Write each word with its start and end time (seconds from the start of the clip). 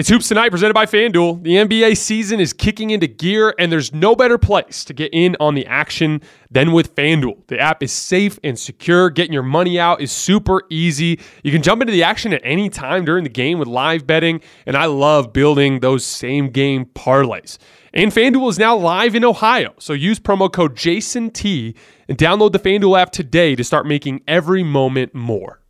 It's 0.00 0.08
Hoops 0.08 0.28
Tonight 0.28 0.48
presented 0.48 0.72
by 0.72 0.86
FanDuel. 0.86 1.42
The 1.42 1.56
NBA 1.56 1.94
season 1.94 2.40
is 2.40 2.54
kicking 2.54 2.88
into 2.88 3.06
gear, 3.06 3.54
and 3.58 3.70
there's 3.70 3.92
no 3.92 4.16
better 4.16 4.38
place 4.38 4.82
to 4.86 4.94
get 4.94 5.12
in 5.12 5.36
on 5.38 5.54
the 5.54 5.66
action 5.66 6.22
than 6.50 6.72
with 6.72 6.94
FanDuel. 6.94 7.46
The 7.48 7.58
app 7.58 7.82
is 7.82 7.92
safe 7.92 8.38
and 8.42 8.58
secure. 8.58 9.10
Getting 9.10 9.34
your 9.34 9.42
money 9.42 9.78
out 9.78 10.00
is 10.00 10.10
super 10.10 10.62
easy. 10.70 11.20
You 11.42 11.52
can 11.52 11.60
jump 11.60 11.82
into 11.82 11.92
the 11.92 12.02
action 12.02 12.32
at 12.32 12.40
any 12.44 12.70
time 12.70 13.04
during 13.04 13.24
the 13.24 13.28
game 13.28 13.58
with 13.58 13.68
live 13.68 14.06
betting, 14.06 14.40
and 14.64 14.74
I 14.74 14.86
love 14.86 15.34
building 15.34 15.80
those 15.80 16.02
same 16.02 16.48
game 16.48 16.86
parlays. 16.86 17.58
And 17.92 18.10
FanDuel 18.10 18.48
is 18.48 18.58
now 18.58 18.78
live 18.78 19.14
in 19.14 19.22
Ohio, 19.22 19.74
so 19.78 19.92
use 19.92 20.18
promo 20.18 20.50
code 20.50 20.76
JASONT 20.76 21.76
and 22.08 22.16
download 22.16 22.52
the 22.52 22.58
FanDuel 22.58 22.98
app 22.98 23.12
today 23.12 23.54
to 23.54 23.62
start 23.62 23.84
making 23.84 24.22
every 24.26 24.62
moment 24.62 25.14
more. 25.14 25.60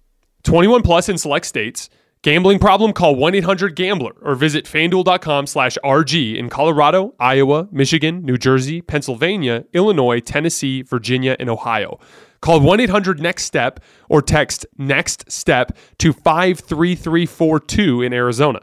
21 0.44 0.82
plus 0.82 1.08
in 1.08 1.18
select 1.18 1.46
states. 1.46 1.90
Gambling 2.22 2.58
problem? 2.58 2.92
Call 2.92 3.16
1-800-GAMBLER 3.16 4.12
or 4.20 4.34
visit 4.34 4.66
fanduel.com 4.66 5.46
slash 5.46 5.78
RG 5.82 6.36
in 6.36 6.50
Colorado, 6.50 7.14
Iowa, 7.18 7.66
Michigan, 7.72 8.22
New 8.22 8.36
Jersey, 8.36 8.82
Pennsylvania, 8.82 9.64
Illinois, 9.72 10.20
Tennessee, 10.20 10.82
Virginia, 10.82 11.34
and 11.40 11.48
Ohio. 11.48 11.98
Call 12.42 12.60
1-800-NEXT-STEP 12.60 13.80
or 14.10 14.20
text 14.20 14.66
NEXT 14.76 15.32
STEP 15.32 15.74
to 15.96 16.12
53342 16.12 18.02
in 18.02 18.12
Arizona. 18.12 18.60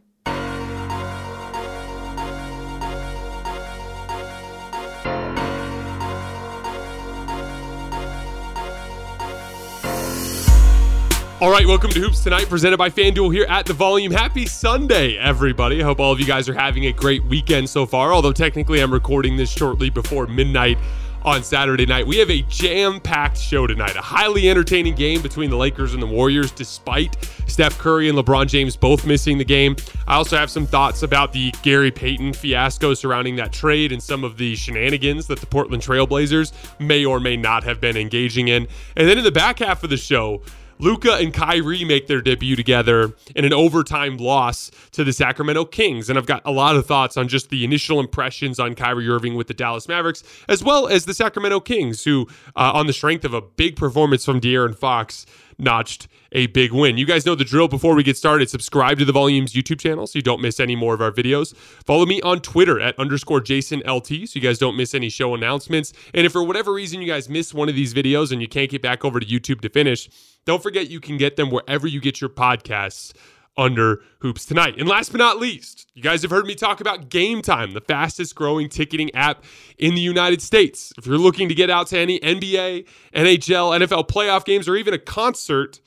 All 11.43 11.51
right, 11.51 11.67
welcome 11.67 11.91
to 11.91 11.99
Hoops 11.99 12.23
Tonight, 12.23 12.49
presented 12.49 12.77
by 12.77 12.89
FanDuel 12.89 13.35
here 13.35 13.47
at 13.49 13.67
the 13.67 13.73
Volume. 13.73 14.13
Happy 14.13 14.47
Sunday, 14.47 15.19
everybody. 15.19 15.83
I 15.83 15.85
hope 15.85 15.99
all 15.99 16.13
of 16.13 16.21
you 16.21 16.25
guys 16.25 16.49
are 16.49 16.55
having 16.55 16.87
a 16.87 16.93
great 16.93 17.25
weekend 17.25 17.69
so 17.69 17.85
far, 17.85 18.13
although 18.13 18.33
technically 18.33 18.81
I'm 18.81 18.93
recording 18.93 19.37
this 19.37 19.51
shortly 19.51 19.91
before 19.91 20.29
midnight 20.29 20.79
on 21.25 21.43
Saturday 21.43 21.87
night. 21.87 22.07
We 22.07 22.19
have 22.19 22.31
a 22.31 22.43
jam 22.43 23.01
packed 23.01 23.39
show 23.39 23.67
tonight, 23.67 23.97
a 23.97 24.01
highly 24.01 24.49
entertaining 24.51 24.95
game 24.95 25.23
between 25.23 25.51
the 25.51 25.57
Lakers 25.57 25.95
and 25.95 26.03
the 26.03 26.07
Warriors, 26.07 26.51
despite 26.51 27.17
Steph 27.47 27.79
Curry 27.79 28.09
and 28.09 28.19
LeBron 28.19 28.49
James 28.49 28.77
both 28.77 29.07
missing 29.07 29.39
the 29.39 29.45
game. 29.45 29.77
I 30.07 30.15
also 30.17 30.37
have 30.37 30.51
some 30.51 30.67
thoughts 30.67 31.03
about 31.03 31.33
the 31.33 31.53
Gary 31.63 31.91
Payton 31.91 32.33
fiasco 32.35 32.95
surrounding 32.95 33.37
that 33.37 33.53
trade 33.53 33.93
and 33.93 34.03
some 34.03 34.25
of 34.25 34.37
the 34.37 34.55
shenanigans 34.55 35.27
that 35.27 35.41
the 35.41 35.47
Portland 35.47 35.83
Trailblazers 35.83 36.53
may 36.81 37.05
or 37.05 37.21
may 37.21 37.37
not 37.37 37.65
have 37.65 37.81
been 37.81 37.97
engaging 37.97 38.49
in. 38.49 38.67
And 38.97 39.09
then 39.09 39.19
in 39.19 39.25
the 39.25 39.33
back 39.33 39.59
half 39.59 39.85
of 39.85 39.91
the 39.91 39.97
show, 39.97 40.43
Luka 40.83 41.13
and 41.13 41.33
Kyrie 41.33 41.85
make 41.85 42.09
their 42.09 42.21
debut 42.21 42.57
together 42.57 43.15
in 43.37 43.45
an 43.45 43.53
overtime 43.53 44.17
loss 44.17 44.69
to 44.91 45.05
the 45.05 45.13
Sacramento 45.13 45.65
Kings. 45.67 46.11
And 46.11 46.19
I've 46.19 46.27
got 46.27 46.43
a 46.45 46.51
lot 46.51 46.75
of 46.75 46.87
thoughts 46.87 47.17
on 47.17 47.29
just 47.29 47.51
the 47.51 47.63
initial 47.65 48.01
impressions 48.01 48.59
on 48.59 48.75
Kyrie 48.75 49.09
Irving 49.09 49.37
with 49.37 49.47
the 49.47 49.55
Dallas 49.55 49.87
Mavericks, 49.87 50.25
as 50.49 50.65
well 50.65 50.89
as 50.89 51.05
the 51.05 51.15
Sacramento 51.15 51.61
Kings, 51.61 52.03
who, 52.03 52.27
uh, 52.57 52.73
on 52.75 52.89
the 52.89 52.93
strength 52.93 53.25
of 53.25 53.33
a 53.33 53.41
big 53.41 53.77
performance 53.77 54.25
from 54.25 54.41
De'Aaron 54.41 54.77
Fox, 54.77 55.25
notched 55.57 56.09
a 56.33 56.47
big 56.49 56.73
win. 56.73 56.97
You 56.97 57.07
guys 57.07 57.25
know 57.27 57.35
the 57.35 57.45
drill. 57.45 57.69
Before 57.69 57.95
we 57.95 58.03
get 58.03 58.17
started, 58.17 58.51
subscribe 58.51 58.99
to 58.99 59.05
the 59.05 59.13
Volumes 59.13 59.53
YouTube 59.53 59.79
channel 59.79 60.07
so 60.07 60.19
you 60.19 60.23
don't 60.23 60.41
miss 60.41 60.59
any 60.59 60.75
more 60.75 60.95
of 60.95 61.01
our 61.01 61.13
videos. 61.13 61.55
Follow 61.85 62.07
me 62.07 62.21
on 62.23 62.41
Twitter 62.41 62.81
at 62.81 62.99
underscore 62.99 63.41
Jason 63.41 63.81
LT 63.87 64.07
so 64.07 64.33
you 64.35 64.41
guys 64.41 64.59
don't 64.59 64.77
miss 64.77 64.95
any 64.95 65.09
show 65.09 65.35
announcements. 65.35 65.93
And 66.15 66.27
if 66.27 66.33
for 66.33 66.43
whatever 66.43 66.73
reason 66.73 67.01
you 67.01 67.07
guys 67.07 67.29
miss 67.29 67.55
one 67.55 67.69
of 67.69 67.75
these 67.75 67.95
videos 67.95 68.33
and 68.33 68.41
you 68.41 68.49
can't 68.49 68.71
get 68.71 68.83
back 68.83 69.05
over 69.05 69.21
to 69.21 69.27
YouTube 69.27 69.61
to 69.61 69.69
finish, 69.69 70.09
don't 70.45 70.63
forget 70.63 70.91
you 70.91 71.01
can 71.01 71.17
get 71.17 71.37
them 71.37 71.51
wherever 71.51 71.87
you 71.87 72.01
get 72.01 72.21
your 72.21 72.31
podcasts 72.31 73.13
under 73.57 74.03
Hoops 74.21 74.47
Tonight. 74.47 74.79
And 74.79 74.89
last 74.89 75.13
but 75.13 75.19
not 75.19 75.39
least, 75.39 75.91
you 75.95 76.03
guys 76.03 76.23
have 76.23 76.31
heard 76.31 76.47
me 76.47 76.55
talk 76.55 76.81
about 76.81 77.09
Game 77.09 77.43
Time, 77.43 77.75
the 77.75 77.81
fastest 77.81 78.35
growing 78.35 78.69
ticketing 78.69 79.15
app 79.15 79.45
in 79.79 79.95
the 79.95 80.01
United 80.01 80.41
States. 80.41 80.93
If 80.97 81.07
you're 81.07 81.19
looking 81.19 81.49
to 81.49 81.55
get 81.55 81.71
out 81.71 81.89
to 81.89 81.99
any 81.99 82.19
NBA, 82.21 82.87
NHL, 83.15 83.87
NFL 83.87 84.09
playoff 84.09 84.45
games, 84.45 84.69
or 84.69 84.77
even 84.77 84.95
a 84.95 84.99
concert, 84.99 85.81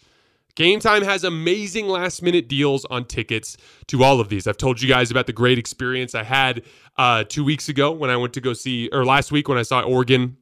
Game 0.56 0.80
Time 0.80 1.04
has 1.04 1.24
amazing 1.24 1.88
last 1.88 2.22
minute 2.22 2.48
deals 2.48 2.86
on 2.86 3.06
tickets 3.06 3.58
to 3.88 4.04
all 4.04 4.20
of 4.20 4.30
these. 4.30 4.48
I've 4.48 4.58
told 4.58 4.82
you 4.82 4.88
guys 4.88 5.10
about 5.10 5.26
the 5.26 5.34
great 5.34 5.58
experience 5.58 6.14
I 6.14 6.24
had 6.24 6.64
uh, 6.98 7.24
two 7.28 7.44
weeks 7.44 7.68
ago 7.68 7.92
when 7.92 8.10
I 8.10 8.18
went 8.18 8.34
to 8.34 8.42
go 8.42 8.54
see, 8.54 8.90
or 8.94 9.04
last 9.04 9.32
week 9.32 9.50
when 9.50 9.58
I 9.58 9.64
saw 9.64 9.82
Oregon 9.82 10.38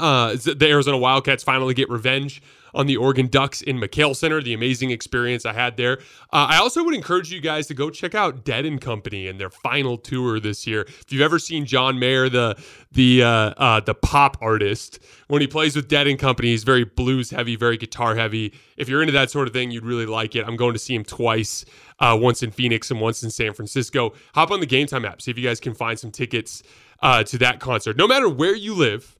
uh, 0.00 0.34
the 0.34 0.66
Arizona 0.66 0.96
Wildcats 0.96 1.44
finally 1.44 1.74
get 1.74 1.90
revenge 1.90 2.42
on 2.74 2.86
the 2.86 2.96
Oregon 2.96 3.26
Ducks 3.26 3.62
in 3.62 3.78
McKale 3.78 4.14
Center. 4.14 4.42
The 4.42 4.54
amazing 4.54 4.90
experience 4.90 5.46
I 5.46 5.52
had 5.52 5.76
there. 5.76 5.98
Uh, 6.32 6.48
I 6.50 6.58
also 6.58 6.84
would 6.84 6.94
encourage 6.94 7.32
you 7.32 7.40
guys 7.40 7.66
to 7.68 7.74
go 7.74 7.90
check 7.90 8.14
out 8.14 8.44
Dead 8.44 8.64
and 8.64 8.80
Company 8.80 9.28
and 9.28 9.40
their 9.40 9.50
final 9.50 9.96
tour 9.96 10.40
this 10.40 10.66
year. 10.66 10.82
If 10.82 11.12
you've 11.12 11.22
ever 11.22 11.38
seen 11.38 11.66
John 11.66 11.98
Mayer, 11.98 12.28
the 12.28 12.60
the 12.92 13.22
uh, 13.22 13.28
uh, 13.56 13.80
the 13.80 13.94
pop 13.94 14.36
artist, 14.40 14.98
when 15.28 15.40
he 15.40 15.46
plays 15.46 15.76
with 15.76 15.88
Dead 15.88 16.06
and 16.06 16.18
Company, 16.18 16.48
he's 16.48 16.64
very 16.64 16.84
blues 16.84 17.30
heavy, 17.30 17.56
very 17.56 17.76
guitar 17.76 18.14
heavy. 18.14 18.54
If 18.76 18.88
you're 18.88 19.02
into 19.02 19.12
that 19.12 19.30
sort 19.30 19.46
of 19.46 19.52
thing, 19.52 19.70
you'd 19.70 19.84
really 19.84 20.06
like 20.06 20.34
it. 20.36 20.46
I'm 20.46 20.56
going 20.56 20.72
to 20.72 20.78
see 20.78 20.94
him 20.94 21.04
twice. 21.04 21.64
Uh, 21.98 22.16
once 22.18 22.42
in 22.42 22.50
Phoenix 22.50 22.90
and 22.90 22.98
once 22.98 23.22
in 23.22 23.30
San 23.30 23.52
Francisco. 23.52 24.14
Hop 24.34 24.50
on 24.50 24.60
the 24.60 24.64
Game 24.64 24.86
Time 24.86 25.04
app, 25.04 25.20
see 25.20 25.30
if 25.30 25.36
you 25.36 25.46
guys 25.46 25.60
can 25.60 25.74
find 25.74 25.98
some 25.98 26.10
tickets 26.10 26.62
uh, 27.02 27.22
to 27.24 27.36
that 27.36 27.60
concert. 27.60 27.98
No 27.98 28.08
matter 28.08 28.26
where 28.26 28.54
you 28.54 28.74
live, 28.74 29.18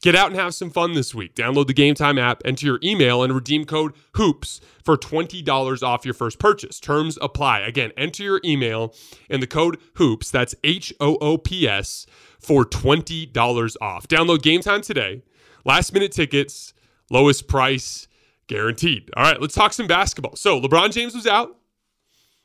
Get 0.00 0.14
out 0.14 0.28
and 0.30 0.38
have 0.38 0.54
some 0.54 0.70
fun 0.70 0.92
this 0.92 1.12
week. 1.12 1.34
Download 1.34 1.66
the 1.66 1.74
Game 1.74 1.94
Time 1.94 2.18
app, 2.18 2.40
enter 2.44 2.66
your 2.66 2.78
email, 2.84 3.24
and 3.24 3.34
redeem 3.34 3.64
code 3.64 3.94
HOOPS 4.14 4.60
for 4.84 4.96
$20 4.96 5.82
off 5.82 6.04
your 6.04 6.14
first 6.14 6.38
purchase. 6.38 6.78
Terms 6.78 7.18
apply. 7.20 7.60
Again, 7.60 7.90
enter 7.96 8.22
your 8.22 8.40
email 8.44 8.94
and 9.28 9.42
the 9.42 9.46
code 9.48 9.78
HOOPS, 9.94 10.30
that's 10.30 10.54
H 10.62 10.94
O 11.00 11.16
O 11.16 11.36
P 11.36 11.66
S, 11.66 12.06
for 12.38 12.64
$20 12.64 13.76
off. 13.80 14.06
Download 14.06 14.40
Game 14.40 14.60
Time 14.60 14.82
today. 14.82 15.22
Last 15.64 15.92
minute 15.92 16.12
tickets, 16.12 16.74
lowest 17.10 17.48
price 17.48 18.06
guaranteed. 18.46 19.10
All 19.16 19.24
right, 19.24 19.40
let's 19.40 19.54
talk 19.54 19.72
some 19.72 19.88
basketball. 19.88 20.36
So, 20.36 20.60
LeBron 20.60 20.92
James 20.92 21.14
was 21.14 21.26
out. 21.26 21.56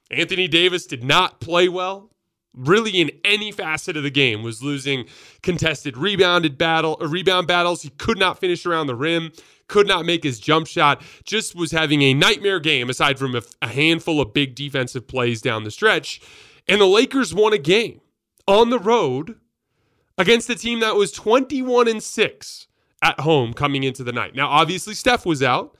Anthony 0.09 0.47
Davis 0.47 0.87
did 0.87 1.03
not 1.03 1.39
play 1.39 1.69
well 1.69 2.12
really 2.55 2.91
in 2.91 3.11
any 3.23 3.51
facet 3.51 3.97
of 3.97 4.03
the 4.03 4.11
game 4.11 4.43
was 4.43 4.61
losing 4.61 5.05
contested 5.41 5.97
rebounded 5.97 6.57
battle 6.57 6.97
uh, 7.01 7.07
rebound 7.07 7.47
battles. 7.47 7.81
He 7.81 7.89
could 7.89 8.19
not 8.19 8.39
finish 8.39 8.65
around 8.65 8.87
the 8.87 8.95
rim 8.95 9.31
could 9.67 9.87
not 9.87 10.05
make 10.05 10.23
his 10.23 10.39
jump 10.39 10.67
shot 10.67 11.01
just 11.23 11.55
was 11.55 11.71
having 11.71 12.01
a 12.01 12.13
nightmare 12.13 12.59
game 12.59 12.89
aside 12.89 13.17
from 13.17 13.35
a, 13.35 13.41
a 13.61 13.67
handful 13.67 14.21
of 14.21 14.33
big 14.33 14.55
defensive 14.55 15.07
plays 15.07 15.41
down 15.41 15.63
the 15.63 15.71
stretch. 15.71 16.21
And 16.67 16.79
the 16.79 16.85
lakers 16.85 17.33
won 17.33 17.53
a 17.53 17.57
game 17.57 18.01
on 18.47 18.69
the 18.69 18.79
road 18.79 19.35
against 20.17 20.49
a 20.49 20.55
team 20.55 20.79
that 20.81 20.95
was 20.95 21.11
21 21.11 21.87
and 21.87 22.03
6 22.03 22.67
at 23.01 23.19
home 23.21 23.53
coming 23.53 23.83
into 23.83 24.03
the 24.03 24.11
night. 24.11 24.35
Now 24.35 24.49
obviously 24.49 24.93
steph 24.93 25.25
was 25.25 25.41
out 25.41 25.77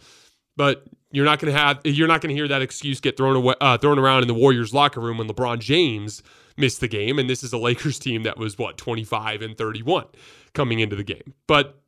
but 0.56 0.86
you're 1.14 1.24
not 1.24 1.40
going 1.40 1.54
to 1.54 1.58
have 1.58 1.80
you're 1.86 2.10
not 2.10 2.20
going 2.20 2.30
to 2.30 2.36
hear 2.36 2.50
that 2.50 2.62
excuse 2.62 3.00
get 3.00 3.16
thrown 3.16 3.38
away 3.38 3.56
uh, 3.62 3.78
thrown 3.78 3.98
around 3.98 4.24
in 4.24 4.28
the 4.28 4.34
warriors 4.34 4.74
locker 4.74 5.00
room 5.00 5.20
when 5.20 5.28
lebron 5.30 5.60
james 5.60 6.22
missed 6.58 6.80
the 6.80 6.88
game. 6.88 7.20
And 7.20 7.30
this 7.30 7.44
is 7.44 7.54
a 7.54 7.58
Lakers 7.58 8.00
team 8.00 8.24
that 8.24 8.38
was, 8.38 8.58
what, 8.58 8.78
25 8.78 9.42
and 9.42 9.58
31 9.58 10.06
coming 10.54 10.80
into 10.80 10.96
the 10.96 11.04
game. 11.04 11.34
But, 11.48 11.82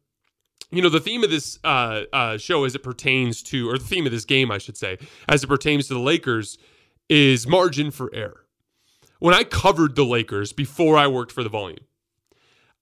you 0.72 0.81
know, 0.81 0.89
the 0.89 1.00
theme 1.00 1.24
of 1.24 1.30
this 1.30 1.60
uh, 1.63 2.04
uh, 2.12 2.38
show 2.38 2.63
as 2.63 2.75
it 2.75 2.83
pertains 2.83 3.44
to, 3.44 3.69
or 3.69 3.77
the 3.77 3.86
theme 3.86 4.06
of 4.06 4.12
this 4.12 4.25
game, 4.25 4.51
I 4.51 4.57
should 4.57 4.77
say, 4.77 4.98
as 5.27 5.44
it 5.44 5.48
pertains 5.48 5.88
to 5.88 5.94
the 5.94 6.00
Lakers 6.00 6.57
is 7.10 7.48
margin 7.48 7.92
for 7.92 8.13
error. 8.13 8.45
When 9.19 9.33
I 9.33 9.44
covered 9.44 9.95
the 9.95 10.06
Lakers 10.06 10.51
before 10.54 10.98
I 10.98 11.07
worked 11.07 11.31
for 11.31 11.44
the 11.44 11.50
volume, 11.50 11.86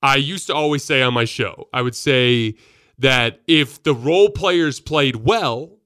I 0.01 0.15
used 0.15 0.47
to 0.47 0.55
always 0.55 0.83
say 0.83 1.01
on 1.01 1.13
my 1.13 1.25
show, 1.25 1.69
I 1.71 1.81
would 1.81 1.95
say 1.95 2.55
that 2.97 3.41
if 3.47 3.83
the 3.83 3.93
role 3.93 4.29
players 4.29 4.79
played 4.79 5.17
well 5.17 5.77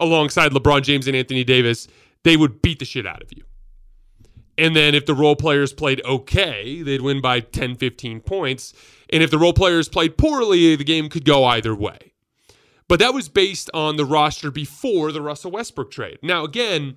alongside 0.00 0.52
LeBron 0.52 0.82
James 0.82 1.06
and 1.06 1.16
Anthony 1.16 1.44
Davis, 1.44 1.88
they 2.24 2.36
would 2.36 2.62
beat 2.62 2.78
the 2.78 2.84
shit 2.84 3.06
out 3.06 3.22
of 3.22 3.30
you. 3.34 3.44
And 4.58 4.74
then 4.74 4.94
if 4.94 5.06
the 5.06 5.14
role 5.14 5.36
players 5.36 5.72
played 5.72 6.02
okay, 6.04 6.82
they'd 6.82 7.02
win 7.02 7.20
by 7.20 7.40
10, 7.40 7.76
15 7.76 8.20
points. 8.20 8.72
And 9.10 9.22
if 9.22 9.30
the 9.30 9.38
role 9.38 9.52
players 9.52 9.88
played 9.88 10.16
poorly, 10.16 10.76
the 10.76 10.84
game 10.84 11.08
could 11.08 11.24
go 11.24 11.44
either 11.44 11.74
way. 11.74 12.12
But 12.88 13.00
that 13.00 13.14
was 13.14 13.28
based 13.28 13.68
on 13.74 13.96
the 13.96 14.04
roster 14.04 14.50
before 14.50 15.12
the 15.12 15.20
Russell 15.20 15.50
Westbrook 15.50 15.90
trade. 15.90 16.18
Now, 16.22 16.44
again, 16.44 16.96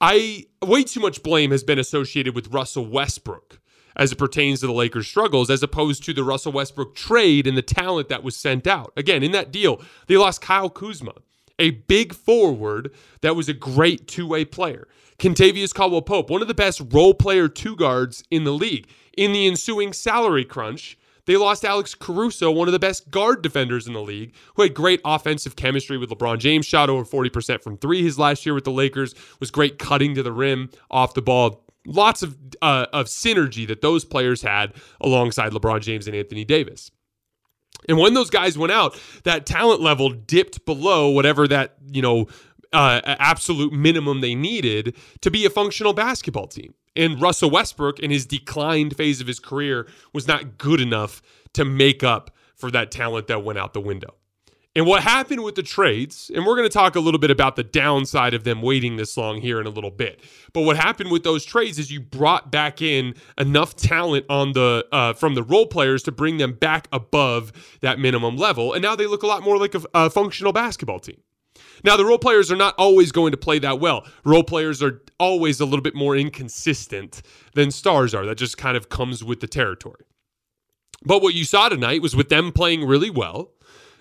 I 0.00 0.46
way 0.62 0.82
too 0.82 1.00
much 1.00 1.22
blame 1.22 1.50
has 1.50 1.62
been 1.62 1.78
associated 1.78 2.34
with 2.34 2.52
Russell 2.52 2.86
Westbrook 2.86 3.60
as 3.96 4.12
it 4.12 4.18
pertains 4.18 4.60
to 4.60 4.66
the 4.66 4.72
Lakers' 4.72 5.08
struggles, 5.08 5.50
as 5.50 5.62
opposed 5.62 6.02
to 6.04 6.14
the 6.14 6.24
Russell 6.24 6.52
Westbrook 6.52 6.94
trade 6.94 7.46
and 7.46 7.56
the 7.56 7.62
talent 7.62 8.08
that 8.08 8.22
was 8.22 8.34
sent 8.36 8.66
out. 8.66 8.92
Again, 8.96 9.22
in 9.22 9.32
that 9.32 9.52
deal, 9.52 9.82
they 10.06 10.16
lost 10.16 10.40
Kyle 10.40 10.70
Kuzma, 10.70 11.12
a 11.60 11.70
big 11.70 12.12
forward 12.12 12.90
that 13.20 13.36
was 13.36 13.48
a 13.48 13.54
great 13.54 14.08
two 14.08 14.26
way 14.26 14.44
player. 14.44 14.88
Kentavious 15.18 15.74
Caldwell 15.74 16.02
Pope, 16.02 16.30
one 16.30 16.42
of 16.42 16.48
the 16.48 16.54
best 16.54 16.80
role 16.90 17.14
player 17.14 17.46
two 17.46 17.76
guards 17.76 18.24
in 18.30 18.44
the 18.44 18.52
league. 18.52 18.88
In 19.16 19.32
the 19.32 19.46
ensuing 19.46 19.92
salary 19.92 20.46
crunch, 20.46 20.96
they 21.26 21.36
lost 21.36 21.64
Alex 21.64 21.94
Caruso, 21.94 22.50
one 22.50 22.68
of 22.68 22.72
the 22.72 22.78
best 22.78 23.10
guard 23.10 23.42
defenders 23.42 23.86
in 23.86 23.92
the 23.92 24.00
league, 24.00 24.34
who 24.54 24.62
had 24.62 24.74
great 24.74 25.00
offensive 25.04 25.56
chemistry 25.56 25.98
with 25.98 26.10
LeBron 26.10 26.38
James, 26.38 26.64
shot 26.64 26.88
over 26.88 27.04
40% 27.04 27.62
from 27.62 27.76
three 27.76 28.02
his 28.02 28.18
last 28.18 28.46
year 28.46 28.54
with 28.54 28.64
the 28.64 28.72
Lakers, 28.72 29.14
was 29.38 29.50
great 29.50 29.78
cutting 29.78 30.14
to 30.14 30.22
the 30.22 30.32
rim 30.32 30.70
off 30.90 31.14
the 31.14 31.22
ball. 31.22 31.64
Lots 31.86 32.22
of, 32.22 32.36
uh, 32.62 32.86
of 32.92 33.06
synergy 33.06 33.66
that 33.68 33.82
those 33.82 34.04
players 34.04 34.42
had 34.42 34.72
alongside 35.00 35.52
LeBron 35.52 35.82
James 35.82 36.06
and 36.06 36.16
Anthony 36.16 36.44
Davis. 36.44 36.90
And 37.88 37.98
when 37.98 38.14
those 38.14 38.30
guys 38.30 38.58
went 38.58 38.72
out, 38.72 39.00
that 39.24 39.46
talent 39.46 39.80
level 39.80 40.10
dipped 40.10 40.64
below 40.64 41.08
whatever 41.08 41.48
that, 41.48 41.76
you 41.90 42.02
know, 42.02 42.26
uh, 42.72 43.00
absolute 43.04 43.72
minimum 43.72 44.20
they 44.20 44.34
needed 44.34 44.96
to 45.22 45.30
be 45.30 45.44
a 45.44 45.50
functional 45.50 45.92
basketball 45.92 46.46
team. 46.46 46.74
And 46.96 47.20
Russell 47.20 47.50
Westbrook, 47.50 48.00
in 48.00 48.10
his 48.10 48.26
declined 48.26 48.96
phase 48.96 49.20
of 49.20 49.26
his 49.26 49.40
career, 49.40 49.88
was 50.12 50.26
not 50.26 50.58
good 50.58 50.80
enough 50.80 51.22
to 51.54 51.64
make 51.64 52.02
up 52.02 52.30
for 52.54 52.70
that 52.70 52.90
talent 52.90 53.26
that 53.28 53.42
went 53.42 53.58
out 53.58 53.72
the 53.72 53.80
window. 53.80 54.14
And 54.76 54.86
what 54.86 55.02
happened 55.02 55.42
with 55.42 55.56
the 55.56 55.64
trades, 55.64 56.30
and 56.32 56.46
we're 56.46 56.54
going 56.54 56.68
to 56.68 56.72
talk 56.72 56.94
a 56.94 57.00
little 57.00 57.18
bit 57.18 57.32
about 57.32 57.56
the 57.56 57.64
downside 57.64 58.34
of 58.34 58.44
them 58.44 58.62
waiting 58.62 58.96
this 58.96 59.16
long 59.16 59.40
here 59.40 59.60
in 59.60 59.66
a 59.66 59.70
little 59.70 59.90
bit. 59.90 60.20
But 60.52 60.60
what 60.60 60.76
happened 60.76 61.10
with 61.10 61.24
those 61.24 61.44
trades 61.44 61.76
is 61.80 61.90
you 61.90 62.00
brought 62.00 62.52
back 62.52 62.80
in 62.80 63.16
enough 63.36 63.74
talent 63.74 64.26
on 64.28 64.52
the 64.52 64.86
uh, 64.92 65.12
from 65.14 65.34
the 65.34 65.42
role 65.42 65.66
players 65.66 66.04
to 66.04 66.12
bring 66.12 66.36
them 66.36 66.52
back 66.52 66.86
above 66.92 67.52
that 67.80 67.98
minimum 67.98 68.36
level, 68.36 68.72
and 68.72 68.80
now 68.80 68.94
they 68.94 69.08
look 69.08 69.24
a 69.24 69.26
lot 69.26 69.42
more 69.42 69.58
like 69.58 69.74
a, 69.74 69.82
a 69.92 70.08
functional 70.08 70.52
basketball 70.52 71.00
team. 71.00 71.20
Now, 71.82 71.96
the 71.96 72.04
role 72.04 72.18
players 72.18 72.52
are 72.52 72.56
not 72.56 72.74
always 72.78 73.10
going 73.10 73.32
to 73.32 73.36
play 73.36 73.58
that 73.58 73.80
well. 73.80 74.06
Role 74.24 74.44
players 74.44 74.82
are 74.82 75.02
always 75.18 75.60
a 75.60 75.64
little 75.64 75.82
bit 75.82 75.94
more 75.94 76.16
inconsistent 76.16 77.22
than 77.54 77.70
stars 77.70 78.14
are. 78.14 78.24
That 78.24 78.36
just 78.36 78.56
kind 78.56 78.76
of 78.76 78.88
comes 78.88 79.24
with 79.24 79.40
the 79.40 79.46
territory. 79.46 80.04
But 81.04 81.22
what 81.22 81.34
you 81.34 81.44
saw 81.44 81.68
tonight 81.70 82.02
was 82.02 82.14
with 82.14 82.28
them 82.28 82.52
playing 82.52 82.84
really 82.84 83.08
well, 83.08 83.52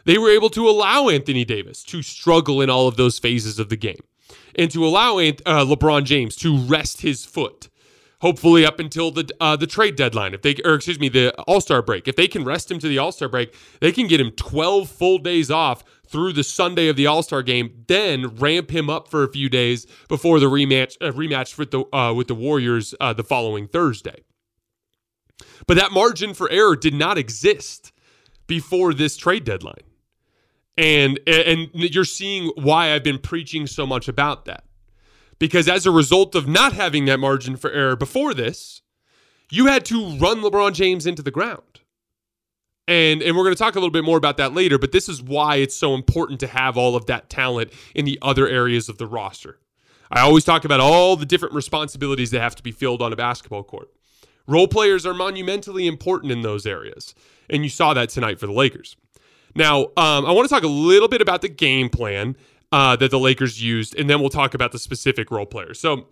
they 0.09 0.17
were 0.17 0.31
able 0.31 0.49
to 0.49 0.67
allow 0.67 1.07
Anthony 1.07 1.45
Davis 1.45 1.83
to 1.83 2.01
struggle 2.01 2.61
in 2.61 2.69
all 2.71 2.87
of 2.87 2.97
those 2.97 3.19
phases 3.19 3.59
of 3.59 3.69
the 3.69 3.75
game 3.75 4.01
and 4.55 4.71
to 4.71 4.83
allow 4.83 5.19
uh, 5.19 5.31
LeBron 5.63 6.03
James 6.03 6.35
to 6.37 6.57
rest 6.57 7.01
his 7.01 7.25
foot 7.25 7.69
hopefully 8.21 8.65
up 8.65 8.79
until 8.79 9.11
the 9.11 9.29
uh, 9.39 9.55
the 9.55 9.67
trade 9.67 9.95
deadline. 9.95 10.33
If 10.33 10.41
they, 10.41 10.55
or 10.65 10.73
excuse 10.73 10.99
me, 10.99 11.09
the 11.09 11.31
All 11.41 11.61
Star 11.61 11.83
break. 11.83 12.07
If 12.07 12.15
they 12.15 12.27
can 12.27 12.43
rest 12.43 12.71
him 12.71 12.79
to 12.79 12.87
the 12.87 12.97
All 12.97 13.11
Star 13.11 13.29
break, 13.29 13.53
they 13.81 13.91
can 13.91 14.07
get 14.07 14.19
him 14.19 14.31
12 14.31 14.89
full 14.89 15.19
days 15.19 15.51
off 15.51 15.83
through 16.07 16.33
the 16.33 16.43
Sunday 16.43 16.87
of 16.87 16.95
the 16.95 17.05
All 17.05 17.21
Star 17.21 17.43
game. 17.43 17.85
Then 17.85 18.35
ramp 18.37 18.71
him 18.71 18.89
up 18.89 19.09
for 19.09 19.23
a 19.23 19.31
few 19.31 19.47
days 19.47 19.85
before 20.07 20.39
the 20.39 20.47
rematch 20.47 20.97
uh, 21.01 21.11
rematch 21.11 21.55
with 21.59 21.69
the 21.69 21.83
uh, 21.95 22.13
with 22.15 22.27
the 22.27 22.35
Warriors 22.35 22.95
uh, 22.99 23.13
the 23.13 23.23
following 23.23 23.67
Thursday. 23.67 24.23
But 25.67 25.77
that 25.77 25.91
margin 25.91 26.33
for 26.33 26.49
error 26.49 26.75
did 26.75 26.95
not 26.95 27.19
exist 27.19 27.91
before 28.47 28.95
this 28.95 29.15
trade 29.15 29.43
deadline. 29.43 29.83
And 30.79 31.19
and 31.27 31.69
you're 31.73 32.05
seeing 32.05 32.53
why 32.55 32.93
I've 32.93 33.03
been 33.03 33.19
preaching 33.19 33.67
so 33.67 33.85
much 33.85 34.07
about 34.07 34.45
that 34.45 34.63
because 35.37 35.67
as 35.67 35.85
a 35.85 35.91
result 35.91 36.35
of 36.35 36.47
not 36.47 36.71
having 36.71 37.03
that 37.05 37.19
margin 37.19 37.57
for 37.57 37.69
error 37.69 37.97
before 37.97 38.33
this, 38.33 38.81
you 39.51 39.65
had 39.65 39.83
to 39.85 40.17
run 40.17 40.41
LeBron 40.41 40.73
James 40.73 41.05
into 41.05 41.21
the 41.21 41.31
ground. 41.31 41.63
And, 42.87 43.21
and 43.21 43.35
we're 43.35 43.43
going 43.43 43.55
to 43.55 43.61
talk 43.61 43.75
a 43.75 43.79
little 43.79 43.91
bit 43.91 44.05
more 44.05 44.17
about 44.17 44.37
that 44.37 44.53
later, 44.53 44.79
but 44.79 44.93
this 44.93 45.09
is 45.09 45.21
why 45.21 45.57
it's 45.57 45.75
so 45.75 45.93
important 45.93 46.39
to 46.39 46.47
have 46.47 46.77
all 46.77 46.95
of 46.95 47.05
that 47.07 47.29
talent 47.29 47.71
in 47.93 48.05
the 48.05 48.17
other 48.21 48.47
areas 48.47 48.87
of 48.87 48.97
the 48.97 49.05
roster. 49.05 49.59
I 50.09 50.21
always 50.21 50.43
talk 50.43 50.65
about 50.65 50.79
all 50.79 51.15
the 51.15 51.25
different 51.25 51.53
responsibilities 51.53 52.31
that 52.31 52.39
have 52.39 52.55
to 52.55 52.63
be 52.63 52.71
filled 52.71 53.01
on 53.01 53.13
a 53.13 53.17
basketball 53.17 53.63
court. 53.63 53.89
Role 54.47 54.67
players 54.67 55.05
are 55.05 55.13
monumentally 55.13 55.85
important 55.85 56.31
in 56.31 56.41
those 56.41 56.65
areas, 56.65 57.13
and 57.47 57.63
you 57.63 57.69
saw 57.69 57.93
that 57.93 58.09
tonight 58.09 58.39
for 58.39 58.47
the 58.47 58.53
Lakers. 58.53 58.95
Now, 59.55 59.85
um, 59.97 60.25
I 60.25 60.31
want 60.31 60.47
to 60.47 60.53
talk 60.53 60.63
a 60.63 60.67
little 60.67 61.07
bit 61.07 61.21
about 61.21 61.41
the 61.41 61.49
game 61.49 61.89
plan 61.89 62.35
uh, 62.71 62.95
that 62.97 63.11
the 63.11 63.19
Lakers 63.19 63.61
used, 63.61 63.97
and 63.97 64.09
then 64.09 64.19
we'll 64.19 64.29
talk 64.29 64.53
about 64.53 64.71
the 64.71 64.79
specific 64.79 65.31
role 65.31 65.45
players. 65.45 65.79
So, 65.79 66.07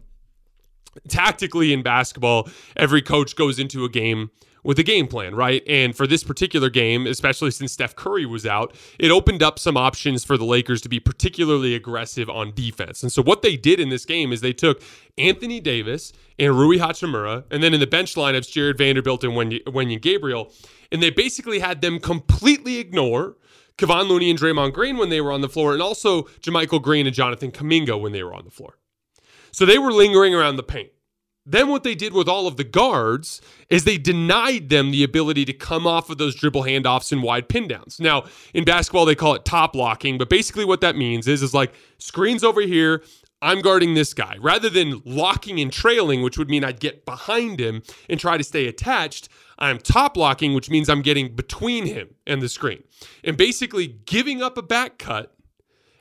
tactically 1.07 1.73
in 1.73 1.83
basketball, 1.83 2.49
every 2.75 3.01
coach 3.01 3.35
goes 3.35 3.59
into 3.59 3.85
a 3.85 3.89
game 3.89 4.31
with 4.63 4.79
a 4.79 4.83
game 4.83 5.07
plan, 5.07 5.35
right? 5.35 5.63
And 5.67 5.95
for 5.95 6.07
this 6.07 6.23
particular 6.23 6.69
game, 6.69 7.07
especially 7.07 7.51
since 7.51 7.71
Steph 7.71 7.95
Curry 7.95 8.25
was 8.25 8.45
out, 8.45 8.75
it 8.99 9.11
opened 9.11 9.43
up 9.43 9.59
some 9.59 9.77
options 9.77 10.23
for 10.25 10.37
the 10.37 10.45
Lakers 10.45 10.81
to 10.81 10.89
be 10.89 10.99
particularly 10.99 11.75
aggressive 11.75 12.29
on 12.29 12.53
defense. 12.53 13.03
And 13.03 13.11
so 13.11 13.21
what 13.21 13.41
they 13.41 13.55
did 13.57 13.79
in 13.79 13.89
this 13.89 14.05
game 14.05 14.31
is 14.31 14.41
they 14.41 14.53
took 14.53 14.81
Anthony 15.17 15.59
Davis 15.59 16.13
and 16.37 16.57
Rui 16.57 16.77
Hachimura, 16.77 17.45
and 17.49 17.63
then 17.63 17.73
in 17.73 17.79
the 17.79 17.87
bench 17.87 18.15
lineups, 18.15 18.51
Jarred 18.51 18.77
Vanderbilt 18.77 19.23
and 19.23 19.33
Wenyen 19.33 20.01
Gabriel, 20.01 20.51
and 20.91 21.01
they 21.01 21.09
basically 21.09 21.59
had 21.59 21.81
them 21.81 21.99
completely 21.99 22.77
ignore 22.77 23.35
Kevon 23.77 24.07
Looney 24.07 24.29
and 24.29 24.39
Draymond 24.39 24.73
Green 24.73 24.97
when 24.97 25.09
they 25.09 25.21
were 25.21 25.31
on 25.31 25.41
the 25.41 25.49
floor, 25.49 25.73
and 25.73 25.81
also 25.81 26.23
JaMychal 26.41 26.81
Green 26.81 27.05
and 27.05 27.15
Jonathan 27.15 27.51
Kuminga 27.51 27.99
when 27.99 28.11
they 28.11 28.23
were 28.23 28.33
on 28.33 28.43
the 28.43 28.51
floor. 28.51 28.77
So 29.51 29.65
they 29.65 29.77
were 29.77 29.91
lingering 29.91 30.33
around 30.33 30.55
the 30.55 30.63
paint. 30.63 30.89
Then 31.49 31.69
what 31.69 31.83
they 31.83 31.95
did 31.95 32.11
with 32.11 32.27
all 32.27 32.45
of 32.45 32.57
the 32.57 32.65
guards 32.65 33.41
is 33.69 33.85
they 33.85 33.97
denied 33.97 34.67
them 34.67 34.91
the 34.91 35.05
ability 35.05 35.45
to 35.45 35.53
come 35.53 35.87
off 35.87 36.09
of 36.09 36.17
those 36.17 36.35
dribble 36.35 36.63
handoffs 36.63 37.13
and 37.13 37.23
wide 37.23 37.47
pin 37.47 37.69
downs. 37.69 38.01
Now, 38.01 38.25
in 38.53 38.65
basketball 38.65 39.05
they 39.05 39.15
call 39.15 39.33
it 39.33 39.45
top 39.45 39.73
locking, 39.73 40.17
but 40.17 40.29
basically 40.29 40.65
what 40.65 40.81
that 40.81 40.97
means 40.97 41.25
is 41.25 41.41
is 41.41 41.53
like 41.53 41.73
screens 41.99 42.43
over 42.43 42.59
here, 42.59 43.01
I'm 43.41 43.61
guarding 43.61 43.93
this 43.93 44.13
guy. 44.13 44.35
Rather 44.41 44.69
than 44.69 45.01
locking 45.05 45.59
and 45.61 45.71
trailing, 45.71 46.21
which 46.21 46.37
would 46.37 46.49
mean 46.49 46.65
I'd 46.65 46.81
get 46.81 47.05
behind 47.05 47.61
him 47.61 47.81
and 48.09 48.19
try 48.19 48.37
to 48.37 48.43
stay 48.43 48.67
attached, 48.67 49.29
I'm 49.57 49.77
top 49.77 50.17
locking, 50.17 50.53
which 50.53 50.69
means 50.69 50.89
I'm 50.89 51.01
getting 51.01 51.33
between 51.33 51.85
him 51.85 52.09
and 52.25 52.41
the 52.41 52.49
screen. 52.49 52.83
And 53.23 53.37
basically 53.37 53.87
giving 53.87 54.41
up 54.41 54.57
a 54.57 54.61
back 54.61 54.97
cut 54.97 55.33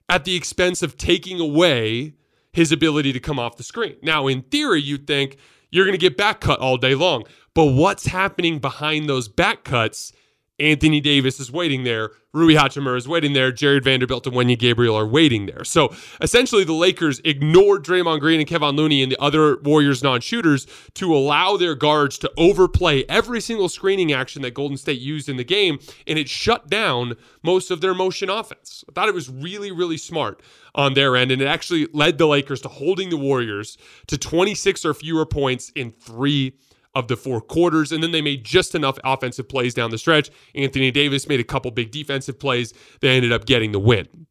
at 0.08 0.24
the 0.24 0.34
expense 0.34 0.82
of 0.82 0.96
taking 0.96 1.38
away 1.38 2.14
his 2.56 2.72
ability 2.72 3.12
to 3.12 3.20
come 3.20 3.38
off 3.38 3.58
the 3.58 3.62
screen. 3.62 3.96
Now, 4.02 4.26
in 4.28 4.40
theory, 4.40 4.80
you'd 4.80 5.06
think 5.06 5.36
you're 5.70 5.84
going 5.84 5.92
to 5.92 5.98
get 5.98 6.16
back 6.16 6.40
cut 6.40 6.58
all 6.58 6.78
day 6.78 6.94
long. 6.94 7.25
But 7.54 7.66
what's 7.66 8.06
happening 8.06 8.60
behind 8.60 9.10
those 9.10 9.28
back 9.28 9.62
cuts 9.62 10.10
Anthony 10.58 11.00
Davis 11.00 11.38
is 11.38 11.52
waiting 11.52 11.84
there. 11.84 12.10
Rui 12.32 12.54
Hachimura 12.54 12.96
is 12.96 13.06
waiting 13.06 13.34
there. 13.34 13.52
Jarred 13.52 13.84
Vanderbilt 13.84 14.26
and 14.26 14.34
Wenyen 14.34 14.58
Gabriel 14.58 14.96
are 14.96 15.06
waiting 15.06 15.46
there. 15.46 15.64
So 15.64 15.94
essentially, 16.20 16.64
the 16.64 16.72
Lakers 16.72 17.20
ignored 17.25 17.84
Draymond 17.84 18.20
Green 18.20 18.40
and 18.40 18.48
Kevon 18.48 18.76
Looney 18.76 19.02
and 19.02 19.12
the 19.12 19.20
other 19.20 19.58
Warriors 19.58 20.02
non 20.02 20.20
shooters 20.20 20.66
to 20.94 21.14
allow 21.14 21.56
their 21.56 21.75
guards 21.75 22.18
to 22.18 22.32
overplay 22.36 23.04
every 23.08 23.40
single 23.40 23.68
screening 23.68 24.12
action 24.12 24.42
that 24.42 24.54
Golden 24.54 24.76
State 24.76 25.00
used 25.00 25.28
in 25.28 25.36
the 25.36 25.44
game, 25.44 25.78
and 26.06 26.18
it 26.18 26.28
shut 26.28 26.68
down 26.68 27.16
most 27.42 27.70
of 27.70 27.80
their 27.80 27.94
motion 27.94 28.30
offense. 28.30 28.84
I 28.88 28.92
thought 28.92 29.08
it 29.08 29.14
was 29.14 29.28
really, 29.28 29.70
really 29.72 29.98
smart 29.98 30.40
on 30.75 30.94
their 30.94 31.16
end, 31.16 31.30
and 31.30 31.40
it 31.40 31.46
actually 31.46 31.86
led 31.92 32.18
the 32.18 32.26
Lakers 32.26 32.60
to 32.62 32.68
holding 32.68 33.10
the 33.10 33.16
Warriors 33.16 33.76
to 34.08 34.16
26 34.16 34.84
or 34.84 34.94
fewer 34.94 35.26
points 35.26 35.70
in 35.75 35.92
three 35.92 36.56
of 36.96 37.08
the 37.08 37.16
four 37.16 37.40
quarters. 37.42 37.92
And 37.92 38.02
then 38.02 38.10
they 38.10 38.22
made 38.22 38.42
just 38.42 38.74
enough 38.74 38.98
offensive 39.04 39.48
plays 39.48 39.74
down 39.74 39.90
the 39.90 39.98
stretch. 39.98 40.30
Anthony 40.54 40.90
Davis 40.90 41.28
made 41.28 41.38
a 41.38 41.44
couple 41.44 41.70
big 41.70 41.92
defensive 41.92 42.40
plays. 42.40 42.72
They 43.00 43.10
ended 43.10 43.32
up 43.32 43.44
getting 43.44 43.70
the 43.72 43.78
win. 43.78 44.26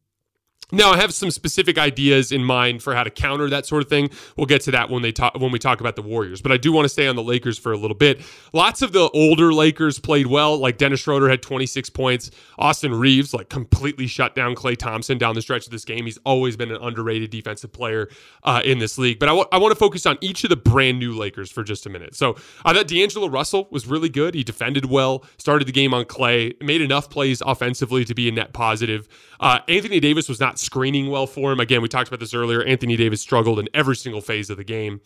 Now 0.72 0.90
I 0.90 0.96
have 0.96 1.14
some 1.14 1.30
specific 1.30 1.78
ideas 1.78 2.32
in 2.32 2.42
mind 2.42 2.82
for 2.82 2.92
how 2.92 3.04
to 3.04 3.10
counter 3.10 3.48
that 3.50 3.66
sort 3.66 3.84
of 3.84 3.88
thing. 3.88 4.10
We'll 4.36 4.46
get 4.46 4.62
to 4.62 4.72
that 4.72 4.90
when 4.90 5.02
they 5.02 5.12
talk 5.12 5.38
when 5.38 5.52
we 5.52 5.60
talk 5.60 5.80
about 5.80 5.94
the 5.94 6.02
Warriors. 6.02 6.42
But 6.42 6.50
I 6.50 6.56
do 6.56 6.72
want 6.72 6.86
to 6.86 6.88
stay 6.88 7.06
on 7.06 7.14
the 7.14 7.22
Lakers 7.22 7.56
for 7.56 7.70
a 7.70 7.76
little 7.76 7.96
bit. 7.96 8.20
Lots 8.52 8.82
of 8.82 8.90
the 8.90 9.08
older 9.10 9.52
Lakers 9.52 10.00
played 10.00 10.26
well. 10.26 10.58
Like 10.58 10.76
Dennis 10.76 10.98
Schroeder 10.98 11.28
had 11.28 11.40
26 11.40 11.90
points. 11.90 12.32
Austin 12.58 12.92
Reaves 12.92 13.32
like 13.32 13.48
completely 13.48 14.08
shut 14.08 14.34
down 14.34 14.56
Klay 14.56 14.76
Thompson 14.76 15.18
down 15.18 15.36
the 15.36 15.42
stretch 15.42 15.66
of 15.66 15.70
this 15.70 15.84
game. 15.84 16.04
He's 16.04 16.18
always 16.24 16.56
been 16.56 16.72
an 16.72 16.82
underrated 16.82 17.30
defensive 17.30 17.72
player 17.72 18.08
uh, 18.42 18.60
in 18.64 18.80
this 18.80 18.98
league. 18.98 19.20
But 19.20 19.28
I, 19.28 19.32
w- 19.32 19.48
I 19.52 19.58
want 19.58 19.70
to 19.70 19.78
focus 19.78 20.04
on 20.04 20.18
each 20.20 20.42
of 20.42 20.50
the 20.50 20.56
brand 20.56 20.98
new 20.98 21.16
Lakers 21.16 21.52
for 21.52 21.62
just 21.62 21.86
a 21.86 21.90
minute. 21.90 22.16
So 22.16 22.34
I 22.64 22.74
thought 22.74 22.88
D'Angelo 22.88 23.28
Russell 23.28 23.68
was 23.70 23.86
really 23.86 24.08
good. 24.08 24.34
He 24.34 24.42
defended 24.42 24.86
well, 24.86 25.24
started 25.38 25.68
the 25.68 25.72
game 25.72 25.94
on 25.94 26.06
Klay, 26.06 26.60
made 26.60 26.80
enough 26.80 27.08
plays 27.08 27.40
offensively 27.46 28.04
to 28.04 28.14
be 28.14 28.28
a 28.28 28.32
net 28.32 28.52
positive. 28.52 29.08
Uh, 29.40 29.60
Anthony 29.68 30.00
Davis 30.00 30.28
was 30.28 30.40
not 30.40 30.58
screening 30.58 31.08
well 31.08 31.26
for 31.26 31.52
him. 31.52 31.60
Again, 31.60 31.82
we 31.82 31.88
talked 31.88 32.08
about 32.08 32.20
this 32.20 32.34
earlier. 32.34 32.62
Anthony 32.62 32.96
Davis 32.96 33.20
struggled 33.20 33.58
in 33.58 33.68
every 33.74 33.96
single 33.96 34.20
phase 34.20 34.50
of 34.50 34.56
the 34.56 34.64
game. 34.64 35.00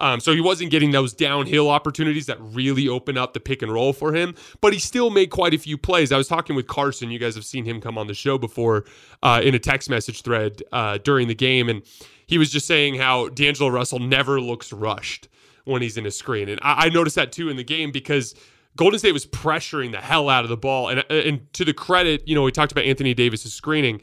Um, 0.00 0.18
so 0.18 0.34
he 0.34 0.40
wasn't 0.40 0.70
getting 0.70 0.90
those 0.90 1.12
downhill 1.12 1.70
opportunities 1.70 2.26
that 2.26 2.36
really 2.40 2.88
open 2.88 3.16
up 3.16 3.34
the 3.34 3.40
pick 3.40 3.62
and 3.62 3.72
roll 3.72 3.92
for 3.92 4.12
him, 4.12 4.34
but 4.60 4.72
he 4.72 4.78
still 4.80 5.10
made 5.10 5.30
quite 5.30 5.54
a 5.54 5.58
few 5.58 5.78
plays. 5.78 6.10
I 6.10 6.16
was 6.16 6.26
talking 6.26 6.56
with 6.56 6.66
Carson. 6.66 7.10
You 7.10 7.20
guys 7.20 7.36
have 7.36 7.44
seen 7.44 7.64
him 7.64 7.80
come 7.80 7.96
on 7.96 8.08
the 8.08 8.14
show 8.14 8.36
before 8.36 8.84
uh, 9.22 9.40
in 9.44 9.54
a 9.54 9.60
text 9.60 9.88
message 9.88 10.22
thread 10.22 10.62
uh, 10.72 10.98
during 10.98 11.28
the 11.28 11.36
game, 11.36 11.68
and 11.68 11.82
he 12.26 12.36
was 12.36 12.50
just 12.50 12.66
saying 12.66 12.96
how 12.96 13.28
D'Angelo 13.28 13.70
Russell 13.70 14.00
never 14.00 14.40
looks 14.40 14.72
rushed 14.72 15.28
when 15.64 15.82
he's 15.82 15.96
in 15.96 16.04
a 16.06 16.10
screen. 16.10 16.48
And 16.48 16.58
I, 16.62 16.86
I 16.86 16.88
noticed 16.88 17.14
that 17.16 17.30
too 17.30 17.48
in 17.48 17.56
the 17.56 17.64
game 17.64 17.92
because 17.92 18.34
Golden 18.76 18.98
State 18.98 19.12
was 19.12 19.26
pressuring 19.26 19.92
the 19.92 20.00
hell 20.00 20.28
out 20.28 20.44
of 20.44 20.50
the 20.50 20.56
ball. 20.56 20.88
And, 20.88 21.00
uh, 21.00 21.14
and 21.14 21.52
to 21.54 21.64
the 21.64 21.74
credit, 21.74 22.26
you 22.26 22.34
know, 22.34 22.42
we 22.42 22.52
talked 22.52 22.72
about 22.72 22.84
Anthony 22.84 23.14
Davis's 23.14 23.52
screening 23.52 24.00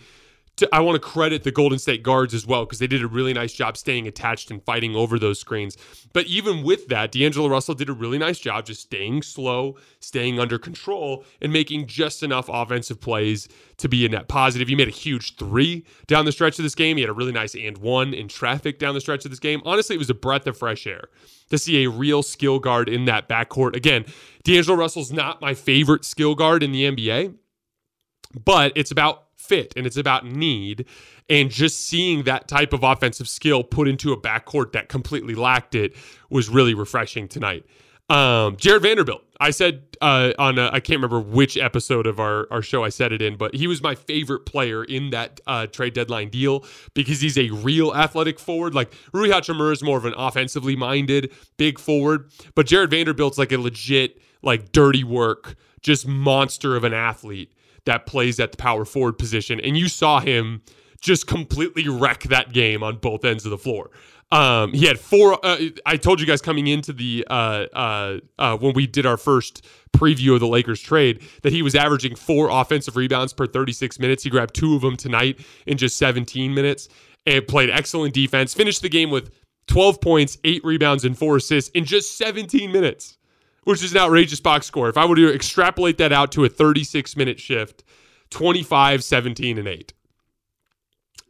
to, 0.60 0.70
I 0.74 0.80
want 0.80 0.96
to 0.96 1.00
credit 1.00 1.44
the 1.44 1.52
Golden 1.52 1.80
State 1.80 2.04
guards 2.04 2.34
as 2.34 2.46
well 2.46 2.66
because 2.66 2.80
they 2.80 2.88
did 2.88 3.04
a 3.04 3.08
really 3.08 3.34
nice 3.34 3.54
job 3.54 3.78
staying 3.78 4.08
attached 4.08 4.52
and 4.52 4.64
fighting 4.64 4.96
over 4.96 5.20
those 5.20 5.40
screens. 5.40 5.78
But 6.14 6.28
even 6.28 6.64
with 6.64 6.88
that, 6.88 7.12
D'Angelo 7.12 7.50
Russell 7.50 7.76
did 7.76 7.90
a 7.90 7.94
really 7.94 8.18
nice 8.18 8.40
job 8.40 8.66
just 8.66 8.82
staying 8.82 9.24
slow, 9.24 9.78
staying 10.00 10.40
under 10.40 10.58
control, 10.58 11.26
and 11.42 11.52
making 11.52 11.88
just 11.88 12.24
enough 12.24 12.50
offensive 12.50 13.02
plays 13.02 13.48
to 13.78 13.90
be 13.90 14.06
a 14.06 14.10
net 14.10 14.28
positive. 14.28 14.68
He 14.68 14.76
made 14.76 14.88
a 14.88 14.92
huge 14.92 15.36
three 15.36 15.86
down 16.08 16.26
the 16.26 16.32
stretch 16.32 16.60
of 16.60 16.64
this 16.64 16.76
game. 16.76 16.98
He 16.98 17.02
had 17.02 17.10
a 17.10 17.14
really 17.14 17.32
nice 17.32 17.56
and 17.56 17.78
one 17.78 18.14
in 18.14 18.28
traffic 18.28 18.80
down 18.80 18.94
the 18.94 19.02
stretch 19.02 19.26
of 19.26 19.32
this 19.32 19.40
game. 19.40 19.62
Honestly, 19.66 19.96
it 19.96 20.00
was 20.00 20.10
a 20.10 20.16
breath 20.16 20.48
of 20.48 20.58
fresh 20.58 20.86
air 20.86 21.10
to 21.50 21.58
see 21.58 21.84
a 21.84 21.90
real 21.90 22.22
skill 22.22 22.60
guard 22.60 22.90
in 22.90 23.06
that 23.06 23.28
backcourt. 23.28 23.76
Again, 23.76 24.06
D'Angelo 24.44 24.78
Russell's 24.78 25.12
not 25.12 25.42
my 25.42 25.54
favorite 25.54 26.06
skill 26.06 26.36
guard 26.36 26.64
in 26.64 26.72
the 26.72 26.84
NBA, 26.84 27.36
but 28.46 28.72
it's 28.76 28.92
about 28.92 29.29
fit 29.50 29.74
and 29.76 29.86
it's 29.86 29.98
about 29.98 30.26
need. 30.26 30.86
And 31.28 31.50
just 31.52 31.88
seeing 31.88 32.24
that 32.24 32.48
type 32.48 32.72
of 32.74 32.84
offensive 32.84 33.28
skill 33.28 33.64
put 33.64 33.88
into 33.88 34.14
a 34.14 34.18
backcourt 34.20 34.72
that 34.72 34.90
completely 34.90 35.36
lacked 35.36 35.76
it 35.76 35.96
was 36.30 36.50
really 36.50 36.74
refreshing 36.74 37.28
tonight. 37.28 37.66
Um, 38.10 38.56
Jarred 38.58 38.82
Vanderbilt, 38.82 39.22
I 39.40 39.52
said 39.52 39.84
uh, 40.02 40.34
on 40.40 40.58
I 40.58 40.80
can't 40.80 40.98
remember 40.98 41.20
which 41.20 41.58
episode 41.58 42.08
of 42.08 42.20
our, 42.20 42.48
our 42.50 42.64
show 42.64 42.84
I 42.84 42.90
said 42.90 43.12
it 43.12 43.22
in, 43.22 43.38
but 43.38 43.54
he 43.54 43.68
was 43.68 43.84
my 43.84 43.94
favorite 43.94 44.48
player 44.48 44.84
in 44.84 45.12
that 45.12 45.40
uh, 45.46 45.68
trade 45.68 45.94
deadline 45.94 46.30
deal 46.30 46.66
because 46.96 47.22
he's 47.22 47.38
a 47.38 47.52
real 47.52 47.94
athletic 47.94 48.40
forward. 48.40 48.74
Like 48.74 48.92
Rui 49.14 49.30
Hachimura 49.30 49.74
is 49.74 49.84
more 49.84 50.00
of 50.00 50.06
an 50.06 50.16
offensively 50.18 50.76
minded 50.76 51.32
big 51.58 51.78
forward, 51.78 52.32
but 52.56 52.66
Jarred 52.66 52.90
Vanderbilt's 52.90 53.38
like 53.38 53.52
a 53.52 53.58
legit 53.60 54.20
like 54.42 54.72
dirty 54.72 55.04
work, 55.04 55.56
just 55.82 56.08
monster 56.08 56.76
of 56.76 56.84
an 56.84 56.94
athlete 56.94 57.54
that 57.86 58.06
plays 58.06 58.40
at 58.40 58.52
the 58.52 58.58
power 58.58 58.86
forward 58.86 59.18
position. 59.18 59.60
And 59.60 59.78
you 59.78 59.88
saw 59.88 60.20
him 60.20 60.62
just 61.02 61.28
completely 61.28 61.88
wreck 61.88 62.24
that 62.24 62.52
game 62.52 62.84
on 62.84 62.98
both 62.98 63.24
ends 63.24 63.46
of 63.46 63.52
the 63.52 63.58
floor. 63.58 63.90
Um, 64.32 64.74
he 64.74 64.86
had 64.86 65.00
four. 65.00 65.44
Uh, 65.44 65.58
I 65.86 65.98
told 65.98 66.22
you 66.22 66.28
guys 66.28 66.42
coming 66.42 66.68
into 66.68 66.94
the 66.94 67.26
uh, 67.30 67.66
uh, 67.74 68.20
uh, 68.38 68.58
when 68.58 68.74
we 68.74 68.86
did 68.86 69.06
our 69.06 69.18
first 69.18 69.66
preview 69.92 70.36
of 70.36 70.40
the 70.40 70.48
Lakers 70.48 70.80
trade 70.82 71.24
that 71.42 71.52
he 71.52 71.64
was 71.64 71.74
averaging 71.74 72.16
four 72.16 72.50
offensive 72.50 72.96
rebounds 72.96 73.34
per 73.34 73.48
36 73.48 73.98
minutes. 74.00 74.24
He 74.24 74.30
grabbed 74.30 74.54
two 74.54 74.76
of 74.76 74.82
them 74.82 74.98
tonight 74.98 75.40
in 75.66 75.78
just 75.78 75.98
17 75.98 76.54
minutes 76.54 76.90
and 77.26 77.48
played 77.48 77.72
excellent 77.72 78.14
defense. 78.14 78.54
Finished 78.54 78.84
the 78.84 78.90
game 78.90 79.10
with 79.10 79.32
12 79.68 80.00
points, 80.00 80.38
eight 80.44 80.64
rebounds, 80.64 81.06
and 81.06 81.18
four 81.18 81.38
assists 81.38 81.72
in 81.72 81.86
just 81.86 82.18
17 82.18 82.72
minutes 82.72 83.18
which 83.70 83.84
is 83.84 83.92
an 83.92 84.00
outrageous 84.00 84.40
box 84.40 84.66
score. 84.66 84.90
If 84.90 84.98
I 84.98 85.06
were 85.06 85.16
to 85.16 85.32
extrapolate 85.32 86.00
that 86.00 86.12
out 86.12 86.32
to 86.32 86.44
a 86.44 86.50
36 86.50 87.16
minute 87.16 87.40
shift, 87.40 87.84
25, 88.32 89.04
17, 89.04 89.60
and 89.60 89.68
8. 89.68 89.94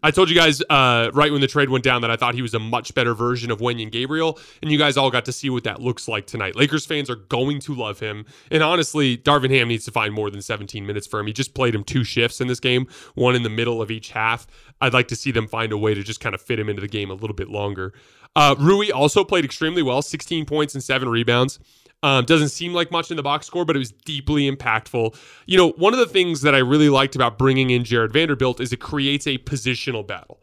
I 0.02 0.12
told 0.12 0.30
you 0.30 0.36
guys 0.36 0.62
uh, 0.70 1.12
right 1.14 1.30
when 1.30 1.42
the 1.42 1.48
trade 1.48 1.70
went 1.70 1.84
down 1.84 2.02
that 2.04 2.12
I 2.12 2.16
thought 2.16 2.34
he 2.34 2.42
was 2.42 2.54
a 2.54 2.60
much 2.60 2.96
better 2.96 3.14
version 3.14 3.52
of 3.52 3.60
Wenyen 3.60 3.92
Gabriel, 3.92 4.40
and 4.62 4.72
you 4.72 4.78
guys 4.78 4.96
all 4.96 5.12
got 5.12 5.26
to 5.26 5.34
see 5.34 5.50
what 5.50 5.66
that 5.66 5.82
looks 5.82 6.08
like 6.08 6.26
tonight. 6.26 6.56
Lakers 6.56 6.86
fans 6.86 7.10
are 7.10 7.18
going 7.18 7.60
to 7.60 7.76
love 7.76 8.00
him, 8.00 8.26
and 8.50 8.64
honestly, 8.64 9.18
Darvin 9.18 9.50
Ham 9.50 9.68
needs 9.68 9.84
to 9.84 9.92
find 9.92 10.14
more 10.14 10.30
than 10.30 10.42
17 10.42 10.86
minutes 10.86 11.06
for 11.06 11.20
him. 11.20 11.28
He 11.28 11.34
just 11.34 11.54
played 11.54 11.76
him 11.76 11.84
two 11.84 12.06
shifts 12.06 12.40
in 12.40 12.48
this 12.48 12.62
game, 12.62 12.88
one 13.16 13.36
in 13.36 13.44
the 13.44 13.50
middle 13.50 13.82
of 13.82 13.92
each 13.92 14.12
half. 14.12 14.48
I'd 14.80 14.94
like 14.94 15.10
to 15.10 15.18
see 15.18 15.32
them 15.32 15.50
find 15.50 15.74
a 15.74 15.78
way 15.78 15.94
to 15.94 16.04
just 16.04 16.22
kind 16.22 16.34
of 16.34 16.42
fit 16.42 16.58
him 16.58 16.70
into 16.70 16.82
the 16.82 16.88
game 16.88 17.12
a 17.12 17.16
little 17.16 17.36
bit 17.36 17.50
longer. 17.50 17.94
Uh, 18.38 18.56
Rui 18.58 18.92
also 18.92 19.26
played 19.26 19.44
extremely 19.44 19.84
well, 19.84 20.02
16 20.02 20.46
points 20.46 20.74
and 20.74 20.82
seven 20.82 21.10
rebounds. 21.10 21.60
Um, 22.02 22.24
doesn't 22.24 22.50
seem 22.50 22.74
like 22.74 22.92
much 22.92 23.12
in 23.12 23.18
the 23.18 23.24
box 23.24 23.46
score, 23.46 23.66
but 23.66 23.76
it 23.76 23.80
was 23.80 23.92
deeply 23.92 24.50
impactful. 24.50 25.16
You 25.48 25.58
know, 25.58 25.72
one 25.72 25.92
of 25.94 26.00
the 26.00 26.06
things 26.06 26.42
that 26.42 26.56
I 26.56 26.60
really 26.60 26.88
liked 26.88 27.16
about 27.16 27.38
bringing 27.38 27.72
in 27.72 27.84
Jarred 27.84 28.14
Vanderbilt 28.14 28.62
is 28.62 28.72
it 28.72 28.80
creates 28.80 29.28
a 29.28 29.38
positional 29.40 30.08
battle. 30.08 30.40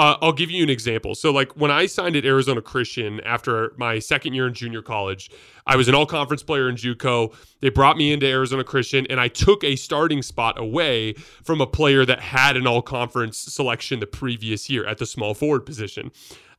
Uh, 0.00 0.16
I'll 0.22 0.32
give 0.32 0.50
you 0.50 0.62
an 0.62 0.70
example. 0.70 1.14
So, 1.14 1.30
like 1.30 1.52
when 1.58 1.70
I 1.70 1.84
signed 1.84 2.16
at 2.16 2.24
Arizona 2.24 2.62
Christian 2.62 3.20
after 3.20 3.74
my 3.76 3.98
second 3.98 4.32
year 4.32 4.46
in 4.46 4.54
junior 4.54 4.80
college, 4.80 5.30
I 5.66 5.76
was 5.76 5.88
an 5.88 5.94
all 5.94 6.06
conference 6.06 6.42
player 6.42 6.70
in 6.70 6.76
JUCO. 6.76 7.34
They 7.60 7.68
brought 7.68 7.98
me 7.98 8.10
into 8.10 8.24
Arizona 8.24 8.64
Christian, 8.64 9.06
and 9.10 9.20
I 9.20 9.28
took 9.28 9.62
a 9.62 9.76
starting 9.76 10.22
spot 10.22 10.58
away 10.58 11.12
from 11.44 11.60
a 11.60 11.66
player 11.66 12.06
that 12.06 12.18
had 12.18 12.56
an 12.56 12.66
all 12.66 12.80
conference 12.80 13.36
selection 13.36 14.00
the 14.00 14.06
previous 14.06 14.70
year 14.70 14.86
at 14.86 14.96
the 14.96 15.04
small 15.04 15.34
forward 15.34 15.66
position. 15.66 16.12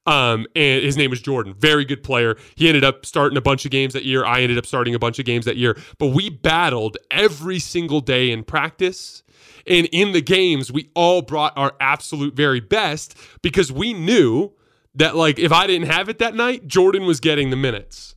Um, 0.05 0.45
and 0.55 0.83
his 0.83 0.95
name 0.95 1.09
was 1.09 1.19
Jordan. 1.19 1.55
Very 1.55 1.83
good 1.83 2.03
player. 2.03 2.37
He 2.53 2.67
ended 2.67 2.83
up 2.83 3.07
starting 3.07 3.39
a 3.39 3.41
bunch 3.41 3.65
of 3.65 3.71
games 3.71 3.93
that 3.93 4.05
year. 4.05 4.23
I 4.23 4.41
ended 4.41 4.59
up 4.59 4.67
starting 4.67 4.93
a 4.93 4.99
bunch 4.99 5.17
of 5.17 5.25
games 5.25 5.45
that 5.45 5.57
year. 5.57 5.75
But 5.97 6.07
we 6.07 6.29
battled 6.29 6.97
every 7.09 7.57
single 7.57 8.01
day 8.01 8.29
in 8.29 8.43
practice. 8.43 9.23
And 9.67 9.87
in 9.91 10.11
the 10.11 10.21
games, 10.21 10.71
we 10.71 10.89
all 10.95 11.21
brought 11.21 11.53
our 11.57 11.73
absolute 11.79 12.35
very 12.35 12.59
best 12.59 13.15
because 13.41 13.71
we 13.71 13.93
knew 13.93 14.51
that, 14.95 15.15
like, 15.15 15.39
if 15.39 15.51
I 15.51 15.67
didn't 15.67 15.87
have 15.87 16.09
it 16.09 16.19
that 16.19 16.35
night, 16.35 16.67
Jordan 16.67 17.05
was 17.05 17.19
getting 17.19 17.49
the 17.49 17.55
minutes. 17.55 18.15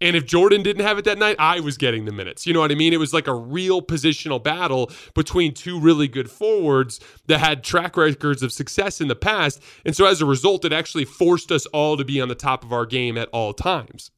And 0.00 0.16
if 0.16 0.26
Jordan 0.26 0.62
didn't 0.62 0.84
have 0.84 0.98
it 0.98 1.04
that 1.06 1.18
night, 1.18 1.36
I 1.38 1.60
was 1.60 1.78
getting 1.78 2.04
the 2.04 2.12
minutes. 2.12 2.46
You 2.46 2.52
know 2.52 2.60
what 2.60 2.70
I 2.70 2.74
mean? 2.74 2.92
It 2.92 2.98
was 2.98 3.14
like 3.14 3.26
a 3.26 3.34
real 3.34 3.80
positional 3.80 4.42
battle 4.42 4.90
between 5.14 5.54
two 5.54 5.80
really 5.80 6.08
good 6.08 6.30
forwards 6.30 7.00
that 7.26 7.38
had 7.38 7.64
track 7.64 7.96
records 7.96 8.42
of 8.42 8.52
success 8.52 9.00
in 9.00 9.08
the 9.08 9.16
past. 9.16 9.62
And 9.86 9.96
so 9.96 10.04
as 10.04 10.20
a 10.20 10.26
result, 10.26 10.64
it 10.64 10.72
actually 10.72 11.06
forced 11.06 11.50
us 11.50 11.64
all 11.66 11.96
to 11.96 12.04
be 12.04 12.20
on 12.20 12.28
the 12.28 12.34
top 12.34 12.64
of 12.64 12.72
our 12.72 12.84
game 12.84 13.16
at 13.16 13.28
all 13.32 13.54
times. 13.54 14.10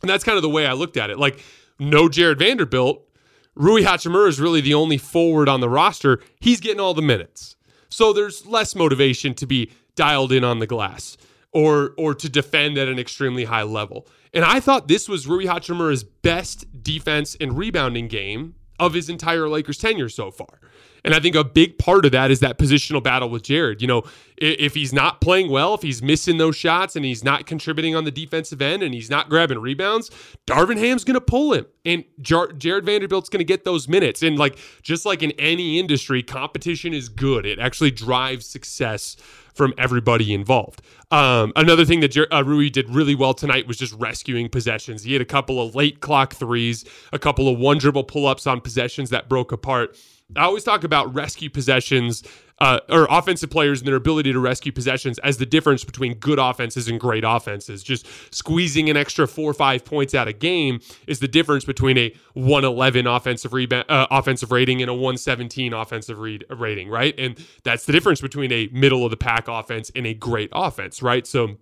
And 0.00 0.08
that's 0.08 0.24
kind 0.24 0.36
of 0.36 0.42
the 0.42 0.48
way 0.48 0.66
I 0.66 0.72
looked 0.72 0.96
at 0.96 1.10
it. 1.10 1.18
Like, 1.18 1.40
no 1.78 2.08
Jarred 2.08 2.38
Vanderbilt. 2.38 3.06
Rui 3.54 3.82
Hachimura 3.82 4.28
is 4.28 4.40
really 4.40 4.60
the 4.60 4.74
only 4.74 4.98
forward 4.98 5.48
on 5.48 5.60
the 5.60 5.68
roster. 5.68 6.20
He's 6.40 6.60
getting 6.60 6.80
all 6.80 6.94
the 6.94 7.02
minutes. 7.02 7.56
So 7.88 8.12
there's 8.12 8.46
less 8.46 8.74
motivation 8.74 9.34
to 9.34 9.46
be 9.46 9.70
dialed 9.94 10.32
in 10.32 10.44
on 10.44 10.58
the 10.58 10.66
glass 10.66 11.18
or 11.52 11.92
or 11.98 12.14
to 12.14 12.28
defend 12.28 12.78
at 12.78 12.88
an 12.88 12.98
extremely 12.98 13.44
high 13.44 13.62
level. 13.62 14.06
And 14.32 14.44
I 14.44 14.60
thought 14.60 14.88
this 14.88 15.08
was 15.08 15.26
Rui 15.26 15.44
Hachimura's 15.44 16.02
best 16.02 16.82
defense 16.82 17.36
and 17.38 17.56
rebounding 17.56 18.08
game 18.08 18.54
of 18.78 18.94
his 18.94 19.10
entire 19.10 19.48
Lakers 19.48 19.78
tenure 19.78 20.08
so 20.08 20.30
far. 20.30 20.60
And 21.04 21.14
I 21.14 21.20
think 21.20 21.34
a 21.34 21.44
big 21.44 21.78
part 21.78 22.04
of 22.04 22.12
that 22.12 22.30
is 22.30 22.40
that 22.40 22.58
positional 22.58 23.02
battle 23.02 23.28
with 23.28 23.42
Jarred. 23.42 23.82
You 23.82 23.88
know, 23.88 24.02
if 24.36 24.74
he's 24.74 24.92
not 24.92 25.20
playing 25.20 25.50
well, 25.50 25.74
if 25.74 25.82
he's 25.82 26.02
missing 26.02 26.38
those 26.38 26.56
shots 26.56 26.96
and 26.96 27.04
he's 27.04 27.24
not 27.24 27.46
contributing 27.46 27.94
on 27.94 28.04
the 28.04 28.10
defensive 28.10 28.62
end 28.62 28.82
and 28.82 28.94
he's 28.94 29.10
not 29.10 29.28
grabbing 29.28 29.58
rebounds, 29.58 30.10
Darvin 30.46 30.78
Ham's 30.78 31.04
going 31.04 31.14
to 31.14 31.20
pull 31.20 31.52
him. 31.52 31.66
And 31.84 32.04
Jar- 32.20 32.52
Jarred 32.52 32.86
Vanderbilt's 32.86 33.28
going 33.28 33.40
to 33.40 33.44
get 33.44 33.64
those 33.64 33.88
minutes. 33.88 34.22
And 34.22 34.38
like, 34.38 34.58
just 34.82 35.04
like 35.04 35.22
in 35.22 35.32
any 35.32 35.78
industry, 35.78 36.22
competition 36.22 36.94
is 36.94 37.08
good. 37.08 37.46
It 37.46 37.58
actually 37.58 37.90
drives 37.90 38.46
success 38.46 39.16
from 39.54 39.74
everybody 39.76 40.32
involved. 40.32 40.82
Um, 41.10 41.52
another 41.56 41.84
thing 41.84 42.00
that 42.00 42.16
uh, 42.16 42.42
Rui 42.44 42.70
did 42.70 42.88
really 42.88 43.14
well 43.14 43.34
tonight 43.34 43.66
was 43.66 43.76
just 43.76 43.92
rescuing 43.94 44.48
possessions. 44.48 45.02
He 45.02 45.12
had 45.12 45.20
a 45.20 45.26
couple 45.26 45.60
of 45.60 45.74
late 45.74 46.00
clock 46.00 46.34
threes, 46.34 46.84
a 47.12 47.18
couple 47.18 47.48
of 47.48 47.58
one 47.58 47.78
dribble 47.78 48.04
pull 48.04 48.26
ups 48.26 48.46
on 48.46 48.60
possessions 48.60 49.10
that 49.10 49.28
broke 49.28 49.52
apart. 49.52 49.96
I 50.36 50.44
always 50.44 50.64
talk 50.64 50.84
about 50.84 51.14
rescue 51.14 51.50
possessions 51.50 52.22
uh, 52.62 52.78
or 52.88 53.08
offensive 53.10 53.50
players 53.50 53.80
and 53.80 53.88
their 53.88 53.96
ability 53.96 54.32
to 54.32 54.38
rescue 54.38 54.70
possessions 54.70 55.18
as 55.20 55.36
the 55.36 55.46
difference 55.46 55.82
between 55.82 56.14
good 56.14 56.38
offenses 56.38 56.86
and 56.86 57.00
great 57.00 57.24
offenses. 57.26 57.82
Just 57.82 58.06
squeezing 58.32 58.88
an 58.88 58.96
extra 58.96 59.26
four 59.26 59.50
or 59.50 59.54
five 59.54 59.84
points 59.84 60.14
out 60.14 60.28
a 60.28 60.32
game 60.32 60.80
is 61.08 61.18
the 61.18 61.26
difference 61.26 61.64
between 61.64 61.98
a 61.98 62.14
111 62.34 63.06
offensive 63.08 63.52
rebound, 63.52 63.90
uh, 63.90 64.06
offensive 64.12 64.52
rating 64.52 64.80
and 64.80 64.88
a 64.88 64.94
117 64.94 65.72
offensive 65.72 66.18
read, 66.18 66.44
rating, 66.50 66.88
right? 66.88 67.18
And 67.18 67.36
that's 67.64 67.84
the 67.84 67.92
difference 67.92 68.20
between 68.20 68.52
a 68.52 68.68
middle 68.72 69.04
of 69.04 69.10
the 69.10 69.16
pack 69.16 69.48
offense 69.48 69.90
and 69.96 70.06
a 70.06 70.14
great 70.14 70.50
offense, 70.52 71.02
right? 71.02 71.26
So 71.26 71.56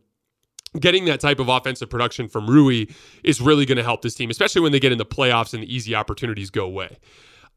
getting 0.78 1.06
that 1.06 1.20
type 1.20 1.38
of 1.38 1.48
offensive 1.48 1.88
production 1.88 2.28
from 2.28 2.46
Rui 2.46 2.86
is 3.24 3.40
really 3.40 3.64
going 3.64 3.78
to 3.78 3.84
help 3.84 4.02
this 4.02 4.14
team, 4.14 4.28
especially 4.28 4.60
when 4.60 4.72
they 4.72 4.80
get 4.80 4.92
in 4.92 4.98
the 4.98 5.06
playoffs 5.06 5.54
and 5.54 5.62
the 5.62 5.74
easy 5.74 5.94
opportunities 5.94 6.50
go 6.50 6.64
away. 6.64 6.98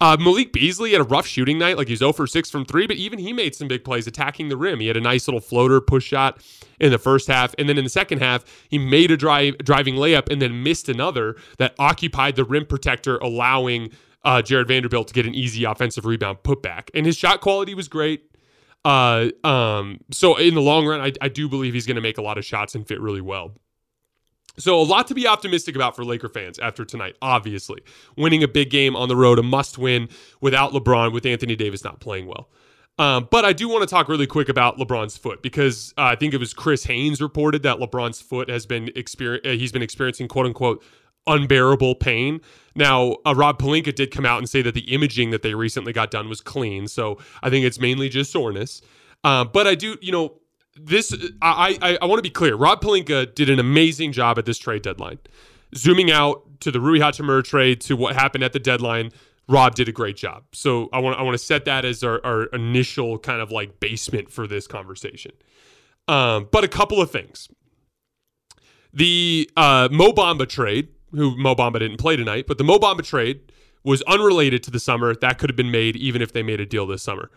Uh, 0.01 0.17
Malik 0.19 0.51
Beasley 0.51 0.91
had 0.91 1.01
a 1.01 1.05
rough 1.05 1.25
shooting 1.25 1.57
night. 1.57 1.77
Like 1.77 1.87
he's 1.87 1.99
0 1.99 2.13
for 2.13 2.27
6 2.27 2.49
from 2.49 2.65
3, 2.65 2.87
but 2.87 2.97
even 2.97 3.19
he 3.19 3.31
made 3.31 3.55
some 3.55 3.67
big 3.67 3.83
plays 3.83 4.05
attacking 4.07 4.49
the 4.49 4.57
rim. 4.57 4.79
He 4.79 4.87
had 4.87 4.97
a 4.97 5.01
nice 5.01 5.27
little 5.27 5.39
floater 5.39 5.79
push 5.79 6.05
shot 6.05 6.43
in 6.79 6.91
the 6.91 6.97
first 6.97 7.27
half. 7.27 7.55
And 7.57 7.69
then 7.69 7.77
in 7.77 7.83
the 7.83 7.89
second 7.89 8.19
half, 8.19 8.43
he 8.69 8.77
made 8.77 9.11
a 9.11 9.17
drive, 9.17 9.57
driving 9.59 9.95
layup 9.95 10.29
and 10.29 10.41
then 10.41 10.63
missed 10.63 10.89
another 10.89 11.35
that 11.57 11.73
occupied 11.79 12.35
the 12.35 12.43
rim 12.43 12.65
protector, 12.65 13.17
allowing 13.17 13.91
uh, 14.25 14.41
Jarred 14.41 14.67
Vanderbilt 14.67 15.07
to 15.09 15.13
get 15.13 15.25
an 15.25 15.35
easy 15.35 15.63
offensive 15.63 16.05
rebound 16.05 16.39
putback. 16.43 16.89
And 16.93 17.05
his 17.05 17.15
shot 17.17 17.41
quality 17.41 17.73
was 17.73 17.87
great. 17.87 18.29
Uh, 18.85 19.29
um, 19.43 19.99
so 20.11 20.35
in 20.35 20.55
the 20.55 20.61
long 20.61 20.85
run, 20.85 20.99
I, 20.99 21.13
I 21.21 21.29
do 21.29 21.47
believe 21.47 21.73
he's 21.73 21.85
going 21.85 21.95
to 21.95 22.01
make 22.01 22.17
a 22.17 22.21
lot 22.21 22.37
of 22.37 22.43
shots 22.43 22.75
and 22.75 22.85
fit 22.85 22.99
really 22.99 23.21
well. 23.21 23.53
So, 24.57 24.79
a 24.79 24.83
lot 24.83 25.07
to 25.07 25.15
be 25.15 25.27
optimistic 25.27 25.75
about 25.75 25.95
for 25.95 26.05
Laker 26.05 26.29
fans 26.29 26.59
after 26.59 26.85
tonight, 26.85 27.15
obviously. 27.21 27.81
Winning 28.15 28.43
a 28.43 28.47
big 28.47 28.69
game 28.69 28.95
on 28.95 29.09
the 29.09 29.15
road, 29.15 29.39
a 29.39 29.43
must 29.43 29.77
win 29.77 30.09
without 30.41 30.73
LeBron, 30.73 31.11
with 31.11 31.25
Anthony 31.25 31.55
Davis 31.55 31.83
not 31.83 31.99
playing 31.99 32.27
well. 32.27 32.49
Um, 32.99 33.27
but 33.31 33.43
I 33.43 33.53
do 33.53 33.67
want 33.67 33.81
to 33.81 33.87
talk 33.87 34.07
really 34.07 34.27
quick 34.27 34.49
about 34.49 34.77
LeBron's 34.77 35.17
foot 35.17 35.41
because 35.41 35.93
uh, 35.97 36.03
I 36.03 36.15
think 36.15 36.33
it 36.33 36.37
was 36.37 36.53
Chris 36.53 36.83
Haynes 36.83 37.21
reported 37.21 37.63
that 37.63 37.77
LeBron's 37.77 38.21
foot 38.21 38.49
has 38.49 38.67
been 38.67 38.91
uh, 38.95 39.39
he's 39.43 39.71
been 39.71 39.81
experiencing 39.81 40.27
quote 40.27 40.45
unquote 40.45 40.83
unbearable 41.25 41.95
pain. 41.95 42.39
Now, 42.75 43.17
uh, 43.25 43.33
Rob 43.35 43.59
Pelinka 43.59 43.95
did 43.95 44.11
come 44.11 44.25
out 44.25 44.37
and 44.39 44.49
say 44.49 44.61
that 44.61 44.75
the 44.75 44.93
imaging 44.93 45.31
that 45.31 45.41
they 45.41 45.55
recently 45.55 45.93
got 45.93 46.11
done 46.11 46.29
was 46.29 46.41
clean, 46.41 46.87
so 46.87 47.17
I 47.41 47.49
think 47.49 47.65
it's 47.65 47.79
mainly 47.79 48.09
just 48.09 48.31
soreness. 48.31 48.81
Uh, 49.23 49.45
but 49.45 49.65
I 49.65 49.73
do, 49.73 49.97
you 50.01 50.11
know, 50.11 50.39
this 50.75 51.13
I 51.41 51.77
I, 51.81 51.97
I 52.01 52.05
want 52.05 52.19
to 52.19 52.23
be 52.23 52.29
clear. 52.29 52.55
Rob 52.55 52.81
Pelinka 52.81 53.33
did 53.33 53.49
an 53.49 53.59
amazing 53.59 54.11
job 54.11 54.37
at 54.37 54.45
this 54.45 54.57
trade 54.57 54.81
deadline. 54.81 55.19
Zooming 55.75 56.11
out 56.11 56.43
to 56.61 56.71
the 56.71 56.79
Rui 56.79 56.99
Hachimura 56.99 57.43
trade 57.43 57.81
to 57.81 57.95
what 57.95 58.15
happened 58.15 58.43
at 58.43 58.53
the 58.53 58.59
deadline, 58.59 59.11
Rob 59.47 59.75
did 59.75 59.89
a 59.89 59.91
great 59.91 60.15
job. 60.15 60.43
So 60.53 60.89
I 60.93 60.99
want 60.99 61.19
I 61.19 61.23
want 61.23 61.33
to 61.35 61.43
set 61.43 61.65
that 61.65 61.85
as 61.85 62.03
our, 62.03 62.25
our 62.25 62.43
initial 62.45 63.19
kind 63.19 63.41
of 63.41 63.51
like 63.51 63.79
basement 63.79 64.31
for 64.31 64.47
this 64.47 64.67
conversation. 64.67 65.31
Um, 66.07 66.47
but 66.51 66.63
a 66.63 66.67
couple 66.67 67.01
of 67.01 67.11
things. 67.11 67.49
The 68.93 69.49
uh, 69.57 69.89
Mo 69.91 70.11
Bamba 70.11 70.47
trade, 70.47 70.89
who 71.11 71.35
Mo 71.37 71.55
Bamba 71.55 71.79
didn't 71.79 71.97
play 71.97 72.15
tonight, 72.15 72.45
but 72.47 72.57
the 72.57 72.63
Mo 72.63 72.77
Bamba 72.77 73.03
trade 73.03 73.51
was 73.83 74.01
unrelated 74.03 74.63
to 74.63 74.71
the 74.71 74.79
summer. 74.79 75.15
That 75.15 75.39
could 75.39 75.49
have 75.49 75.57
been 75.57 75.71
made 75.71 75.95
even 75.95 76.21
if 76.21 76.31
they 76.31 76.43
made 76.43 76.59
a 76.59 76.65
deal 76.65 76.85
this 76.85 77.03
summer. 77.03 77.29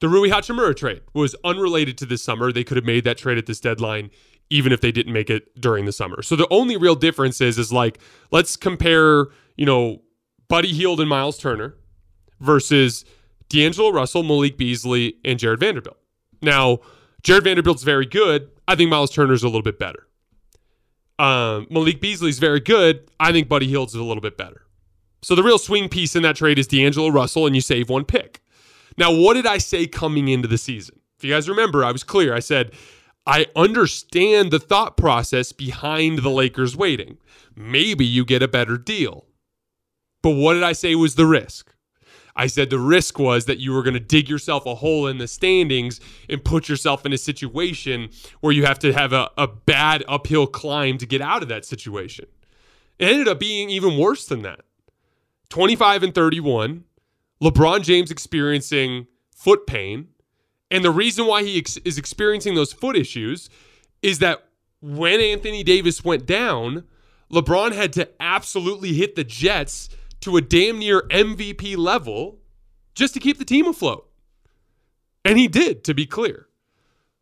The 0.00 0.08
Rui 0.08 0.28
Hachimura 0.28 0.76
trade 0.76 1.02
was 1.14 1.34
unrelated 1.44 1.96
to 1.98 2.06
this 2.06 2.22
summer. 2.22 2.52
They 2.52 2.64
could 2.64 2.76
have 2.76 2.84
made 2.84 3.04
that 3.04 3.16
trade 3.16 3.38
at 3.38 3.46
this 3.46 3.60
deadline 3.60 4.10
even 4.50 4.72
if 4.72 4.80
they 4.80 4.92
didn't 4.92 5.12
make 5.12 5.30
it 5.30 5.58
during 5.60 5.84
the 5.84 5.92
summer. 5.92 6.22
So 6.22 6.36
the 6.36 6.46
only 6.50 6.76
real 6.76 6.94
difference 6.94 7.40
is 7.40 7.58
is 7.58 7.72
like 7.72 7.98
let's 8.30 8.56
compare, 8.56 9.26
you 9.56 9.66
know, 9.66 10.02
Buddy 10.48 10.72
Hield 10.72 11.00
and 11.00 11.08
Miles 11.08 11.38
Turner 11.38 11.74
versus 12.40 13.04
D'Angelo 13.48 13.90
Russell, 13.90 14.22
Malik 14.22 14.56
Beasley, 14.56 15.16
and 15.24 15.38
Jarred 15.38 15.60
Vanderbilt. 15.60 15.98
Now, 16.42 16.80
Jarred 17.22 17.44
Vanderbilt's 17.44 17.82
very 17.82 18.06
good. 18.06 18.50
I 18.68 18.74
think 18.74 18.90
Miles 18.90 19.10
Turner's 19.10 19.42
a 19.42 19.46
little 19.46 19.62
bit 19.62 19.78
better. 19.78 20.06
Um, 21.18 21.66
Malik 21.70 22.00
Beasley's 22.00 22.38
very 22.38 22.60
good. 22.60 23.08
I 23.20 23.32
think 23.32 23.48
Buddy 23.48 23.66
Hield's 23.66 23.94
a 23.94 24.02
little 24.02 24.20
bit 24.20 24.36
better. 24.36 24.62
So 25.22 25.34
the 25.34 25.42
real 25.42 25.58
swing 25.58 25.88
piece 25.88 26.14
in 26.14 26.22
that 26.22 26.36
trade 26.36 26.58
is 26.58 26.66
D'Angelo 26.66 27.08
Russell, 27.08 27.46
and 27.46 27.54
you 27.54 27.62
save 27.62 27.88
one 27.88 28.04
pick. 28.04 28.42
Now, 28.96 29.12
what 29.14 29.34
did 29.34 29.46
I 29.46 29.58
say 29.58 29.86
coming 29.86 30.28
into 30.28 30.48
the 30.48 30.58
season? 30.58 31.00
If 31.18 31.24
you 31.24 31.32
guys 31.32 31.48
remember, 31.48 31.84
I 31.84 31.92
was 31.92 32.04
clear. 32.04 32.34
I 32.34 32.40
said, 32.40 32.72
I 33.26 33.46
understand 33.56 34.50
the 34.50 34.58
thought 34.58 34.96
process 34.96 35.52
behind 35.52 36.18
the 36.18 36.30
Lakers 36.30 36.76
waiting. 36.76 37.18
Maybe 37.56 38.04
you 38.04 38.24
get 38.24 38.42
a 38.42 38.48
better 38.48 38.76
deal. 38.76 39.26
But 40.22 40.30
what 40.30 40.54
did 40.54 40.62
I 40.62 40.72
say 40.72 40.94
was 40.94 41.14
the 41.14 41.26
risk? 41.26 41.74
I 42.36 42.48
said 42.48 42.68
the 42.68 42.78
risk 42.78 43.18
was 43.18 43.44
that 43.44 43.60
you 43.60 43.72
were 43.72 43.82
going 43.82 43.94
to 43.94 44.00
dig 44.00 44.28
yourself 44.28 44.66
a 44.66 44.74
hole 44.74 45.06
in 45.06 45.18
the 45.18 45.28
standings 45.28 46.00
and 46.28 46.44
put 46.44 46.68
yourself 46.68 47.06
in 47.06 47.12
a 47.12 47.18
situation 47.18 48.10
where 48.40 48.52
you 48.52 48.66
have 48.66 48.78
to 48.80 48.92
have 48.92 49.12
a, 49.12 49.30
a 49.38 49.46
bad 49.46 50.02
uphill 50.08 50.46
climb 50.46 50.98
to 50.98 51.06
get 51.06 51.20
out 51.20 51.42
of 51.42 51.48
that 51.48 51.64
situation. 51.64 52.26
It 52.98 53.06
ended 53.06 53.28
up 53.28 53.38
being 53.38 53.70
even 53.70 53.96
worse 53.96 54.26
than 54.26 54.42
that. 54.42 54.60
25 55.50 56.02
and 56.02 56.14
31, 56.14 56.84
LeBron 57.44 57.82
James 57.82 58.10
experiencing 58.10 59.06
foot 59.30 59.66
pain. 59.66 60.08
And 60.70 60.82
the 60.82 60.90
reason 60.90 61.26
why 61.26 61.42
he 61.42 61.58
ex- 61.58 61.76
is 61.78 61.98
experiencing 61.98 62.54
those 62.54 62.72
foot 62.72 62.96
issues 62.96 63.50
is 64.02 64.18
that 64.20 64.48
when 64.80 65.20
Anthony 65.20 65.62
Davis 65.62 66.02
went 66.02 66.26
down, 66.26 66.84
LeBron 67.30 67.72
had 67.72 67.92
to 67.92 68.08
absolutely 68.18 68.94
hit 68.94 69.14
the 69.14 69.24
Jets 69.24 69.90
to 70.20 70.38
a 70.38 70.40
damn 70.40 70.78
near 70.78 71.02
MVP 71.02 71.76
level 71.76 72.38
just 72.94 73.12
to 73.12 73.20
keep 73.20 73.38
the 73.38 73.44
team 73.44 73.66
afloat. 73.66 74.08
And 75.22 75.38
he 75.38 75.46
did, 75.46 75.84
to 75.84 75.94
be 75.94 76.06
clear. 76.06 76.48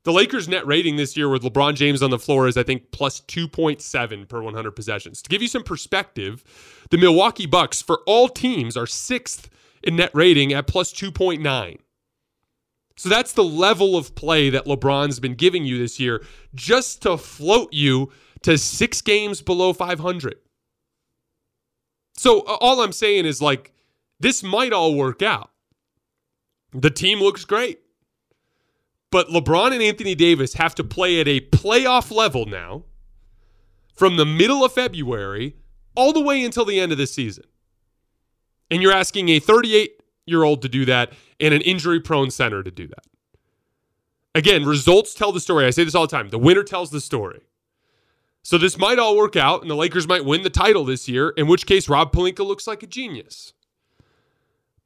The 0.04 0.12
Lakers' 0.12 0.48
net 0.48 0.66
rating 0.66 0.96
this 0.96 1.16
year 1.16 1.28
with 1.28 1.42
LeBron 1.42 1.74
James 1.74 2.02
on 2.02 2.10
the 2.10 2.18
floor 2.18 2.48
is, 2.48 2.56
I 2.56 2.62
think, 2.62 2.90
plus 2.90 3.20
2.7 3.22 4.28
per 4.28 4.42
100 4.42 4.70
possessions. 4.72 5.22
To 5.22 5.28
give 5.28 5.42
you 5.42 5.48
some 5.48 5.62
perspective, 5.62 6.44
the 6.90 6.98
Milwaukee 6.98 7.46
Bucks, 7.46 7.82
for 7.82 8.00
all 8.06 8.28
teams, 8.28 8.76
are 8.76 8.86
sixth 8.86 9.48
in 9.82 9.96
net 9.96 10.10
rating 10.14 10.52
at 10.52 10.66
plus 10.66 10.92
2.9. 10.92 11.78
So 12.96 13.08
that's 13.08 13.32
the 13.32 13.44
level 13.44 13.96
of 13.96 14.14
play 14.14 14.50
that 14.50 14.66
LeBron's 14.66 15.18
been 15.18 15.34
giving 15.34 15.64
you 15.64 15.78
this 15.78 15.98
year 15.98 16.24
just 16.54 17.02
to 17.02 17.16
float 17.16 17.72
you 17.72 18.12
to 18.42 18.58
six 18.58 19.00
games 19.00 19.40
below 19.40 19.72
500. 19.72 20.36
So 22.14 22.40
all 22.40 22.80
I'm 22.80 22.92
saying 22.92 23.24
is 23.24 23.40
like, 23.40 23.72
this 24.20 24.42
might 24.42 24.72
all 24.72 24.94
work 24.94 25.22
out. 25.22 25.50
The 26.72 26.90
team 26.90 27.18
looks 27.20 27.44
great. 27.44 27.80
But 29.10 29.28
LeBron 29.28 29.72
and 29.72 29.82
Anthony 29.82 30.14
Davis 30.14 30.54
have 30.54 30.74
to 30.76 30.84
play 30.84 31.20
at 31.20 31.28
a 31.28 31.40
playoff 31.40 32.10
level 32.10 32.46
now 32.46 32.84
from 33.94 34.16
the 34.16 34.24
middle 34.24 34.64
of 34.64 34.72
February 34.72 35.56
all 35.94 36.12
the 36.12 36.20
way 36.20 36.42
until 36.42 36.64
the 36.64 36.80
end 36.80 36.92
of 36.92 36.98
the 36.98 37.06
season. 37.06 37.44
And 38.72 38.80
you're 38.80 38.92
asking 38.92 39.28
a 39.28 39.38
38 39.38 40.00
year 40.24 40.44
old 40.44 40.62
to 40.62 40.68
do 40.68 40.86
that 40.86 41.12
and 41.38 41.52
an 41.52 41.60
injury 41.60 42.00
prone 42.00 42.30
center 42.30 42.62
to 42.62 42.70
do 42.70 42.88
that. 42.88 43.04
Again, 44.34 44.64
results 44.64 45.12
tell 45.12 45.30
the 45.30 45.40
story. 45.40 45.66
I 45.66 45.70
say 45.70 45.84
this 45.84 45.94
all 45.94 46.06
the 46.06 46.16
time 46.16 46.30
the 46.30 46.38
winner 46.38 46.62
tells 46.62 46.90
the 46.90 47.00
story. 47.00 47.42
So 48.42 48.56
this 48.56 48.78
might 48.78 48.98
all 48.98 49.14
work 49.14 49.36
out 49.36 49.60
and 49.60 49.70
the 49.70 49.76
Lakers 49.76 50.08
might 50.08 50.24
win 50.24 50.42
the 50.42 50.50
title 50.50 50.86
this 50.86 51.06
year, 51.06 51.28
in 51.36 51.46
which 51.48 51.66
case 51.66 51.86
Rob 51.86 52.12
Pelinka 52.12 52.44
looks 52.44 52.66
like 52.66 52.82
a 52.82 52.86
genius. 52.86 53.52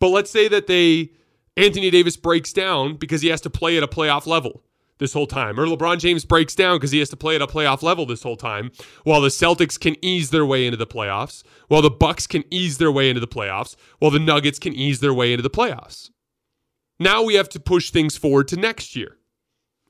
But 0.01 0.09
let's 0.09 0.33
say 0.33 0.49
that 0.49 0.67
they 0.67 1.13
Anthony 1.57 1.89
Davis 1.91 2.17
breaks 2.17 2.53
down 2.53 2.97
because 2.97 3.23
he 3.23 3.29
has 3.29 3.41
to 3.43 3.51
play 3.51 3.77
at 3.77 3.85
a 3.85 3.89
playoff 3.89 4.27
level 4.27 4.65
this 4.99 5.13
whole 5.13 5.27
time. 5.27 5.59
Or 5.59 5.67
LeBron 5.67 5.99
James 5.99 6.25
breaks 6.25 6.55
down 6.55 6.77
because 6.77 6.91
he 6.91 6.99
has 6.99 7.09
to 7.11 7.17
play 7.17 7.35
at 7.37 7.43
a 7.43 7.47
playoff 7.47 7.83
level 7.83 8.07
this 8.07 8.23
whole 8.23 8.37
time, 8.37 8.71
while 9.05 9.21
the 9.21 9.29
Celtics 9.29 9.79
can 9.79 9.97
ease 10.05 10.31
their 10.31 10.47
way 10.47 10.67
into 10.67 10.77
the 10.77 10.87
playoffs, 10.87 11.43
while 11.69 11.83
the 11.83 11.91
Bucks 11.91 12.27
can 12.27 12.45
ease 12.51 12.79
their 12.79 12.93
way 12.93 13.09
into 13.09 13.21
the 13.21 13.29
playoffs, 13.29 13.77
while 13.99 14.11
the 14.11 14.19
Nuggets 14.19 14.59
can 14.59 14.73
ease 14.73 15.01
their 15.01 15.15
way 15.15 15.33
into 15.33 15.43
the 15.43 15.51
playoffs. 15.51 16.11
Now 16.99 17.23
we 17.23 17.35
have 17.35 17.49
to 17.51 17.61
push 17.61 17.91
things 17.91 18.17
forward 18.17 18.49
to 18.49 18.57
next 18.57 18.97
year. 18.97 19.19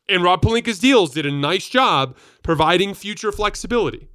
And 0.09 0.23
Rob 0.23 0.43
Pelinka's 0.43 0.79
deals 0.79 1.15
did 1.15 1.27
a 1.27 1.33
nice 1.33 1.69
job 1.69 2.17
providing 2.43 2.95
future 2.95 3.33
flexibility. 3.33 4.09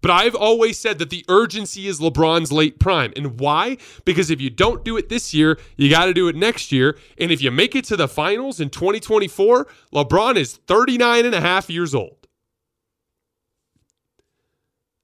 But 0.00 0.12
I've 0.12 0.34
always 0.34 0.78
said 0.78 0.98
that 0.98 1.10
the 1.10 1.24
urgency 1.28 1.88
is 1.88 1.98
LeBron's 1.98 2.52
late 2.52 2.78
prime. 2.78 3.12
And 3.16 3.40
why? 3.40 3.78
Because 4.04 4.30
if 4.30 4.40
you 4.40 4.50
don't 4.50 4.84
do 4.84 4.96
it 4.96 5.08
this 5.08 5.34
year, 5.34 5.58
you 5.76 5.90
got 5.90 6.04
to 6.06 6.14
do 6.14 6.28
it 6.28 6.36
next 6.36 6.70
year. 6.70 6.96
And 7.18 7.30
if 7.30 7.42
you 7.42 7.50
make 7.50 7.74
it 7.74 7.84
to 7.86 7.96
the 7.96 8.08
finals 8.08 8.60
in 8.60 8.70
2024, 8.70 9.66
LeBron 9.92 10.36
is 10.36 10.56
39 10.56 11.26
and 11.26 11.34
a 11.34 11.40
half 11.40 11.68
years 11.68 11.94
old. 11.94 12.28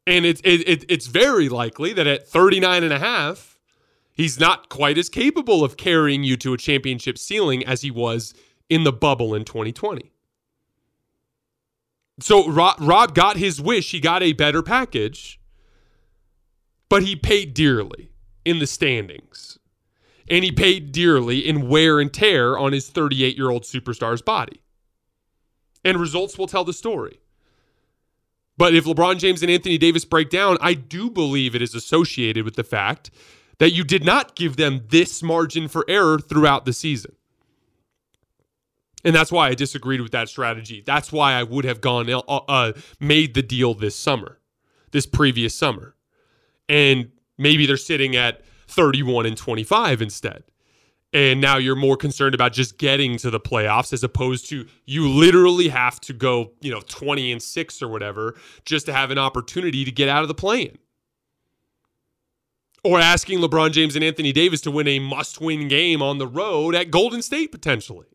And 0.06 0.26
it's, 0.26 0.40
it, 0.44 0.84
it's 0.88 1.06
very 1.06 1.48
likely 1.48 1.92
that 1.94 2.06
at 2.06 2.28
39 2.28 2.84
and 2.84 2.92
a 2.92 2.98
half, 2.98 3.58
he's 4.12 4.38
not 4.38 4.68
quite 4.68 4.98
as 4.98 5.08
capable 5.08 5.64
of 5.64 5.76
carrying 5.76 6.22
you 6.22 6.36
to 6.36 6.52
a 6.52 6.58
championship 6.58 7.18
ceiling 7.18 7.64
as 7.64 7.80
he 7.80 7.90
was 7.90 8.34
in 8.68 8.84
the 8.84 8.92
bubble 8.92 9.34
in 9.34 9.44
2020. 9.44 10.13
So 12.20 12.48
Rob, 12.48 12.76
Rob 12.80 13.14
got 13.14 13.36
his 13.36 13.60
wish. 13.60 13.90
He 13.90 14.00
got 14.00 14.22
a 14.22 14.32
better 14.32 14.62
package, 14.62 15.40
but 16.88 17.02
he 17.02 17.16
paid 17.16 17.54
dearly 17.54 18.10
in 18.44 18.58
the 18.58 18.66
standings. 18.66 19.58
And 20.30 20.42
he 20.42 20.52
paid 20.52 20.92
dearly 20.92 21.46
in 21.46 21.68
wear 21.68 22.00
and 22.00 22.12
tear 22.12 22.56
on 22.56 22.72
his 22.72 22.88
38 22.88 23.36
year 23.36 23.50
old 23.50 23.64
superstar's 23.64 24.22
body. 24.22 24.62
And 25.84 26.00
results 26.00 26.38
will 26.38 26.46
tell 26.46 26.64
the 26.64 26.72
story. 26.72 27.20
But 28.56 28.74
if 28.74 28.84
LeBron 28.84 29.18
James 29.18 29.42
and 29.42 29.50
Anthony 29.50 29.76
Davis 29.76 30.04
break 30.04 30.30
down, 30.30 30.56
I 30.60 30.74
do 30.74 31.10
believe 31.10 31.54
it 31.54 31.62
is 31.62 31.74
associated 31.74 32.44
with 32.44 32.54
the 32.54 32.64
fact 32.64 33.10
that 33.58 33.72
you 33.72 33.84
did 33.84 34.04
not 34.04 34.36
give 34.36 34.56
them 34.56 34.84
this 34.88 35.22
margin 35.22 35.68
for 35.68 35.84
error 35.88 36.18
throughout 36.18 36.64
the 36.64 36.72
season. 36.72 37.16
And 39.04 39.14
that's 39.14 39.30
why 39.30 39.48
I 39.48 39.54
disagreed 39.54 40.00
with 40.00 40.12
that 40.12 40.28
strategy. 40.28 40.82
That's 40.84 41.12
why 41.12 41.34
I 41.34 41.42
would 41.42 41.64
have 41.64 41.80
gone 41.80 42.08
uh, 42.10 42.20
uh, 42.20 42.72
made 42.98 43.34
the 43.34 43.42
deal 43.42 43.74
this 43.74 43.94
summer, 43.94 44.38
this 44.92 45.04
previous 45.04 45.54
summer. 45.54 45.94
And 46.68 47.10
maybe 47.36 47.66
they're 47.66 47.76
sitting 47.76 48.16
at 48.16 48.42
31 48.68 49.26
and 49.26 49.36
25 49.36 50.00
instead. 50.00 50.44
And 51.12 51.40
now 51.40 51.58
you're 51.58 51.76
more 51.76 51.96
concerned 51.96 52.34
about 52.34 52.52
just 52.52 52.76
getting 52.76 53.18
to 53.18 53.30
the 53.30 53.38
playoffs 53.38 53.92
as 53.92 54.02
opposed 54.02 54.48
to 54.48 54.66
you 54.84 55.08
literally 55.08 55.68
have 55.68 56.00
to 56.00 56.12
go, 56.12 56.52
you 56.60 56.72
know, 56.72 56.80
20 56.88 57.30
and 57.30 57.42
6 57.42 57.82
or 57.82 57.88
whatever 57.88 58.34
just 58.64 58.86
to 58.86 58.92
have 58.92 59.12
an 59.12 59.18
opportunity 59.18 59.84
to 59.84 59.92
get 59.92 60.08
out 60.08 60.22
of 60.22 60.28
the 60.28 60.34
play-in. 60.34 60.76
Or 62.82 62.98
asking 62.98 63.38
LeBron 63.38 63.70
James 63.70 63.94
and 63.94 64.04
Anthony 64.04 64.32
Davis 64.32 64.60
to 64.62 64.70
win 64.70 64.88
a 64.88 64.98
must-win 64.98 65.68
game 65.68 66.02
on 66.02 66.18
the 66.18 66.26
road 66.26 66.74
at 66.74 66.90
Golden 66.90 67.22
State 67.22 67.52
potentially. 67.52 68.06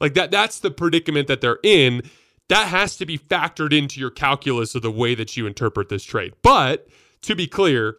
Like 0.00 0.14
that 0.14 0.30
that's 0.30 0.60
the 0.60 0.70
predicament 0.70 1.28
that 1.28 1.40
they're 1.40 1.58
in. 1.62 2.02
That 2.48 2.68
has 2.68 2.96
to 2.98 3.06
be 3.06 3.18
factored 3.18 3.76
into 3.76 3.98
your 3.98 4.10
calculus 4.10 4.74
of 4.74 4.82
the 4.82 4.90
way 4.90 5.14
that 5.14 5.36
you 5.36 5.46
interpret 5.46 5.88
this 5.88 6.04
trade. 6.04 6.34
But 6.42 6.88
to 7.22 7.34
be 7.34 7.46
clear, 7.46 7.96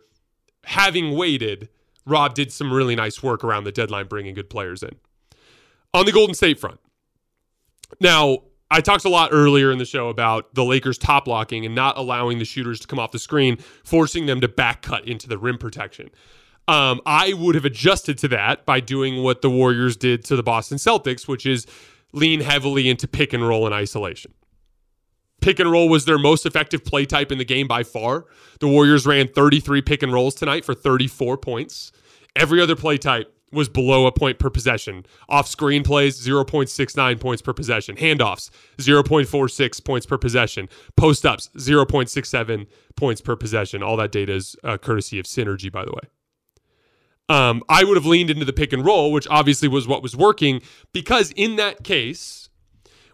having 0.63 1.15
waited, 1.17 1.69
Rob 2.05 2.33
did 2.33 2.51
some 2.53 2.71
really 2.71 2.95
nice 2.95 3.21
work 3.21 3.43
around 3.43 3.65
the 3.65 3.71
deadline 3.71 4.07
bringing 4.07 4.35
good 4.35 4.49
players 4.49 4.83
in. 4.83 4.95
On 5.93 6.05
the 6.05 6.11
Golden 6.11 6.35
State 6.35 6.59
front. 6.59 6.79
Now, 7.99 8.39
I 8.69 8.81
talked 8.81 9.05
a 9.05 9.09
lot 9.09 9.29
earlier 9.31 9.71
in 9.71 9.77
the 9.77 9.85
show 9.85 10.09
about 10.09 10.53
the 10.53 10.63
Lakers 10.63 10.97
top 10.97 11.27
locking 11.27 11.65
and 11.65 11.73
not 11.73 11.97
allowing 11.97 12.39
the 12.39 12.45
shooters 12.45 12.79
to 12.81 12.87
come 12.87 12.99
off 12.99 13.11
the 13.11 13.19
screen, 13.19 13.57
forcing 13.83 14.25
them 14.25 14.41
to 14.41 14.47
back 14.47 14.81
cut 14.81 15.07
into 15.07 15.27
the 15.27 15.37
rim 15.37 15.57
protection. 15.57 16.09
Um, 16.67 16.99
I 17.05 17.33
would 17.33 17.55
have 17.55 17.65
adjusted 17.65 18.17
to 18.19 18.27
that 18.29 18.65
by 18.65 18.79
doing 18.79 19.23
what 19.23 19.41
the 19.41 19.49
Warriors 19.49 19.95
did 19.95 20.25
to 20.25 20.35
the 20.35 20.43
Boston 20.43 20.77
Celtics, 20.77 21.27
which 21.27 21.45
is 21.45 21.65
lean 22.11 22.41
heavily 22.41 22.89
into 22.89 23.07
pick 23.07 23.33
and 23.33 23.47
roll 23.47 23.65
and 23.65 23.73
isolation. 23.73 24.33
Pick 25.39 25.59
and 25.59 25.71
roll 25.71 25.87
was 25.87 26.05
their 26.05 26.17
most 26.17 26.45
effective 26.45 26.83
play 26.83 27.05
type 27.05 27.31
in 27.31 27.37
the 27.37 27.45
game 27.45 27.67
by 27.67 27.83
far. 27.83 28.25
The 28.59 28.67
Warriors 28.67 29.05
ran 29.05 29.27
33 29.27 29.81
pick 29.81 30.03
and 30.03 30.11
rolls 30.11 30.35
tonight 30.35 30.65
for 30.65 30.73
34 30.73 31.37
points. 31.37 31.91
Every 32.35 32.59
other 32.59 32.75
play 32.75 32.97
type 32.97 33.33
was 33.51 33.69
below 33.69 34.07
a 34.07 34.11
point 34.11 34.39
per 34.39 34.49
possession. 34.49 35.05
Off 35.29 35.47
screen 35.47 35.83
plays, 35.83 36.19
0.69 36.19 37.19
points 37.19 37.41
per 37.41 37.53
possession. 37.53 37.95
Handoffs, 37.95 38.49
0.46 38.77 39.85
points 39.85 40.05
per 40.05 40.17
possession. 40.17 40.67
Post 40.97 41.25
ups, 41.25 41.49
0.67 41.55 42.67
points 42.95 43.21
per 43.21 43.35
possession. 43.35 43.81
All 43.81 43.95
that 43.97 44.11
data 44.11 44.33
is 44.33 44.55
uh, 44.63 44.77
courtesy 44.77 45.17
of 45.19 45.25
Synergy, 45.25 45.71
by 45.71 45.85
the 45.85 45.91
way. 45.91 46.09
Um, 47.29 47.61
I 47.67 47.83
would 47.83 47.97
have 47.97 48.05
leaned 48.05 48.29
into 48.29 48.45
the 48.45 48.53
pick 48.53 48.71
and 48.71 48.85
roll, 48.85 49.11
which 49.11 49.27
obviously 49.29 49.67
was 49.67 49.87
what 49.87 50.01
was 50.01 50.15
working, 50.15 50.61
because 50.93 51.31
in 51.31 51.57
that 51.57 51.83
case, 51.83 52.47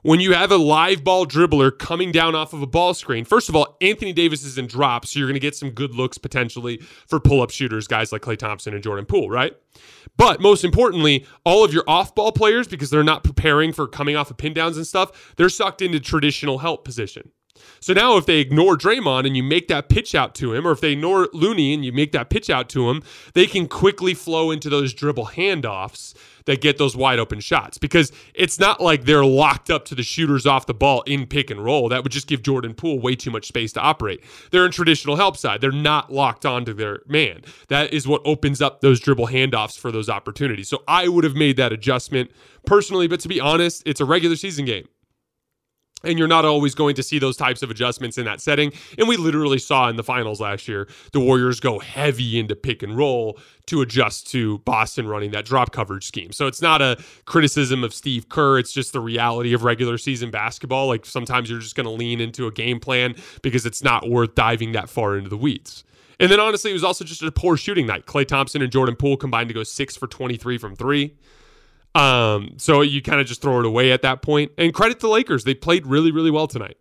when 0.04 0.19
you 0.19 0.34
have 0.34 0.52
a 0.52 0.58
live 0.58 1.04
ball 1.04 1.26
dribbler 1.26 1.76
coming 1.76 2.12
down 2.12 2.36
off 2.36 2.54
of 2.54 2.62
a 2.62 2.67
ball 2.67 2.93
screen, 2.93 3.26
first 3.26 3.49
of 3.49 3.56
all, 3.56 3.78
Anthony 3.82 4.13
Davis 4.13 4.43
is 4.43 4.58
in 4.58 4.67
drop, 4.67 5.06
so 5.06 5.17
you're 5.17 5.28
going 5.28 5.34
to 5.34 5.39
get 5.39 5.56
some 5.56 5.71
good 5.71 5.95
looks 5.95 6.17
potentially 6.17 6.78
for 7.08 7.19
pull 7.19 7.41
up 7.41 7.49
shooters, 7.49 7.88
guys 7.88 8.12
like 8.12 8.21
Klay 8.21 8.38
Thompson 8.38 8.73
and 8.73 8.84
Jordan 8.84 9.06
Poole, 9.06 9.30
right? 9.30 9.54
But 10.17 10.41
most 10.41 10.63
importantly, 10.63 11.26
all 11.45 11.63
of 11.63 11.73
your 11.73 11.86
off 11.88 12.13
ball 12.13 12.34
players, 12.34 12.67
because 12.67 12.89
they're 12.89 13.04
not 13.04 13.23
preparing 13.23 13.71
for 13.73 13.88
coming 13.88 14.15
off 14.15 14.30
of 14.30 14.38
pin 14.38 14.54
downs 14.54 14.78
and 14.78 14.86
stuff, 14.86 15.34
they're 15.38 15.49
sucked 15.49 15.82
into 15.82 15.99
traditional 15.99 16.60
help 16.60 16.84
position. 16.86 17.32
So 17.80 17.94
now 17.94 18.18
if 18.18 18.26
they 18.26 18.39
ignore 18.39 18.78
Draymond 18.78 19.28
and 19.28 19.36
you 19.36 19.44
make 19.44 19.68
that 19.68 19.89
pitch 19.89 20.16
out 20.16 20.36
to 20.36 20.54
him, 20.54 20.66
or 20.66 20.72
if 20.72 20.82
they 20.82 20.94
ignore 20.94 21.28
Looney 21.34 21.74
and 21.74 21.84
you 21.84 21.92
make 21.92 22.12
that 22.13 22.30
pitch 22.30 22.50
out 22.50 22.70
to 22.70 22.89
him, 22.89 23.04
they 23.34 23.46
can 23.46 23.68
quickly 23.68 24.13
flow 24.13 24.52
into 24.52 24.70
those 24.70 24.94
dribble 24.94 25.28
handoffs 25.28 26.13
that 26.46 26.62
get 26.62 26.78
those 26.78 26.96
wide 26.96 27.20
open 27.20 27.39
shots 27.39 27.78
because 27.78 28.12
it's 28.34 28.60
not 28.60 28.82
like 28.82 29.06
they're 29.06 29.26
locked 29.26 29.70
up 29.70 29.86
to 29.86 29.96
the 29.96 30.04
shooters 30.04 30.46
off 30.46 30.66
the 30.66 30.74
ball 30.74 31.02
in 31.04 31.26
pick 31.26 31.50
and 31.50 31.63
roll. 31.63 31.89
That 31.89 32.04
would 32.04 32.12
just 32.12 32.28
give 32.28 32.42
Jordan 32.42 32.74
Poole 32.74 33.00
way 33.00 33.16
too 33.16 33.32
much 33.32 33.48
space 33.48 33.74
to 33.74 33.82
operate. 33.82 34.24
They're 34.52 34.66
in 34.66 34.72
traditional 34.72 35.16
help 35.16 35.38
side. 35.38 35.62
They're 35.62 35.72
not 35.72 36.12
locked 36.12 36.46
onto 36.46 36.74
their 36.74 37.02
man. 37.08 37.44
That 37.68 37.94
is 37.94 38.08
what 38.08 38.22
opens 38.26 38.62
up 38.62 38.82
those 38.82 39.00
dribble 39.00 39.28
handoffs 39.28 39.78
for 39.78 39.92
those 39.92 40.10
opportunities. 40.10 40.70
So 40.70 40.84
I 40.88 41.08
would 41.08 41.24
have 41.24 41.36
made 41.36 41.58
that 41.58 41.72
adjustment 41.74 42.32
personally, 42.66 43.08
but 43.08 43.20
to 43.22 43.28
be 43.28 43.39
honest, 43.39 43.84
it's 43.86 44.02
a 44.02 44.06
regular 44.06 44.36
season 44.36 44.66
game. 44.66 44.88
And 46.04 46.20
you're 46.20 46.28
not 46.28 46.44
always 46.46 46.76
going 46.76 46.96
to 46.96 47.04
see 47.04 47.20
those 47.20 47.38
types 47.38 47.63
of 47.63 47.72
adjustments 47.72 48.18
in 48.18 48.26
that 48.26 48.42
setting. 48.42 48.74
And 48.98 49.08
we 49.08 49.18
literally 49.18 49.60
saw 49.60 49.89
in 49.89 49.96
the 49.96 50.04
finals 50.04 50.42
last 50.42 50.68
year 50.68 50.88
the 51.12 51.20
Warriors 51.20 51.60
go 51.60 51.80
heavy 51.80 52.38
into 52.38 52.56
pick 52.56 52.84
and 52.84 52.98
roll 52.98 53.39
to 53.68 53.82
adjust 53.82 54.28
to 54.32 54.58
Boston 54.60 55.08
running 55.08 55.32
that 55.32 55.46
drop 55.46 55.72
coverage 55.72 56.06
scheme. 56.06 56.32
So 56.32 56.48
it's 56.48 56.62
not 56.62 56.82
a 56.82 57.02
criticism 57.26 57.84
of 57.84 57.94
Steve 57.94 58.28
Kerr. 58.28 58.60
It's 58.60 58.74
just 58.74 58.92
the 58.92 59.00
reality 59.00 59.54
of 59.54 59.63
regular 59.63 59.98
season 59.98 60.32
basketball. 60.32 60.88
Like 60.88 61.06
sometimes 61.06 61.50
you're 61.50 61.60
just 61.60 61.76
going 61.76 61.86
to 61.86 61.92
lean 61.92 62.20
into 62.20 62.48
a 62.48 62.52
game 62.52 62.80
plan 62.80 63.16
because 63.42 63.66
it's 63.66 63.82
not 63.82 64.10
worth 64.10 64.36
diving 64.36 64.74
that 64.74 64.89
far 64.89 65.18
into 65.18 65.30
the 65.30 65.38
weeds. 65.38 65.84
And 66.20 66.32
then 66.32 66.39
honestly, 66.39 66.72
it 66.72 66.74
was 66.74 66.84
also 66.84 67.04
just 67.04 67.24
a 67.24 67.32
poor 67.32 67.58
shooting 67.58 67.88
night. 67.88 68.06
Klay 68.06 68.28
Thompson 68.28 68.62
and 68.62 68.72
Jordan 68.72 68.96
Poole 68.96 69.18
combined 69.18 69.50
to 69.50 69.54
go 69.54 69.63
six 69.63 69.96
for 69.98 70.08
23 70.08 70.58
from 70.58 70.76
three. 70.76 71.16
Um, 71.95 72.53
so 72.58 72.82
you 72.82 73.01
kind 73.01 73.21
of 73.21 73.27
just 73.27 73.41
throw 73.41 73.60
it 73.60 73.65
away 73.65 73.91
at 73.91 74.01
that 74.01 74.21
point. 74.21 74.51
And 74.58 74.73
credit 74.73 74.99
the 74.99 75.10
Lakers. 75.10 75.43
They 75.43 75.53
played 75.53 75.86
really, 75.86 76.12
really 76.12 76.32
well 76.32 76.47
tonight. 76.47 76.77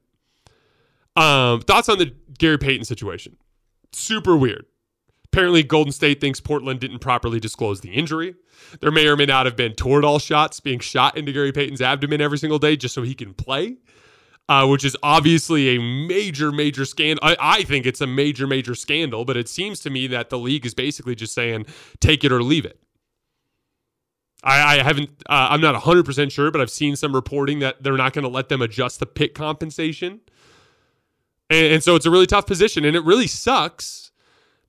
Um, 1.17 1.61
thoughts 1.61 1.89
on 1.89 1.99
the 1.99 2.15
Gary 2.39 2.59
Payton 2.59 2.85
situation? 2.85 3.37
Super 3.93 4.37
weird. 4.37 4.65
Apparently, 5.27 5.63
Golden 5.63 5.93
State 5.93 6.21
thinks 6.21 6.41
Portland 6.41 6.81
didn't 6.81 6.99
properly 6.99 7.41
disclose 7.41 7.81
the 7.81 7.91
injury. 7.91 8.35
There 8.81 8.91
may 8.91 9.07
or 9.07 9.17
may 9.17 9.27
not 9.27 9.47
have 9.47 9.57
been 9.57 9.73
Toradol 9.73 10.23
shots 10.23 10.61
being 10.61 10.79
shot 10.79 11.17
into 11.17 11.33
Gary 11.33 11.53
Payton's 11.53 11.81
abdomen 11.81 12.21
every 12.21 12.39
single 12.39 12.59
day 12.59 12.77
just 12.77 12.95
so 12.95 13.03
he 13.03 13.15
can 13.15 13.33
play, 13.33 13.77
uh, 14.49 14.67
which 14.67 14.85
is 14.85 14.97
obviously 15.03 15.77
a 15.77 15.81
major, 15.81 16.53
major 16.53 16.85
scandal. 16.85 17.25
I, 17.27 17.37
I 17.41 17.63
think 17.63 17.87
it's 17.87 18.03
a 18.03 18.07
major, 18.07 18.47
major 18.47 18.75
scandal, 18.75 19.25
but 19.25 19.39
it 19.39 19.49
seems 19.49 19.81
to 19.81 19.91
me 19.91 20.07
that 20.09 20.29
the 20.29 20.39
league 20.39 20.67
is 20.67 20.75
basically 20.75 21.15
just 21.15 21.35
saying 21.35 21.67
take 22.01 22.25
it 22.25 22.33
or 22.33 22.43
leave 22.43 22.67
it. 22.67 22.82
I, 24.43 24.79
I 24.79 24.83
haven't. 24.83 25.11
Uh, 25.29 25.49
I'm 25.51 25.61
not 25.61 25.75
100 25.75 26.05
percent 26.05 26.33
sure, 26.33 26.51
but 26.51 26.61
I've 26.61 26.71
seen 26.71 26.97
some 26.97 27.15
reporting 27.15 27.61
that 27.61 27.83
they're 27.83 27.97
not 27.97 28.13
going 28.13 28.25
to 28.25 28.29
let 28.29 28.49
them 28.49 28.63
adjust 28.63 29.01
the 29.01 29.07
pick 29.07 29.35
compensation, 29.35 30.21
and, 31.49 31.75
and 31.75 31.83
so 31.83 31.95
it's 31.95 32.07
a 32.07 32.11
really 32.11 32.27
tough 32.27 32.47
position, 32.47 32.85
and 32.85 32.97
it 32.97 33.05
really 33.05 33.27
sucks 33.27 34.11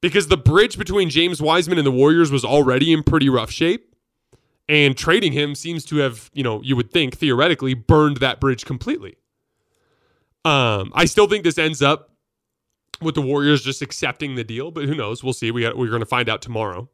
because 0.03 0.27
the 0.27 0.37
bridge 0.37 0.77
between 0.77 1.09
James 1.09 1.41
Wiseman 1.41 1.77
and 1.77 1.87
the 1.87 1.91
Warriors 1.91 2.29
was 2.29 2.43
already 2.43 2.91
in 2.91 3.03
pretty 3.03 3.29
rough 3.29 3.49
shape, 3.49 3.95
and 4.67 4.97
trading 4.97 5.31
him 5.31 5.55
seems 5.55 5.85
to 5.85 5.97
have, 5.97 6.29
you 6.33 6.43
know, 6.43 6.61
you 6.61 6.75
would 6.75 6.91
think 6.91 7.17
theoretically 7.17 7.73
burned 7.73 8.17
that 8.17 8.41
bridge 8.41 8.65
completely. 8.65 9.15
Um, 10.43 10.91
I 10.93 11.05
still 11.05 11.27
think 11.27 11.45
this 11.45 11.57
ends 11.57 11.81
up 11.81 12.11
with 13.01 13.15
the 13.15 13.21
Warriors 13.21 13.63
just 13.63 13.81
accepting 13.81 14.35
the 14.35 14.43
deal, 14.43 14.71
but 14.71 14.85
who 14.85 14.93
knows? 14.93 15.23
We'll 15.23 15.31
see. 15.31 15.51
We 15.51 15.61
got, 15.61 15.77
we're 15.77 15.87
going 15.87 16.01
to 16.01 16.05
find 16.05 16.27
out 16.27 16.41
tomorrow. 16.41 16.89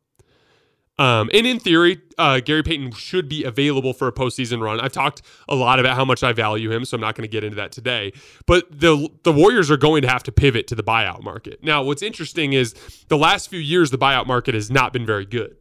Um, 0.99 1.29
and 1.33 1.47
in 1.47 1.61
theory, 1.61 2.01
uh, 2.17 2.41
Gary 2.41 2.61
Payton 2.61 2.91
should 2.91 3.29
be 3.29 3.45
available 3.45 3.93
for 3.93 4.09
a 4.09 4.11
postseason 4.11 4.61
run. 4.61 4.81
I've 4.81 4.91
talked 4.91 5.21
a 5.47 5.55
lot 5.55 5.79
about 5.79 5.95
how 5.95 6.03
much 6.03 6.23
I 6.23 6.33
value 6.33 6.69
him, 6.69 6.83
so 6.83 6.95
I'm 6.95 7.01
not 7.01 7.15
going 7.15 7.23
to 7.23 7.31
get 7.31 7.41
into 7.41 7.55
that 7.55 7.71
today. 7.71 8.11
But 8.45 8.65
the 8.69 9.09
the 9.23 9.31
Warriors 9.31 9.71
are 9.71 9.77
going 9.77 10.01
to 10.01 10.09
have 10.09 10.23
to 10.23 10.31
pivot 10.33 10.67
to 10.67 10.75
the 10.75 10.83
buyout 10.83 11.23
market. 11.23 11.63
Now, 11.63 11.83
what's 11.83 12.01
interesting 12.01 12.51
is 12.51 12.73
the 13.07 13.17
last 13.17 13.49
few 13.49 13.59
years 13.59 13.91
the 13.91 13.97
buyout 13.97 14.27
market 14.27 14.53
has 14.55 14.69
not 14.69 14.91
been 14.91 15.05
very 15.05 15.25
good. 15.25 15.55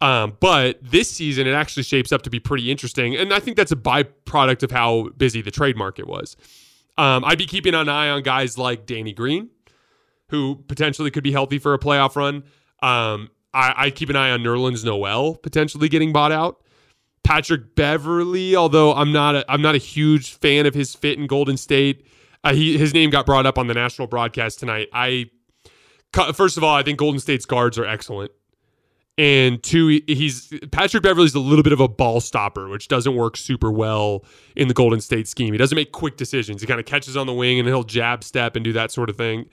Um, 0.00 0.36
but 0.38 0.78
this 0.82 1.10
season, 1.10 1.48
it 1.48 1.52
actually 1.52 1.82
shapes 1.82 2.12
up 2.12 2.22
to 2.22 2.30
be 2.30 2.38
pretty 2.38 2.70
interesting, 2.70 3.16
and 3.16 3.32
I 3.34 3.40
think 3.40 3.56
that's 3.56 3.72
a 3.72 3.76
byproduct 3.76 4.62
of 4.62 4.70
how 4.70 5.08
busy 5.16 5.42
the 5.42 5.50
trade 5.50 5.76
market 5.76 6.06
was. 6.06 6.36
Um, 6.96 7.24
I'd 7.24 7.38
be 7.38 7.46
keeping 7.46 7.74
an 7.74 7.88
eye 7.88 8.08
on 8.10 8.22
guys 8.22 8.56
like 8.56 8.86
Danny 8.86 9.12
Green, 9.12 9.50
who 10.28 10.62
potentially 10.68 11.10
could 11.10 11.24
be 11.24 11.32
healthy 11.32 11.58
for 11.58 11.74
a 11.74 11.78
playoff 11.78 12.14
run. 12.14 12.44
Um, 12.82 13.30
I, 13.56 13.86
I 13.86 13.90
keep 13.90 14.10
an 14.10 14.16
eye 14.16 14.30
on 14.30 14.40
Nerlens 14.40 14.84
Noel 14.84 15.34
potentially 15.34 15.88
getting 15.88 16.12
bought 16.12 16.32
out. 16.32 16.60
Patrick 17.24 17.74
Beverley, 17.74 18.54
although 18.54 18.92
I'm 18.92 19.10
not 19.10 19.34
a, 19.34 19.50
I'm 19.50 19.62
not 19.62 19.74
a 19.74 19.78
huge 19.78 20.34
fan 20.34 20.66
of 20.66 20.74
his 20.74 20.94
fit 20.94 21.18
in 21.18 21.26
Golden 21.26 21.56
State. 21.56 22.06
Uh, 22.44 22.54
he, 22.54 22.78
his 22.78 22.94
name 22.94 23.10
got 23.10 23.26
brought 23.26 23.46
up 23.46 23.58
on 23.58 23.66
the 23.66 23.74
national 23.74 24.06
broadcast 24.06 24.60
tonight. 24.60 24.88
I 24.92 25.30
first 26.34 26.56
of 26.56 26.62
all, 26.62 26.74
I 26.74 26.82
think 26.82 26.98
Golden 26.98 27.18
State's 27.18 27.46
guards 27.46 27.78
are 27.78 27.84
excellent, 27.84 28.30
and 29.18 29.62
two, 29.62 30.02
he's 30.06 30.52
Patrick 30.70 31.02
Beverley's 31.02 31.34
a 31.34 31.40
little 31.40 31.62
bit 31.62 31.72
of 31.72 31.80
a 31.80 31.88
ball 31.88 32.20
stopper, 32.20 32.68
which 32.68 32.86
doesn't 32.88 33.16
work 33.16 33.36
super 33.36 33.72
well 33.72 34.24
in 34.54 34.68
the 34.68 34.74
Golden 34.74 35.00
State 35.00 35.26
scheme. 35.26 35.52
He 35.52 35.58
doesn't 35.58 35.74
make 35.74 35.90
quick 35.92 36.18
decisions. 36.18 36.60
He 36.60 36.66
kind 36.66 36.78
of 36.78 36.84
catches 36.84 37.16
on 37.16 37.26
the 37.26 37.32
wing 37.32 37.58
and 37.58 37.66
he'll 37.66 37.82
jab 37.82 38.22
step 38.22 38.56
and 38.56 38.64
do 38.64 38.74
that 38.74 38.92
sort 38.92 39.08
of 39.08 39.16
thing. 39.16 39.48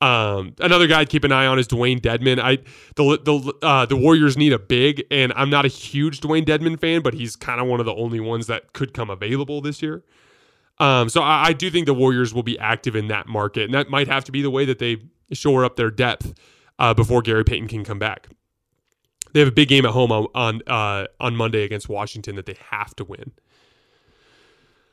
Um, 0.00 0.54
another 0.60 0.86
guy 0.86 1.02
to 1.04 1.10
keep 1.10 1.24
an 1.24 1.32
eye 1.32 1.46
on 1.46 1.58
is 1.58 1.66
Dewayne 1.66 2.00
Dedmon. 2.00 2.38
I 2.38 2.58
the 2.94 3.18
the 3.18 3.66
uh, 3.66 3.86
the 3.86 3.96
Warriors 3.96 4.36
need 4.36 4.52
a 4.52 4.58
big, 4.58 5.04
and 5.10 5.32
I'm 5.34 5.50
not 5.50 5.64
a 5.64 5.68
huge 5.68 6.20
Dewayne 6.20 6.44
Dedmon 6.44 6.78
fan, 6.78 7.02
but 7.02 7.14
he's 7.14 7.34
kind 7.34 7.60
of 7.60 7.66
one 7.66 7.80
of 7.80 7.86
the 7.86 7.94
only 7.94 8.20
ones 8.20 8.46
that 8.46 8.72
could 8.72 8.94
come 8.94 9.10
available 9.10 9.60
this 9.60 9.82
year. 9.82 10.04
Um, 10.78 11.08
so 11.08 11.22
I, 11.22 11.46
I, 11.46 11.52
do 11.52 11.70
think 11.70 11.86
the 11.86 11.94
Warriors 11.94 12.32
will 12.32 12.44
be 12.44 12.56
active 12.60 12.94
in 12.94 13.08
that 13.08 13.26
market, 13.26 13.64
and 13.64 13.74
that 13.74 13.90
might 13.90 14.06
have 14.06 14.22
to 14.26 14.32
be 14.32 14.42
the 14.42 14.50
way 14.50 14.64
that 14.64 14.78
they 14.78 14.98
shore 15.32 15.64
up 15.64 15.74
their 15.74 15.90
depth 15.90 16.32
uh, 16.78 16.94
before 16.94 17.20
Gary 17.20 17.42
Payton 17.42 17.66
can 17.66 17.82
come 17.82 17.98
back. 17.98 18.28
They 19.32 19.40
have 19.40 19.48
a 19.48 19.52
big 19.52 19.68
game 19.68 19.84
at 19.84 19.90
home 19.90 20.12
on 20.12 20.28
on, 20.36 20.62
uh, 20.68 21.08
on 21.18 21.34
Monday 21.34 21.64
against 21.64 21.88
Washington 21.88 22.36
that 22.36 22.46
they 22.46 22.56
have 22.70 22.94
to 22.96 23.04
win. 23.04 23.32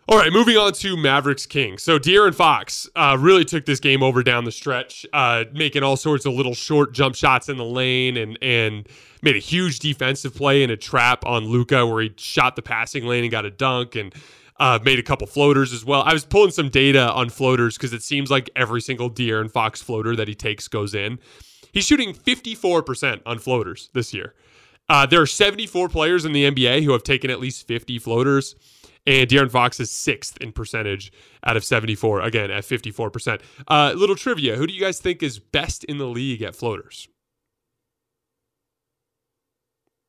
All 0.08 0.20
right, 0.20 0.32
moving 0.32 0.56
on 0.56 0.72
to 0.74 0.96
Mavericks 0.96 1.48
King. 1.48 1.80
So 1.80 1.98
De'Aaron 1.98 2.36
Fox 2.36 2.88
uh, 2.96 3.18
really 3.20 3.44
took 3.44 3.66
this 3.66 3.80
game 3.80 4.04
over 4.04 4.22
down 4.22 4.44
the 4.46 4.52
stretch, 4.52 5.04
uh, 5.14 5.46
making 5.52 5.82
all 5.82 5.98
sorts 5.98 6.28
of 6.28 6.34
little 6.34 6.54
short 6.54 6.94
jump 6.94 7.16
shots 7.16 7.50
in 7.50 7.58
the 7.58 7.66
lane, 7.66 8.16
and 8.16 8.38
and 8.40 8.88
made 9.24 9.36
a 9.36 9.40
huge 9.40 9.80
defensive 9.80 10.36
play 10.36 10.62
in 10.62 10.70
a 10.70 10.78
trap 10.78 11.26
on 11.26 11.46
Luka 11.46 11.88
where 11.88 12.04
he 12.04 12.14
shot 12.18 12.56
the 12.56 12.62
passing 12.62 13.06
lane 13.06 13.24
and 13.24 13.32
got 13.32 13.46
a 13.46 13.50
dunk, 13.50 13.96
and 13.96 14.14
uh, 14.60 14.78
made 14.84 15.00
a 15.00 15.04
couple 15.04 15.26
floaters 15.26 15.74
as 15.74 15.84
well. 15.84 16.04
I 16.04 16.14
was 16.14 16.24
pulling 16.24 16.52
some 16.52 16.70
data 16.70 17.12
on 17.12 17.30
floaters 17.30 17.76
because 17.76 17.92
it 17.92 18.04
seems 18.04 18.30
like 18.30 18.50
every 18.56 18.82
single 18.82 19.10
De'Aaron 19.10 19.50
Fox 19.50 19.82
floater 19.82 20.16
that 20.16 20.28
he 20.28 20.36
takes 20.36 20.68
goes 20.68 20.94
in. 20.94 21.18
He's 21.72 21.86
shooting 21.86 22.14
54% 22.14 23.22
on 23.26 23.40
floaters 23.40 23.90
this 23.94 24.14
year. 24.14 24.36
Uh, 24.88 25.06
there 25.06 25.22
are 25.22 25.26
74 25.26 25.90
players 25.90 26.26
in 26.26 26.32
the 26.32 26.50
NBA 26.50 26.84
who 26.84 26.92
have 26.92 27.04
taken 27.04 27.32
at 27.32 27.40
least 27.40 27.68
50 27.68 27.98
floaters. 28.00 28.56
And 29.08 29.30
De'Aaron 29.30 29.52
Fox 29.52 29.80
is 29.80 29.92
sixth 29.92 30.38
in 30.42 30.52
percentage 30.52 31.12
out 31.44 31.56
of 31.56 31.64
74, 31.64 32.22
again, 32.22 32.50
at 32.50 32.64
54%. 32.64 33.42
Uh, 33.68 33.94
little 33.96 34.16
trivia 34.16 34.56
who 34.56 34.66
do 34.66 34.74
you 34.74 34.82
guys 34.82 35.00
think 35.00 35.22
is 35.22 35.38
best 35.40 35.84
in 35.84 35.98
the 35.98 36.08
league 36.08 36.42
at 36.42 36.56
floaters? 36.56 37.08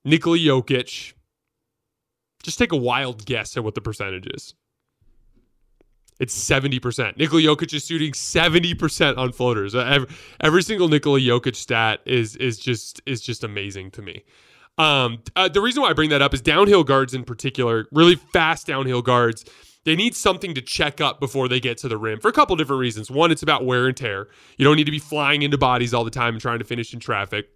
Nikola 0.05 0.39
Jokic. 0.39 1.15
Just 2.43 2.59
take 2.59 2.73
a 2.73 2.77
wild 2.77 3.27
guess 3.27 3.57
at 3.57 3.65
what 3.65 3.75
the 3.75 3.81
percentage 3.81 4.29
is. 4.29 4.55
It's 6.19 6.35
70%. 6.49 7.19
Nikola 7.19 7.43
Jokic 7.43 7.75
is 7.75 7.85
shooting 7.85 8.13
70% 8.13 9.19
on 9.19 9.33
floaters. 9.33 9.75
Every, 9.75 10.09
every 10.41 10.63
single 10.63 10.89
Nikola 10.89 11.21
Jokic 11.21 11.57
stat 11.57 12.01
is 12.07 12.37
is 12.37 12.59
just 12.59 13.03
is 13.05 13.21
just 13.21 13.45
amazing 13.45 13.91
to 13.93 14.03
me. 14.03 14.25
Um, 14.79 15.23
uh, 15.35 15.49
the 15.49 15.61
reason 15.61 15.83
why 15.83 15.91
I 15.91 15.93
bring 15.93 16.11
that 16.11 16.23
up 16.23 16.35
is 16.35 16.41
downhill 16.41 16.85
guards 16.85 17.15
in 17.15 17.25
particular, 17.25 17.87
really 17.93 18.17
fast 18.17 18.67
downhill 18.67 19.03
guards. 19.03 19.45
They 19.85 19.95
need 19.97 20.17
something 20.17 20.53
to 20.55 20.61
check 20.61 21.01
up 21.01 21.21
before 21.21 21.49
they 21.49 21.61
get 21.61 21.79
to 21.79 21.89
the 21.89 21.97
rim 21.97 22.19
for 22.19 22.29
a 22.29 22.33
couple 22.33 22.57
different 22.57 22.81
reasons. 22.81 23.11
One, 23.11 23.31
it's 23.31 23.43
about 23.43 23.65
wear 23.65 23.87
and 23.87 23.97
tear. 23.97 24.27
You 24.59 24.65
don't 24.65 24.77
need 24.77 24.85
to 24.85 24.91
be 24.91 24.99
flying 24.99 25.43
into 25.43 25.57
bodies 25.57 25.95
all 25.95 26.03
the 26.03 26.11
time 26.11 26.35
and 26.35 26.41
trying 26.41 26.59
to 26.59 26.65
finish 26.65 26.93
in 26.93 26.99
traffic. 26.99 27.47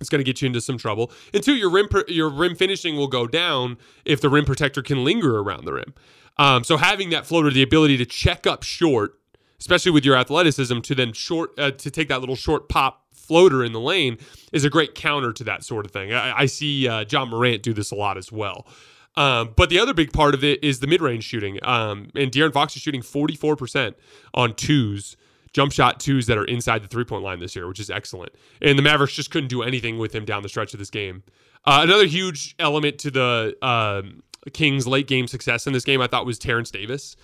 It's 0.00 0.08
going 0.08 0.20
to 0.20 0.24
get 0.24 0.40
you 0.40 0.46
into 0.46 0.60
some 0.60 0.78
trouble. 0.78 1.12
And 1.34 1.42
two, 1.44 1.54
your 1.54 1.70
rim 1.70 1.88
your 2.08 2.30
rim 2.30 2.56
finishing 2.56 2.96
will 2.96 3.06
go 3.06 3.26
down 3.26 3.76
if 4.04 4.20
the 4.20 4.30
rim 4.30 4.46
protector 4.46 4.82
can 4.82 5.04
linger 5.04 5.38
around 5.38 5.64
the 5.66 5.74
rim. 5.74 5.94
Um, 6.38 6.64
so 6.64 6.78
having 6.78 7.10
that 7.10 7.26
floater, 7.26 7.50
the 7.50 7.62
ability 7.62 7.98
to 7.98 8.06
check 8.06 8.46
up 8.46 8.62
short, 8.62 9.18
especially 9.60 9.92
with 9.92 10.04
your 10.04 10.16
athleticism, 10.16 10.80
to 10.80 10.94
then 10.94 11.12
short 11.12 11.50
uh, 11.58 11.70
to 11.72 11.90
take 11.90 12.08
that 12.08 12.20
little 12.20 12.34
short 12.34 12.70
pop 12.70 13.01
floater 13.32 13.64
in 13.64 13.72
the 13.72 13.80
lane 13.80 14.18
is 14.52 14.62
a 14.62 14.68
great 14.68 14.94
counter 14.94 15.32
to 15.32 15.42
that 15.42 15.64
sort 15.64 15.86
of 15.86 15.90
thing. 15.90 16.12
I, 16.12 16.40
I 16.40 16.44
see 16.44 16.86
uh, 16.86 17.06
Ja 17.08 17.24
Morant 17.24 17.62
do 17.62 17.72
this 17.72 17.90
a 17.90 17.94
lot 17.94 18.18
as 18.18 18.30
well. 18.30 18.66
Um, 19.16 19.54
but 19.56 19.70
the 19.70 19.78
other 19.78 19.94
big 19.94 20.12
part 20.12 20.34
of 20.34 20.44
it 20.44 20.62
is 20.62 20.80
the 20.80 20.86
mid-range 20.86 21.24
shooting. 21.24 21.58
Um, 21.62 22.10
and 22.14 22.30
De'Aaron 22.30 22.52
Fox 22.52 22.76
is 22.76 22.82
shooting 22.82 23.00
44% 23.00 23.94
on 24.34 24.54
twos, 24.54 25.16
jump 25.54 25.72
shot 25.72 25.98
twos 25.98 26.26
that 26.26 26.36
are 26.36 26.44
inside 26.44 26.82
the 26.82 26.88
three-point 26.88 27.24
line 27.24 27.40
this 27.40 27.56
year, 27.56 27.66
which 27.66 27.80
is 27.80 27.88
excellent. 27.88 28.34
And 28.60 28.78
the 28.78 28.82
Mavericks 28.82 29.14
just 29.14 29.30
couldn't 29.30 29.48
do 29.48 29.62
anything 29.62 29.96
with 29.96 30.14
him 30.14 30.26
down 30.26 30.42
the 30.42 30.50
stretch 30.50 30.74
of 30.74 30.78
this 30.78 30.90
game. 30.90 31.22
Uh, 31.64 31.80
another 31.84 32.04
huge 32.04 32.54
element 32.58 32.98
to 32.98 33.10
the 33.10 33.56
um, 33.66 34.22
Kings' 34.52 34.86
late 34.86 35.06
game 35.06 35.26
success 35.26 35.66
in 35.66 35.72
this 35.72 35.84
game, 35.84 36.02
I 36.02 36.06
thought, 36.06 36.26
was 36.26 36.38
Terrence 36.38 36.70
Davis 36.70 37.16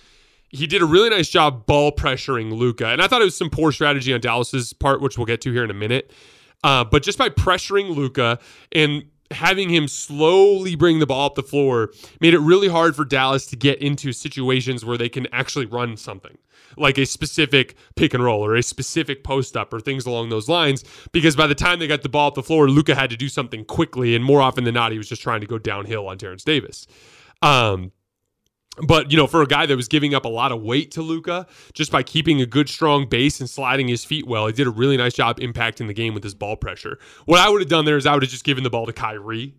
he 0.49 0.67
did 0.67 0.81
a 0.81 0.85
really 0.85 1.09
nice 1.09 1.29
job 1.29 1.65
ball 1.65 1.91
pressuring 1.91 2.53
Luka. 2.53 2.87
and 2.87 3.01
I 3.01 3.07
thought 3.07 3.21
it 3.21 3.25
was 3.25 3.37
some 3.37 3.49
poor 3.49 3.71
strategy 3.71 4.13
on 4.13 4.19
Dallas's 4.19 4.73
part, 4.73 5.01
which 5.01 5.17
we'll 5.17 5.25
get 5.25 5.41
to 5.41 5.51
here 5.51 5.63
in 5.63 5.71
a 5.71 5.75
minute. 5.75 6.11
Uh, 6.63 6.83
but 6.83 7.03
just 7.03 7.17
by 7.17 7.29
pressuring 7.29 7.95
Luka 7.95 8.39
and 8.71 9.03
having 9.31 9.69
him 9.69 9.87
slowly 9.87 10.75
bring 10.75 10.99
the 10.99 11.05
ball 11.05 11.27
up 11.27 11.35
the 11.35 11.43
floor 11.43 11.91
made 12.19 12.33
it 12.33 12.39
really 12.39 12.67
hard 12.67 12.95
for 12.95 13.05
Dallas 13.05 13.45
to 13.45 13.55
get 13.55 13.79
into 13.79 14.11
situations 14.11 14.83
where 14.83 14.97
they 14.97 15.07
can 15.07 15.27
actually 15.31 15.67
run 15.67 15.95
something 15.95 16.37
like 16.77 16.97
a 16.97 17.05
specific 17.05 17.75
pick 17.95 18.13
and 18.13 18.23
roll 18.23 18.43
or 18.43 18.55
a 18.55 18.63
specific 18.63 19.23
post 19.23 19.55
up 19.55 19.73
or 19.73 19.79
things 19.79 20.05
along 20.05 20.29
those 20.29 20.49
lines. 20.49 20.83
Because 21.11 21.35
by 21.35 21.47
the 21.47 21.55
time 21.55 21.79
they 21.79 21.87
got 21.87 22.01
the 22.01 22.09
ball 22.09 22.27
up 22.27 22.35
the 22.35 22.43
floor, 22.43 22.69
Luka 22.69 22.95
had 22.95 23.09
to 23.09 23.17
do 23.17 23.29
something 23.29 23.65
quickly, 23.65 24.15
and 24.15 24.23
more 24.23 24.41
often 24.41 24.63
than 24.63 24.73
not, 24.73 24.91
he 24.91 24.97
was 24.97 25.09
just 25.09 25.21
trying 25.21 25.41
to 25.41 25.47
go 25.47 25.57
downhill 25.57 26.07
on 26.07 26.17
Terrence 26.17 26.43
Davis. 26.43 26.87
Um, 27.41 27.91
but 28.85 29.11
you 29.11 29.17
know, 29.17 29.27
for 29.27 29.41
a 29.41 29.47
guy 29.47 29.65
that 29.65 29.75
was 29.75 29.87
giving 29.87 30.13
up 30.13 30.25
a 30.25 30.29
lot 30.29 30.51
of 30.51 30.61
weight 30.61 30.91
to 30.91 31.01
Luka, 31.01 31.47
just 31.73 31.91
by 31.91 32.03
keeping 32.03 32.41
a 32.41 32.45
good 32.45 32.69
strong 32.69 33.07
base 33.07 33.39
and 33.39 33.49
sliding 33.49 33.87
his 33.87 34.05
feet 34.05 34.27
well, 34.27 34.47
he 34.47 34.53
did 34.53 34.67
a 34.67 34.71
really 34.71 34.97
nice 34.97 35.13
job 35.13 35.39
impacting 35.39 35.87
the 35.87 35.93
game 35.93 36.13
with 36.13 36.23
his 36.23 36.33
ball 36.33 36.55
pressure. 36.55 36.99
What 37.25 37.39
I 37.39 37.49
would 37.49 37.61
have 37.61 37.69
done 37.69 37.85
there 37.85 37.97
is 37.97 38.05
I 38.05 38.13
would 38.13 38.23
have 38.23 38.31
just 38.31 38.43
given 38.43 38.63
the 38.63 38.69
ball 38.69 38.85
to 38.85 38.93
Kyrie 38.93 39.53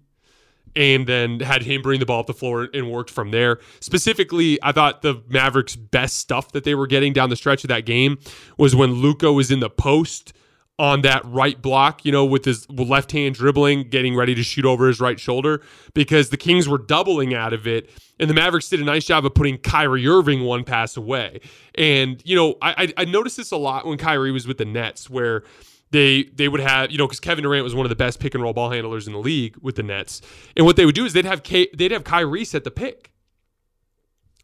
and 0.76 1.06
then 1.06 1.40
had 1.40 1.62
him 1.62 1.83
bring 1.83 1.98
the 1.98 2.06
ball 2.06 2.20
up 2.20 2.26
the 2.26 2.35
floor 2.35 2.68
and 2.72 2.90
worked 2.90 3.11
from 3.11 3.30
there. 3.30 3.59
Specifically, 3.80 4.59
I 4.62 4.72
thought 4.72 5.02
the 5.02 5.22
Mavericks' 5.28 5.76
best 5.76 6.18
stuff 6.18 6.52
that 6.52 6.64
they 6.64 6.74
were 6.74 6.87
getting 6.87 7.12
down 7.12 7.30
the 7.30 7.37
stretch 7.37 7.64
of 7.64 7.68
that 7.68 7.87
game 7.87 8.18
was 8.56 8.76
when 8.76 8.92
Luka 8.94 9.33
was 9.33 9.50
in 9.50 9.61
the 9.61 9.70
post 9.70 10.33
on 10.81 11.03
that 11.03 11.23
right 11.27 11.61
block, 11.61 12.07
you 12.07 12.11
know, 12.11 12.25
with 12.25 12.47
his 12.47 12.69
left 12.71 13.12
hand 13.12 13.35
dribbling, 13.35 13.90
getting 13.90 14.16
ready 14.16 14.35
to 14.35 14.43
shoot 14.43 14.64
over 14.64 14.88
his 14.88 14.99
right 14.99 15.21
shoulder, 15.21 15.61
because 15.93 16.31
the 16.31 16.38
Kings 16.38 16.66
were 16.66 16.79
doubling 16.79 17.35
out 17.35 17.53
of 17.53 17.66
it. 17.66 17.90
And 18.19 18.31
the 18.31 18.35
Mavericks 18.35 18.71
did 18.71 18.81
a 18.81 18.85
nice 18.85 19.05
job 19.05 19.27
of 19.27 19.35
putting 19.35 19.59
Kyrie 19.59 20.07
Irving 20.07 20.43
one 20.43 20.64
pass 20.64 20.97
away. 20.97 21.43
And, 21.75 22.23
you 22.25 22.35
know, 22.35 22.57
I, 22.62 22.95
I 22.97 23.05
noticed 23.05 23.37
this 23.37 23.51
a 23.51 23.59
lot 23.59 23.85
when 23.85 23.99
Kyrie 23.99 24.33
was 24.33 24.47
with 24.47 24.57
the 24.57 24.64
Nets, 24.64 25.11
where 25.11 25.43
they 25.90 26.23
they 26.35 26.49
would 26.49 26.61
have 26.61 26.90
you 26.90 26.99
know 26.99 27.07
because 27.07 27.19
Kevin 27.21 27.43
Durant 27.43 27.64
was 27.64 27.75
one 27.75 27.85
of 27.85 27.90
the 27.90 27.97
best 27.97 28.21
pick 28.21 28.35
and 28.35 28.43
roll 28.43 28.53
ball 28.53 28.71
handlers 28.71 29.09
in 29.09 29.12
the 29.12 29.19
league 29.19 29.57
with 29.61 29.75
the 29.75 29.83
Nets, 29.83 30.23
and 30.57 30.64
what 30.64 30.77
they 30.77 30.87
would 30.87 30.95
do 30.95 31.05
is 31.05 31.14
they'd 31.14 31.25
have 31.25 31.43
K, 31.43 31.69
they'd 31.77 31.90
have 31.90 32.05
Kyrie 32.05 32.45
set 32.45 32.62
the 32.62 32.71
pick 32.71 33.11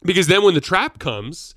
because 0.03 0.27
then 0.27 0.43
when 0.43 0.55
the 0.55 0.61
trap 0.61 0.99
comes, 0.99 1.55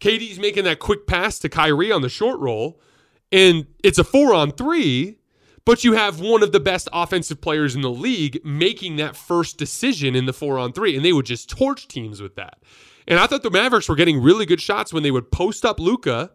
KD's 0.00 0.38
making 0.38 0.64
that 0.64 0.78
quick 0.78 1.06
pass 1.06 1.38
to 1.40 1.50
Kyrie 1.50 1.92
on 1.92 2.00
the 2.00 2.08
short 2.08 2.40
roll, 2.40 2.80
and 3.30 3.66
it's 3.82 3.98
a 3.98 4.04
four 4.04 4.34
on 4.34 4.52
three, 4.52 5.18
But 5.68 5.84
you 5.84 5.92
have 5.92 6.18
one 6.18 6.42
of 6.42 6.52
the 6.52 6.60
best 6.60 6.88
offensive 6.94 7.42
players 7.42 7.74
in 7.74 7.82
the 7.82 7.90
league 7.90 8.40
making 8.42 8.96
that 8.96 9.14
first 9.14 9.58
decision 9.58 10.16
in 10.16 10.24
the 10.24 10.32
four 10.32 10.58
on 10.58 10.72
three, 10.72 10.96
and 10.96 11.04
they 11.04 11.12
would 11.12 11.26
just 11.26 11.50
torch 11.50 11.86
teams 11.86 12.22
with 12.22 12.36
that. 12.36 12.62
And 13.06 13.18
I 13.18 13.26
thought 13.26 13.42
the 13.42 13.50
Mavericks 13.50 13.86
were 13.86 13.94
getting 13.94 14.22
really 14.22 14.46
good 14.46 14.62
shots 14.62 14.94
when 14.94 15.02
they 15.02 15.10
would 15.10 15.30
post 15.30 15.66
up 15.66 15.78
Luka, 15.78 16.30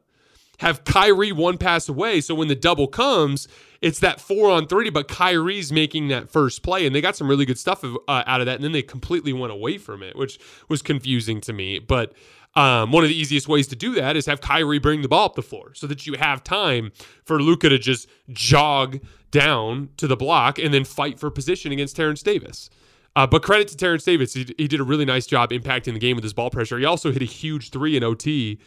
have 0.59 0.83
Kyrie 0.83 1.31
one 1.31 1.57
pass 1.57 1.89
away. 1.89 2.21
So 2.21 2.35
when 2.35 2.47
the 2.47 2.53
double 2.53 2.85
comes, 2.85 3.47
it's 3.81 3.97
that 4.01 4.21
four 4.21 4.51
on 4.51 4.67
three, 4.67 4.91
but 4.91 5.07
Kyrie's 5.07 5.71
making 5.71 6.09
that 6.09 6.29
first 6.29 6.61
play. 6.61 6.85
And 6.85 6.95
they 6.95 7.01
got 7.01 7.15
some 7.15 7.27
really 7.27 7.45
good 7.45 7.57
stuff 7.57 7.83
uh, 7.83 8.23
out 8.27 8.39
of 8.39 8.45
that. 8.45 8.57
And 8.57 8.63
then 8.63 8.71
they 8.71 8.83
completely 8.83 9.33
went 9.33 9.51
away 9.51 9.79
from 9.79 10.03
it, 10.03 10.15
which 10.15 10.37
was 10.69 10.83
confusing 10.83 11.41
to 11.41 11.53
me. 11.53 11.79
But 11.79 12.13
um, 12.55 12.91
one 12.91 13.03
of 13.03 13.09
the 13.09 13.15
easiest 13.15 13.47
ways 13.47 13.67
to 13.67 13.75
do 13.75 13.95
that 13.95 14.15
is 14.15 14.25
have 14.27 14.41
Kyrie 14.41 14.79
bring 14.79 15.01
the 15.01 15.07
ball 15.07 15.25
up 15.25 15.35
the 15.35 15.41
floor 15.41 15.73
so 15.73 15.87
that 15.87 16.05
you 16.05 16.13
have 16.13 16.43
time 16.43 16.91
for 17.25 17.41
Luka 17.41 17.69
to 17.69 17.79
just 17.79 18.07
jog 18.29 18.99
down 19.31 19.89
to 19.97 20.07
the 20.07 20.15
block 20.15 20.59
and 20.59 20.73
then 20.73 20.83
fight 20.83 21.19
for 21.19 21.31
position 21.31 21.71
against 21.71 21.95
Terrence 21.95 22.21
Davis. 22.21 22.69
Uh, 23.15 23.27
but 23.27 23.43
credit 23.43 23.67
to 23.69 23.77
Terrence 23.77 24.03
Davis. 24.03 24.33
He, 24.33 24.53
he, 24.57 24.67
did 24.67 24.79
a 24.79 24.83
really 24.83 25.05
nice 25.05 25.27
job 25.27 25.51
impacting 25.51 25.93
the 25.93 25.99
game 25.99 26.15
with 26.15 26.23
his 26.23 26.33
ball 26.33 26.49
pressure. 26.49 26.79
He 26.79 26.85
also 26.85 27.11
hit 27.11 27.21
a 27.21 27.25
huge 27.25 27.69
three 27.69 27.95
in 27.95 28.03
OT 28.03 28.59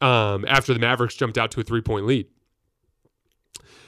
um, 0.00 0.44
after 0.46 0.74
the 0.74 0.80
Mavericks 0.80 1.14
jumped 1.14 1.38
out 1.38 1.50
to 1.52 1.60
a 1.60 1.62
three 1.62 1.80
point 1.80 2.06
lead. 2.06 2.26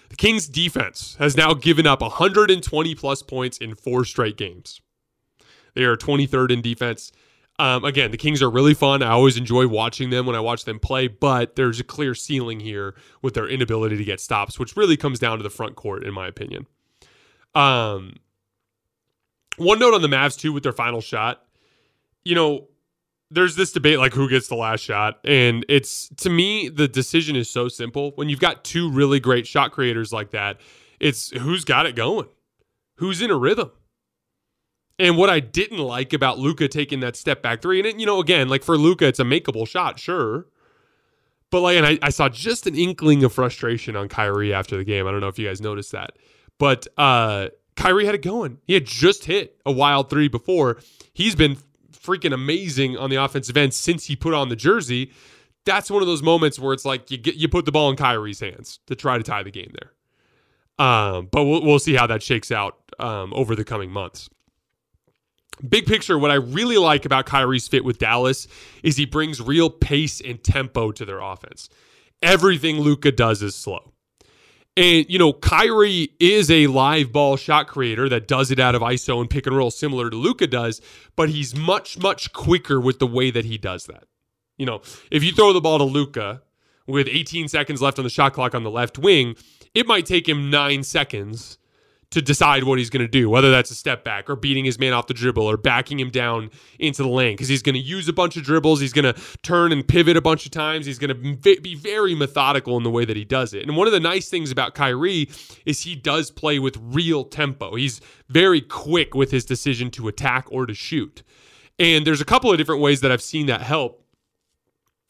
The 0.09 0.16
Kings 0.16 0.49
defense 0.49 1.16
has 1.19 1.37
now 1.37 1.53
given 1.53 1.87
up 1.87 2.01
120 2.01 2.95
plus 2.95 3.23
points 3.23 3.59
in 3.59 3.75
four 3.75 4.05
straight 4.05 4.37
games. 4.37 4.81
They 5.75 5.85
are 5.85 5.97
23rd 5.97 6.53
in 6.53 6.62
defense. 6.62 7.12
Um, 7.59 7.85
again, 7.85 8.11
the 8.11 8.19
Kings 8.19 8.42
are 8.42 8.51
really 8.51 8.75
fun. 8.75 9.03
I 9.03 9.11
always 9.11 9.37
enjoy 9.37 9.66
watching 9.66 10.11
them 10.11 10.27
when 10.27 10.37
I 10.37 10.40
watch 10.40 10.64
them 10.64 10.79
play, 10.79 11.09
but 11.09 11.57
there's 11.57 11.81
a 11.81 11.85
clear 11.85 12.14
ceiling 12.14 12.61
here 12.61 12.95
with 13.23 13.35
their 13.35 13.49
inability 13.49 13.97
to 13.97 14.05
get 14.05 14.21
stops, 14.21 14.59
which 14.59 14.77
really 14.77 14.97
comes 14.97 15.19
down 15.19 15.38
to 15.38 15.42
the 15.42 15.51
front 15.51 15.75
court, 15.75 16.05
in 16.05 16.12
my 16.12 16.27
opinion. 16.27 16.66
Um, 17.55 18.16
one 19.57 19.79
note 19.79 19.95
on 19.95 20.03
the 20.03 20.09
Mavs 20.09 20.38
too 20.38 20.53
with 20.53 20.62
their 20.62 20.73
final 20.73 21.01
shot. 21.01 21.42
You 22.25 22.35
know, 22.35 22.69
there's 23.31 23.57
this 23.57 23.73
debate 23.73 23.99
like 23.99 24.12
who 24.12 24.29
gets 24.29 24.49
the 24.49 24.55
last 24.55 24.81
shot, 24.81 25.21
and 25.25 25.64
it's 25.69 26.09
to 26.19 26.31
me 26.31 26.69
the 26.69 26.87
decision 26.87 27.37
is 27.37 27.49
so 27.49 27.69
simple. 27.69 28.12
When 28.14 28.29
you've 28.29 28.40
got 28.40 28.64
two 28.64 28.90
really 28.90 29.19
great 29.19 29.47
shot 29.47 29.73
creators 29.73 30.12
like 30.12 30.31
that, 30.33 30.61
it's 31.01 31.31
who's 31.31 31.64
got 31.64 31.87
it 31.87 31.97
going, 31.97 32.29
who's 32.97 33.23
in 33.23 33.31
a 33.31 33.37
rhythm. 33.37 33.71
And 34.98 35.16
what 35.16 35.28
I 35.28 35.40
didn't 35.40 35.78
like 35.78 36.12
about 36.12 36.38
Luka 36.38 36.68
taking 36.68 37.00
that 37.00 37.16
step 37.16 37.42
back 37.42 37.61
three, 37.61 37.78
and 37.78 37.87
it, 37.87 38.00
you 38.00 38.06
know, 38.06 38.20
again, 38.20 38.48
like 38.48 38.62
for 38.62 38.78
Luka, 38.78 39.06
it's 39.06 39.18
a 39.18 39.24
makeable 39.24 39.68
shot, 39.68 39.98
sure. 39.98 40.46
But 41.50 41.61
like, 41.61 41.76
and 41.76 41.87
I, 41.87 41.98
I 42.02 42.11
saw 42.11 42.28
just 42.28 42.66
an 42.66 42.74
inkling 42.74 43.22
of 43.22 43.32
frustration 43.32 43.94
on 43.94 44.09
Kyrie 44.09 44.52
after 44.54 44.76
the 44.76 44.85
game. 44.85 45.06
I 45.06 45.11
don't 45.11 45.20
know 45.20 45.28
if 45.28 45.38
you 45.38 45.46
guys 45.46 45.61
noticed 45.61 45.92
that, 45.92 46.12
but 46.59 46.87
uh 46.96 47.48
Kyrie 47.76 48.06
had 48.06 48.14
it 48.14 48.22
going. 48.22 48.59
He 48.66 48.74
had 48.74 48.87
just 48.87 49.26
hit 49.26 49.61
a 49.66 49.70
wild 49.70 50.09
three 50.11 50.28
before. 50.28 50.78
He's 51.12 51.35
been 51.35 51.59
freaking 51.92 52.32
amazing 52.32 52.96
on 52.96 53.11
the 53.11 53.16
offensive 53.16 53.56
end 53.56 53.74
since 53.74 54.06
he 54.06 54.16
put 54.16 54.35
on 54.35 54.48
the 54.48 54.56
jersey. 54.56 55.12
That's 55.64 55.90
one 55.90 56.00
of 56.00 56.09
those 56.09 56.22
moments 56.22 56.59
where 56.59 56.72
it's 56.72 56.85
like 56.85 57.11
you 57.11 57.18
get 57.18 57.35
you 57.37 57.48
put 57.48 57.64
the 57.64 57.72
ball 57.72 57.90
in 57.90 57.96
Kyrie's 57.96 58.40
hands 58.40 58.80
to 58.87 58.94
try 58.94 59.18
to 59.18 59.24
tie 59.24 59.42
the 59.42 59.50
game 59.50 59.72
there. 59.78 59.92
Um, 60.85 61.28
but 61.30 61.44
we'll 61.44 61.62
we'll 61.62 61.78
see 61.78 61.94
how 61.94 62.06
that 62.06 62.22
shakes 62.22 62.50
out 62.50 62.78
um, 62.98 63.32
over 63.35 63.54
the 63.54 63.64
coming 63.64 63.90
months. 63.90 64.30
Big 65.66 65.87
picture, 65.87 66.19
what 66.19 66.31
I 66.31 66.35
really 66.35 66.77
like 66.77 67.05
about 67.05 67.27
Kyrie's 67.27 67.66
fit 67.66 67.85
with 67.85 67.99
Dallas 67.99 68.47
is 68.83 68.97
he 68.97 69.07
brings 69.07 69.40
real 69.40 69.71
pace 69.71 70.21
and 70.21 70.42
tempo 70.42 70.92
to 70.92 71.05
their 71.05 71.21
offense. 71.21 71.69
Everything 72.23 72.81
Luka 72.81 73.12
does 73.12 73.42
is 73.42 73.55
slow. 73.55 73.92
And, 74.77 75.07
you 75.09 75.19
know, 75.19 75.33
Kyrie 75.33 76.11
is 76.21 76.51
a 76.51 76.66
live 76.66 77.11
ball 77.11 77.37
shot 77.37 77.66
creator 77.66 78.11
that 78.11 78.29
does 78.29 78.51
it 78.51 78.59
out 78.59 78.75
of 78.75 78.83
ISO 78.83 79.21
and 79.21 79.31
pick 79.31 79.47
and 79.47 79.57
roll, 79.57 79.71
similar 79.71 80.11
to 80.11 80.16
Luka 80.16 80.47
does, 80.47 80.83
but 81.16 81.31
he's 81.31 81.57
much, 81.57 81.99
much 81.99 82.35
quicker 82.35 82.79
with 82.79 82.99
the 82.99 83.07
way 83.07 83.31
that 83.31 83.47
he 83.47 83.57
does 83.57 83.87
that. 83.87 84.05
You 84.59 84.66
know, 84.66 84.83
if 85.11 85.25
you 85.25 85.33
throw 85.33 85.55
the 85.55 85.62
ball 85.62 85.79
to 85.79 85.85
Luka 85.85 86.42
with 86.87 87.09
18 87.09 87.49
seconds 87.49 87.81
left 87.81 87.99
on 87.99 88.05
the 88.05 88.11
shot 88.11 88.35
clock 88.35 88.55
on 88.55 88.64
the 88.64 88.71
left 88.71 88.99
wing, 88.99 89.37
it 89.75 89.87
might 89.87 90.05
take 90.05 90.29
him 90.29 90.51
nine 90.51 90.83
seconds 90.83 91.57
to 92.11 92.23
decide 92.23 92.64
what 92.64 92.79
he's 92.79 92.88
going 92.88 93.05
to 93.05 93.09
do, 93.09 93.29
whether 93.29 93.51
that's 93.51 93.71
a 93.71 93.75
step 93.75 94.05
back 94.05 94.31
or 94.31 94.37
beating 94.37 94.64
his 94.64 94.79
man 94.79 94.92
off 94.92 95.07
the 95.09 95.14
dribble 95.14 95.42
or 95.42 95.57
backing 95.57 95.99
him 95.99 96.11
down 96.11 96.51
into 96.79 97.03
the 97.03 97.09
lane 97.09 97.35
because 97.35 97.49
he's 97.49 97.62
going 97.62 97.75
to 97.75 97.81
use 97.81 98.09
a 98.09 98.12
bunch 98.12 98.37
of 98.37 98.45
dribbles. 98.45 98.81
He's 98.81 98.92
going 98.92 99.12
to 99.12 99.21
turn 99.42 99.73
and 99.73 99.87
pivot 99.87 100.16
a 100.16 100.21
bunch 100.21 100.47
of 100.47 100.53
times. 100.53 100.87
He's 100.87 100.99
going 100.99 101.37
to 101.40 101.61
be 101.61 101.75
very 101.75 102.14
methodical 102.14 102.77
in 102.77 102.85
the 102.85 102.90
way 102.90 103.05
that 103.05 103.16
he 103.16 103.25
does 103.25 103.55
it. 103.55 103.62
And 103.62 103.77
one 103.77 103.87
of 103.87 103.92
the 103.92 104.01
nice 104.01 104.29
things 104.29 104.51
about 104.53 104.75
Kyrie 104.75 105.29
is 105.64 105.83
he 105.83 105.97
does 105.97 106.31
play 106.31 106.59
with 106.59 106.79
real 106.81 107.25
tempo. 107.25 107.75
He's 107.75 108.01
very 108.29 108.61
quick 108.61 109.14
with 109.14 109.33
his 109.33 109.45
decision 109.45 109.90
to 109.92 110.07
attack 110.09 110.47
or 110.51 110.66
to 110.66 110.75
shoot. 110.75 111.23
And 111.79 112.07
there's 112.07 112.21
a 112.21 112.25
couple 112.25 112.53
of 112.53 112.59
different 112.59 112.81
ways 112.81 113.01
that 113.01 113.11
I've 113.11 113.23
seen 113.23 113.47
that 113.47 113.62
help. 113.62 114.05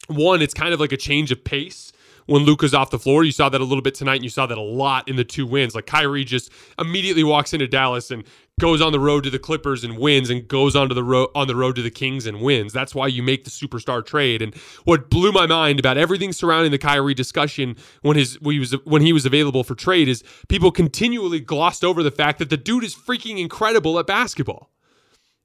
One, 0.07 0.41
it's 0.41 0.53
kind 0.53 0.73
of 0.73 0.79
like 0.79 0.91
a 0.91 0.97
change 0.97 1.31
of 1.31 1.43
pace 1.43 1.91
when 2.27 2.43
Luka's 2.43 2.73
off 2.73 2.91
the 2.91 2.99
floor. 2.99 3.23
You 3.23 3.31
saw 3.31 3.49
that 3.49 3.59
a 3.59 3.63
little 3.63 3.81
bit 3.81 3.95
tonight, 3.95 4.15
and 4.15 4.23
you 4.23 4.29
saw 4.29 4.45
that 4.45 4.57
a 4.57 4.61
lot 4.61 5.07
in 5.09 5.15
the 5.15 5.23
two 5.23 5.45
wins. 5.45 5.73
Like 5.73 5.87
Kyrie 5.87 6.23
just 6.23 6.51
immediately 6.79 7.23
walks 7.23 7.53
into 7.53 7.67
Dallas 7.67 8.11
and 8.11 8.23
goes 8.59 8.81
on 8.81 8.91
the 8.91 8.99
road 8.99 9.23
to 9.23 9.29
the 9.29 9.39
Clippers 9.39 9.83
and 9.83 9.97
wins, 9.97 10.29
and 10.29 10.47
goes 10.47 10.75
onto 10.75 10.95
the 10.95 11.03
road 11.03 11.29
on 11.35 11.47
the 11.47 11.55
road 11.55 11.75
to 11.75 11.81
the 11.81 11.91
Kings 11.91 12.25
and 12.25 12.41
wins. 12.41 12.71
That's 12.71 12.93
why 12.95 13.07
you 13.07 13.23
make 13.23 13.43
the 13.43 13.49
superstar 13.49 14.05
trade. 14.05 14.41
And 14.41 14.55
what 14.83 15.09
blew 15.09 15.31
my 15.31 15.47
mind 15.47 15.79
about 15.79 15.97
everything 15.97 16.31
surrounding 16.33 16.71
the 16.71 16.77
Kyrie 16.77 17.13
discussion 17.13 17.75
when 18.01 18.17
his 18.17 18.39
when 18.41 18.53
he 18.53 18.59
was 18.59 18.71
when 18.85 19.01
he 19.01 19.13
was 19.13 19.25
available 19.25 19.63
for 19.63 19.75
trade 19.75 20.07
is 20.07 20.23
people 20.47 20.71
continually 20.71 21.39
glossed 21.39 21.83
over 21.83 22.03
the 22.03 22.11
fact 22.11 22.39
that 22.39 22.49
the 22.49 22.57
dude 22.57 22.83
is 22.83 22.95
freaking 22.95 23.39
incredible 23.39 23.97
at 23.99 24.07
basketball. 24.07 24.71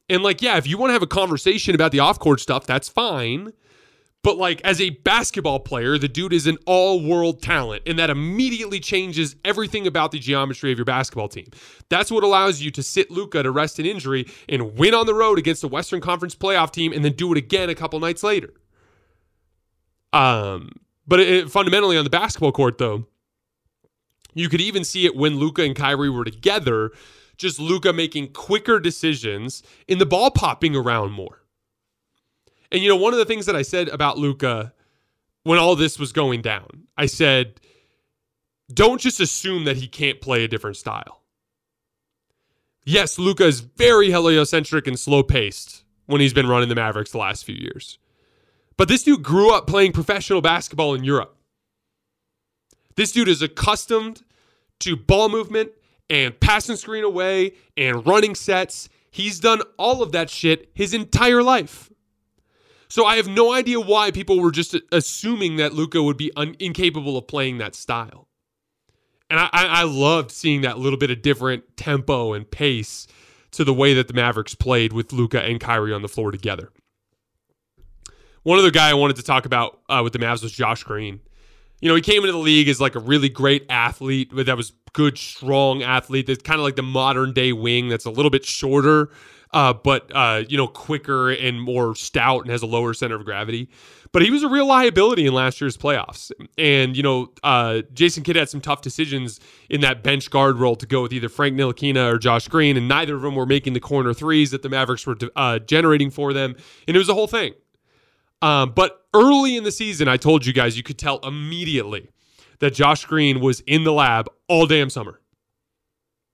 And 0.09 0.23
like, 0.23 0.42
yeah, 0.42 0.59
if 0.59 0.66
you 0.66 0.77
want 0.77 0.90
to 0.90 0.95
have 0.95 1.03
a 1.03 1.07
conversation 1.07 1.75
about 1.75 1.92
the 1.92 2.01
off 2.01 2.18
court 2.18 2.40
stuff, 2.40 2.66
that's 2.66 2.88
fine. 2.88 3.53
But 4.22 4.38
like 4.38 4.61
as 4.62 4.80
a 4.80 4.90
basketball 4.90 5.58
player, 5.58 5.98
the 5.98 6.08
dude 6.08 6.32
is 6.32 6.46
an 6.46 6.58
all-world 6.64 7.42
talent, 7.42 7.82
and 7.87 7.98
that 7.98 8.08
immediately 8.08 8.78
changes 8.78 9.35
everything 9.44 9.87
about 9.87 10.12
the 10.12 10.20
geometry 10.20 10.70
of 10.70 10.78
your 10.78 10.85
basketball 10.85 11.28
team. 11.28 11.46
That's 11.88 12.11
what 12.11 12.22
allows 12.22 12.61
you 12.62 12.70
to 12.70 12.82
sit 12.85 13.11
Luka 13.11 13.42
to 13.42 13.50
rest 13.50 13.80
an 13.80 13.87
injury 13.87 14.26
and 14.48 14.76
win 14.78 14.94
on 14.94 15.06
the 15.06 15.14
road 15.14 15.38
against 15.38 15.64
a 15.64 15.68
Western 15.68 16.00
Conference 16.00 16.37
playoff 16.37 16.70
team, 16.70 16.92
and 16.92 17.04
then 17.04 17.14
do 17.14 17.32
it 17.32 17.38
again 17.38 17.68
a 17.68 17.74
couple 17.74 17.98
nights 17.98 18.22
later. 18.22 18.54
Um, 20.12 20.70
but 21.06 21.18
it, 21.18 21.50
fundamentally 21.50 21.96
on 21.96 22.04
the 22.04 22.11
basketball 22.11 22.52
court, 22.52 22.78
though, 22.78 23.06
you 24.35 24.48
could 24.48 24.61
even 24.61 24.85
see 24.85 25.04
it 25.04 25.16
when 25.16 25.37
Luka 25.37 25.62
and 25.62 25.74
Kyrie 25.74 26.11
were 26.11 26.24
together. 26.24 26.92
Just 27.38 27.58
Luka 27.58 27.92
making 27.92 28.32
quicker 28.32 28.78
decisions 28.78 29.64
in 29.88 29.98
the 29.98 30.06
ball 30.06 30.30
popping 30.30 30.76
around 30.76 31.11
more. 31.11 31.41
And 32.72 32.82
you 32.82 32.88
know, 32.88 32.96
one 32.96 33.12
of 33.12 33.18
the 33.18 33.26
things 33.26 33.46
that 33.46 33.54
I 33.54 33.62
said 33.62 33.88
about 33.88 34.18
Luka 34.18 34.72
when 35.44 35.58
all 35.58 35.76
this 35.76 35.98
was 35.98 36.12
going 36.12 36.40
down, 36.40 36.87
I 36.96 37.06
said, 37.06 37.61
don't 38.72 39.00
just 39.00 39.20
assume 39.20 39.64
that 39.64 39.76
he 39.76 39.87
can't 39.87 40.20
play 40.20 40.44
a 40.44 40.48
different 40.48 40.76
style. 40.76 41.20
Yes, 42.85 43.18
Luka 43.18 43.44
is 43.44 43.61
very 43.61 44.11
heliocentric 44.11 44.87
and 44.87 44.98
slow 44.98 45.22
paced 45.22 45.85
when 46.06 46.20
he's 46.20 46.32
been 46.32 46.48
running 46.48 46.68
the 46.68 46.74
Mavericks 46.74 47.12
the 47.12 47.18
last 47.18 47.44
few 47.44 47.54
years. 47.54 47.98
But 48.76 48.88
this 48.88 49.02
dude 49.02 49.22
grew 49.22 49.52
up 49.52 49.66
playing 49.66 49.92
professional 49.92 50.40
basketball 50.40 50.94
in 50.94 51.04
Europe. 51.04 51.37
This 52.96 53.12
dude 53.12 53.28
is 53.28 53.42
accustomed 53.42 54.22
to 54.80 54.96
ball 54.96 55.28
movement 55.28 55.70
and 56.08 56.38
passing 56.40 56.76
screen 56.76 57.04
away 57.04 57.52
and 57.76 58.06
running 58.06 58.35
sets. 58.35 58.88
He's 59.11 59.38
done 59.38 59.61
all 59.78 60.02
of 60.02 60.12
that 60.12 60.30
shit 60.30 60.70
his 60.74 60.94
entire 60.94 61.42
life. 61.42 61.91
So 62.92 63.07
I 63.07 63.16
have 63.16 63.26
no 63.26 63.55
idea 63.55 63.81
why 63.81 64.11
people 64.11 64.38
were 64.38 64.50
just 64.50 64.76
assuming 64.92 65.57
that 65.57 65.72
Luka 65.72 66.02
would 66.02 66.18
be 66.18 66.31
un- 66.37 66.57
incapable 66.59 67.16
of 67.16 67.26
playing 67.26 67.57
that 67.57 67.74
style. 67.74 68.28
And 69.31 69.40
I, 69.40 69.48
I 69.50 69.83
loved 69.85 70.31
seeing 70.31 70.61
that 70.61 70.76
little 70.78 70.98
bit 70.98 71.11
of 71.11 71.22
different 71.22 71.78
tempo 71.78 72.35
and 72.35 72.50
pace 72.50 73.07
to 73.52 73.64
the 73.64 73.72
way 73.72 73.94
that 73.94 74.09
the 74.09 74.12
Mavericks 74.12 74.55
played 74.55 74.92
with 74.92 75.11
Luka 75.11 75.40
and 75.40 75.59
Kyrie 75.59 75.94
on 75.94 76.02
the 76.02 76.09
floor 76.09 76.33
together. 76.33 76.70
One 78.42 78.59
other 78.59 78.70
guy 78.70 78.90
I 78.90 78.94
wanted 78.94 79.16
to 79.16 79.22
talk 79.22 79.46
about 79.46 79.81
uh, 79.88 80.02
with 80.05 80.12
the 80.12 80.18
Mavs 80.18 80.42
was 80.42 80.52
Josh 80.52 80.83
Green. 80.83 81.20
You 81.81 81.88
know, 81.88 81.94
he 81.94 82.02
came 82.02 82.20
into 82.24 82.33
the 82.33 82.38
league 82.38 82.68
as 82.68 82.78
like 82.78 82.94
a 82.94 83.00
really 83.00 83.31
great 83.31 83.64
athlete, 83.70 84.33
but 84.35 84.44
that 84.44 84.59
was 84.59 84.74
good, 84.92 85.16
strong 85.16 85.83
athlete. 85.83 86.26
That's 86.26 86.42
kind 86.42 86.61
of 86.61 86.64
like 86.64 86.76
the 86.76 86.83
modern 86.83 87.33
day 87.33 87.55
wing 87.55 87.88
that's 87.88 88.05
a 88.05 88.11
little 88.11 88.31
bit 88.31 88.44
shorter, 88.44 89.09
uh, 89.53 89.73
but 89.73 90.11
uh, 90.15 90.45
you 90.49 90.57
know, 90.57 90.67
quicker 90.67 91.31
and 91.31 91.61
more 91.61 91.95
stout 91.95 92.43
and 92.43 92.51
has 92.51 92.62
a 92.62 92.67
lower 92.67 92.95
center 92.95 93.17
of 93.17 93.25
gravity. 93.25 93.69
But 94.12 94.23
he 94.23 94.31
was 94.31 94.43
a 94.43 94.49
real 94.49 94.67
liability 94.67 95.27
in 95.27 95.33
last 95.33 95.61
year's 95.61 95.77
playoffs. 95.77 96.31
And 96.59 96.97
you 96.97 97.03
know, 97.03 97.33
uh, 97.43 97.83
Jason 97.93 98.23
Kidd 98.23 98.37
had 98.37 98.49
some 98.49 98.61
tough 98.61 98.83
decisions 98.83 99.41
in 99.71 99.81
that 99.81 100.03
bench 100.03 100.31
guard 100.31 100.59
role 100.59 100.77
to 100.77 100.87
go 100.87 101.03
with 101.03 101.12
either 101.12 101.29
Frank 101.29 101.57
Ntilikina 101.57 102.12
or 102.12 102.19
Josh 102.19 102.49
Green, 102.49 102.77
and 102.77 102.88
neither 102.88 103.15
of 103.15 103.23
them 103.23 103.35
were 103.35 103.47
making 103.47 103.73
the 103.73 103.81
corner 103.81 104.12
threes 104.12 104.51
that 104.51 104.62
the 104.62 104.69
Mavericks 104.69 105.07
were 105.07 105.17
uh, 105.37 105.59
generating 105.61 106.11
for 106.11 106.33
them, 106.33 106.55
and 106.87 106.97
it 106.97 106.99
was 106.99 107.09
a 107.09 107.15
whole 107.15 107.27
thing. 107.27 107.55
Um, 108.43 108.73
but 108.75 109.07
early 109.15 109.57
in 109.57 109.65
the 109.65 109.73
season, 109.73 110.09
I 110.09 110.17
told 110.17 110.45
you 110.45 110.53
guys 110.53 110.77
you 110.77 110.83
could 110.83 110.99
tell 110.99 111.21
immediately 111.21 112.11
that 112.59 112.75
Josh 112.75 113.05
Green 113.07 113.41
was 113.41 113.61
in 113.61 113.85
the 113.85 113.93
lab 113.93 114.29
all 114.49 114.67
damn 114.67 114.90
summer. 114.90 115.21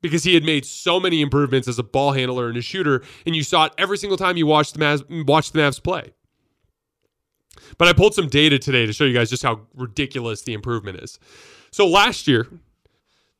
Because 0.00 0.24
he 0.24 0.34
had 0.34 0.44
made 0.44 0.64
so 0.64 1.00
many 1.00 1.20
improvements 1.20 1.68
as 1.68 1.78
a 1.78 1.82
ball 1.82 2.12
handler 2.12 2.48
and 2.48 2.56
a 2.56 2.62
shooter, 2.62 3.02
and 3.26 3.34
you 3.34 3.42
saw 3.42 3.66
it 3.66 3.72
every 3.78 3.98
single 3.98 4.16
time 4.16 4.36
you 4.36 4.46
watched 4.46 4.74
the 4.74 4.80
Mavs, 4.80 5.26
watched 5.26 5.52
the 5.52 5.58
Mavs 5.58 5.82
play. 5.82 6.12
But 7.76 7.88
I 7.88 7.92
pulled 7.92 8.14
some 8.14 8.28
data 8.28 8.58
today 8.58 8.86
to 8.86 8.92
show 8.92 9.04
you 9.04 9.14
guys 9.14 9.30
just 9.30 9.42
how 9.42 9.62
ridiculous 9.74 10.42
the 10.42 10.54
improvement 10.54 10.98
is. 10.98 11.18
So 11.70 11.86
last 11.86 12.26
year, 12.26 12.46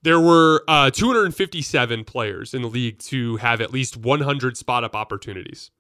there 0.02 0.20
were 0.20 0.64
uh, 0.68 0.90
257 0.90 2.04
players 2.04 2.54
in 2.54 2.62
the 2.62 2.68
league 2.68 2.98
to 3.00 3.36
have 3.36 3.60
at 3.60 3.72
least 3.72 3.96
100 3.96 4.56
spot 4.56 4.84
up 4.84 4.94
opportunities. 4.94 5.70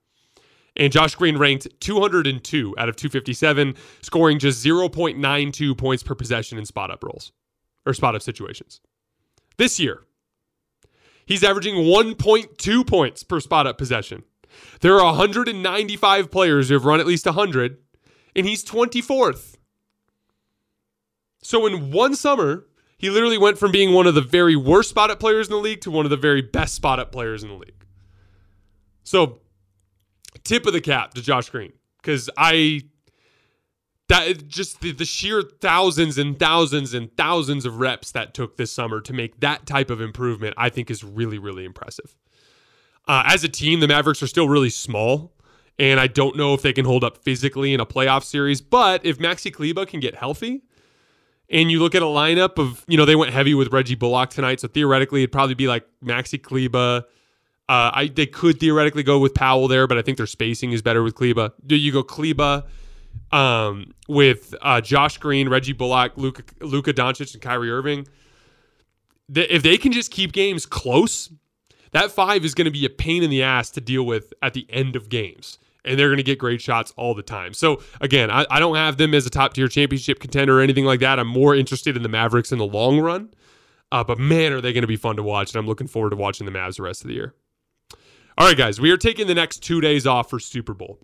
And 0.76 0.92
Josh 0.92 1.14
Green 1.14 1.36
ranked 1.36 1.68
202 1.80 2.74
out 2.78 2.88
of 2.88 2.96
257, 2.96 3.74
scoring 4.00 4.38
just 4.38 4.64
0.92 4.64 5.76
points 5.76 6.02
per 6.02 6.14
possession 6.14 6.56
in 6.56 6.64
spot 6.64 6.90
up 6.90 7.02
roles 7.02 7.32
or 7.84 7.92
spot 7.94 8.14
up 8.14 8.22
situations. 8.22 8.80
This 9.56 9.80
year, 9.80 10.02
he's 11.28 11.44
averaging 11.44 11.74
1.2 11.74 12.86
points 12.86 13.22
per 13.22 13.38
spot 13.38 13.66
up 13.66 13.78
possession. 13.78 14.24
There 14.80 14.94
are 14.94 15.04
195 15.04 16.30
players 16.30 16.68
who 16.68 16.74
have 16.74 16.84
run 16.84 16.98
at 16.98 17.06
least 17.06 17.26
100, 17.26 17.76
and 18.34 18.46
he's 18.46 18.64
24th. 18.64 19.56
So 21.42 21.66
in 21.66 21.92
one 21.92 22.16
summer, 22.16 22.66
he 22.96 23.10
literally 23.10 23.38
went 23.38 23.58
from 23.58 23.70
being 23.70 23.92
one 23.92 24.06
of 24.06 24.14
the 24.14 24.22
very 24.22 24.56
worst 24.56 24.90
spot 24.90 25.10
up 25.10 25.20
players 25.20 25.46
in 25.46 25.52
the 25.52 25.60
league 25.60 25.82
to 25.82 25.90
one 25.90 26.06
of 26.06 26.10
the 26.10 26.16
very 26.16 26.42
best 26.42 26.74
spot 26.74 26.98
up 26.98 27.12
players 27.12 27.44
in 27.44 27.50
the 27.50 27.54
league. 27.54 27.84
So, 29.04 29.40
tip 30.44 30.66
of 30.66 30.72
the 30.72 30.80
cap 30.80 31.14
to 31.14 31.22
Josh 31.22 31.48
Green 31.50 31.72
because 32.02 32.28
I 32.36 32.82
that 34.08 34.48
just 34.48 34.80
the, 34.80 34.92
the 34.92 35.04
sheer 35.04 35.42
thousands 35.42 36.18
and 36.18 36.38
thousands 36.38 36.94
and 36.94 37.14
thousands 37.16 37.64
of 37.64 37.78
reps 37.78 38.10
that 38.12 38.34
took 38.34 38.56
this 38.56 38.72
summer 38.72 39.00
to 39.02 39.12
make 39.12 39.40
that 39.40 39.66
type 39.66 39.90
of 39.90 40.00
improvement, 40.00 40.54
I 40.56 40.68
think 40.70 40.90
is 40.90 41.04
really 41.04 41.38
really 41.38 41.64
impressive. 41.64 42.16
Uh, 43.06 43.22
as 43.26 43.42
a 43.42 43.48
team, 43.48 43.80
the 43.80 43.88
Mavericks 43.88 44.22
are 44.22 44.26
still 44.26 44.48
really 44.48 44.68
small, 44.68 45.32
and 45.78 45.98
I 45.98 46.08
don't 46.08 46.36
know 46.36 46.52
if 46.52 46.60
they 46.60 46.74
can 46.74 46.84
hold 46.84 47.02
up 47.02 47.16
physically 47.16 47.72
in 47.72 47.80
a 47.80 47.86
playoff 47.86 48.22
series. 48.22 48.60
But 48.60 49.04
if 49.04 49.18
Maxi 49.18 49.52
Kleber 49.52 49.86
can 49.86 50.00
get 50.00 50.14
healthy, 50.14 50.62
and 51.48 51.70
you 51.70 51.80
look 51.80 51.94
at 51.94 52.02
a 52.02 52.06
lineup 52.06 52.58
of, 52.58 52.84
you 52.86 52.98
know, 52.98 53.06
they 53.06 53.16
went 53.16 53.32
heavy 53.32 53.54
with 53.54 53.72
Reggie 53.72 53.94
Bullock 53.94 54.28
tonight, 54.30 54.60
so 54.60 54.68
theoretically 54.68 55.22
it'd 55.22 55.32
probably 55.32 55.54
be 55.54 55.68
like 55.68 55.86
Maxi 56.04 56.42
Kleber. 56.42 57.04
Uh, 57.68 57.90
I 57.94 58.10
they 58.14 58.26
could 58.26 58.60
theoretically 58.60 59.02
go 59.02 59.18
with 59.18 59.34
Powell 59.34 59.68
there, 59.68 59.86
but 59.86 59.98
I 59.98 60.02
think 60.02 60.16
their 60.18 60.26
spacing 60.26 60.72
is 60.72 60.82
better 60.82 61.02
with 61.02 61.14
Kleber. 61.14 61.52
Do 61.66 61.76
you 61.76 61.92
go 61.92 62.02
Kleber 62.02 62.64
um, 63.32 63.92
with 64.08 64.54
uh, 64.62 64.80
Josh 64.80 65.18
Green, 65.18 65.48
Reggie 65.48 65.72
Bullock, 65.72 66.12
Luka, 66.16 66.42
Luka 66.60 66.92
Doncic, 66.92 67.34
and 67.34 67.42
Kyrie 67.42 67.70
Irving? 67.70 68.06
The, 69.28 69.54
if 69.54 69.62
they 69.62 69.76
can 69.76 69.92
just 69.92 70.10
keep 70.10 70.32
games 70.32 70.66
close, 70.66 71.30
that 71.92 72.10
five 72.10 72.44
is 72.44 72.54
going 72.54 72.64
to 72.64 72.70
be 72.70 72.84
a 72.84 72.90
pain 72.90 73.22
in 73.22 73.30
the 73.30 73.42
ass 73.42 73.70
to 73.70 73.80
deal 73.80 74.04
with 74.04 74.32
at 74.42 74.54
the 74.54 74.66
end 74.70 74.96
of 74.96 75.08
games 75.08 75.58
and 75.84 75.98
they're 75.98 76.08
going 76.08 76.18
to 76.18 76.22
get 76.22 76.38
great 76.38 76.60
shots 76.60 76.92
all 76.96 77.14
the 77.14 77.22
time. 77.22 77.54
So 77.54 77.80
again, 78.00 78.30
I, 78.30 78.44
I 78.50 78.58
don't 78.58 78.76
have 78.76 78.98
them 78.98 79.14
as 79.14 79.26
a 79.26 79.30
top 79.30 79.54
tier 79.54 79.68
championship 79.68 80.20
contender 80.20 80.58
or 80.58 80.62
anything 80.62 80.84
like 80.84 81.00
that. 81.00 81.18
I'm 81.18 81.28
more 81.28 81.54
interested 81.54 81.96
in 81.96 82.02
the 82.02 82.08
Mavericks 82.08 82.52
in 82.52 82.58
the 82.58 82.66
long 82.66 83.00
run. 83.00 83.30
Uh, 83.90 84.04
but 84.04 84.18
man, 84.18 84.52
are 84.52 84.60
they 84.60 84.72
going 84.72 84.82
to 84.82 84.88
be 84.88 84.96
fun 84.96 85.16
to 85.16 85.22
watch, 85.22 85.54
and 85.54 85.58
I'm 85.58 85.66
looking 85.66 85.86
forward 85.86 86.10
to 86.10 86.16
watching 86.16 86.44
the 86.44 86.52
Mavs 86.52 86.76
the 86.76 86.82
rest 86.82 87.02
of 87.02 87.08
the 87.08 87.14
year. 87.14 87.34
All 88.36 88.46
right, 88.46 88.56
guys, 88.56 88.80
we 88.80 88.90
are 88.90 88.98
taking 88.98 89.26
the 89.26 89.34
next 89.34 89.62
two 89.62 89.80
days 89.80 90.06
off 90.06 90.28
for 90.28 90.38
Super 90.38 90.74
Bowl, 90.74 90.98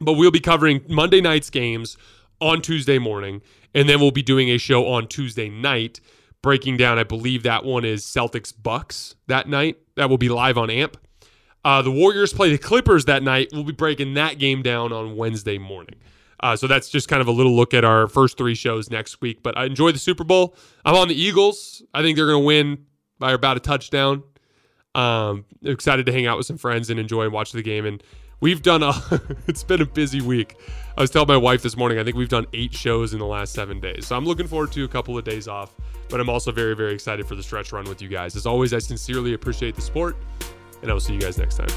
but 0.00 0.14
we'll 0.14 0.30
be 0.30 0.40
covering 0.40 0.82
Monday 0.88 1.20
night's 1.20 1.50
games 1.50 1.96
on 2.40 2.62
Tuesday 2.62 2.98
morning, 2.98 3.42
and 3.74 3.88
then 3.88 4.00
we'll 4.00 4.10
be 4.10 4.22
doing 4.22 4.48
a 4.48 4.58
show 4.58 4.86
on 4.86 5.06
Tuesday 5.06 5.48
night 5.48 6.00
breaking 6.42 6.76
down. 6.76 6.98
I 6.98 7.04
believe 7.04 7.42
that 7.42 7.64
one 7.64 7.84
is 7.84 8.04
Celtics 8.04 8.52
Bucks 8.56 9.14
that 9.26 9.48
night. 9.48 9.76
That 9.96 10.08
will 10.08 10.18
be 10.18 10.28
live 10.28 10.56
on 10.56 10.70
AMP. 10.70 10.96
Uh, 11.64 11.82
the 11.82 11.90
Warriors 11.90 12.32
play 12.32 12.50
the 12.50 12.58
Clippers 12.58 13.04
that 13.04 13.22
night. 13.22 13.48
We'll 13.52 13.64
be 13.64 13.72
breaking 13.72 14.14
that 14.14 14.38
game 14.38 14.62
down 14.62 14.92
on 14.92 15.16
Wednesday 15.16 15.58
morning. 15.58 15.96
Uh, 16.42 16.56
so 16.56 16.66
that's 16.66 16.88
just 16.88 17.08
kind 17.08 17.20
of 17.20 17.28
a 17.28 17.32
little 17.32 17.54
look 17.54 17.74
at 17.74 17.84
our 17.84 18.06
first 18.08 18.38
three 18.38 18.54
shows 18.54 18.90
next 18.90 19.20
week. 19.20 19.42
But 19.42 19.58
I 19.58 19.66
enjoy 19.66 19.92
the 19.92 19.98
Super 19.98 20.24
Bowl. 20.24 20.56
I'm 20.86 20.94
on 20.94 21.08
the 21.08 21.14
Eagles. 21.14 21.82
I 21.92 22.00
think 22.00 22.16
they're 22.16 22.26
going 22.26 22.40
to 22.40 22.46
win 22.46 22.86
by 23.18 23.32
about 23.32 23.58
a 23.58 23.60
touchdown. 23.60 24.22
Um, 24.94 25.44
excited 25.62 26.06
to 26.06 26.12
hang 26.12 26.26
out 26.26 26.38
with 26.38 26.46
some 26.46 26.56
friends 26.56 26.88
and 26.88 26.98
enjoy 26.98 27.24
and 27.24 27.32
watch 27.32 27.52
the 27.52 27.62
game. 27.62 27.84
And 27.84 28.02
we've 28.40 28.62
done 28.62 28.82
a. 28.82 28.92
it's 29.46 29.62
been 29.62 29.80
a 29.80 29.86
busy 29.86 30.20
week. 30.20 30.56
I 30.96 31.00
was 31.00 31.10
telling 31.10 31.28
my 31.28 31.36
wife 31.36 31.62
this 31.62 31.76
morning. 31.76 31.98
I 31.98 32.04
think 32.04 32.16
we've 32.16 32.28
done 32.28 32.46
eight 32.52 32.74
shows 32.74 33.12
in 33.12 33.18
the 33.18 33.26
last 33.26 33.52
seven 33.52 33.80
days. 33.80 34.06
So 34.06 34.16
I'm 34.16 34.24
looking 34.24 34.46
forward 34.46 34.72
to 34.72 34.84
a 34.84 34.88
couple 34.88 35.16
of 35.16 35.24
days 35.24 35.48
off. 35.48 35.74
But 36.08 36.20
I'm 36.20 36.28
also 36.28 36.50
very 36.50 36.74
very 36.74 36.92
excited 36.92 37.26
for 37.26 37.36
the 37.36 37.42
stretch 37.42 37.72
run 37.72 37.84
with 37.84 38.02
you 38.02 38.08
guys. 38.08 38.34
As 38.34 38.44
always, 38.44 38.74
I 38.74 38.78
sincerely 38.78 39.34
appreciate 39.34 39.76
the 39.76 39.82
sport 39.82 40.16
and 40.82 40.90
I 40.90 40.94
will 40.94 41.00
see 41.00 41.14
you 41.14 41.20
guys 41.20 41.38
next 41.38 41.56
time. 41.56 41.68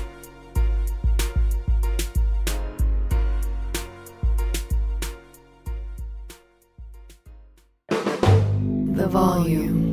The 8.95 9.07
volume. 9.07 9.92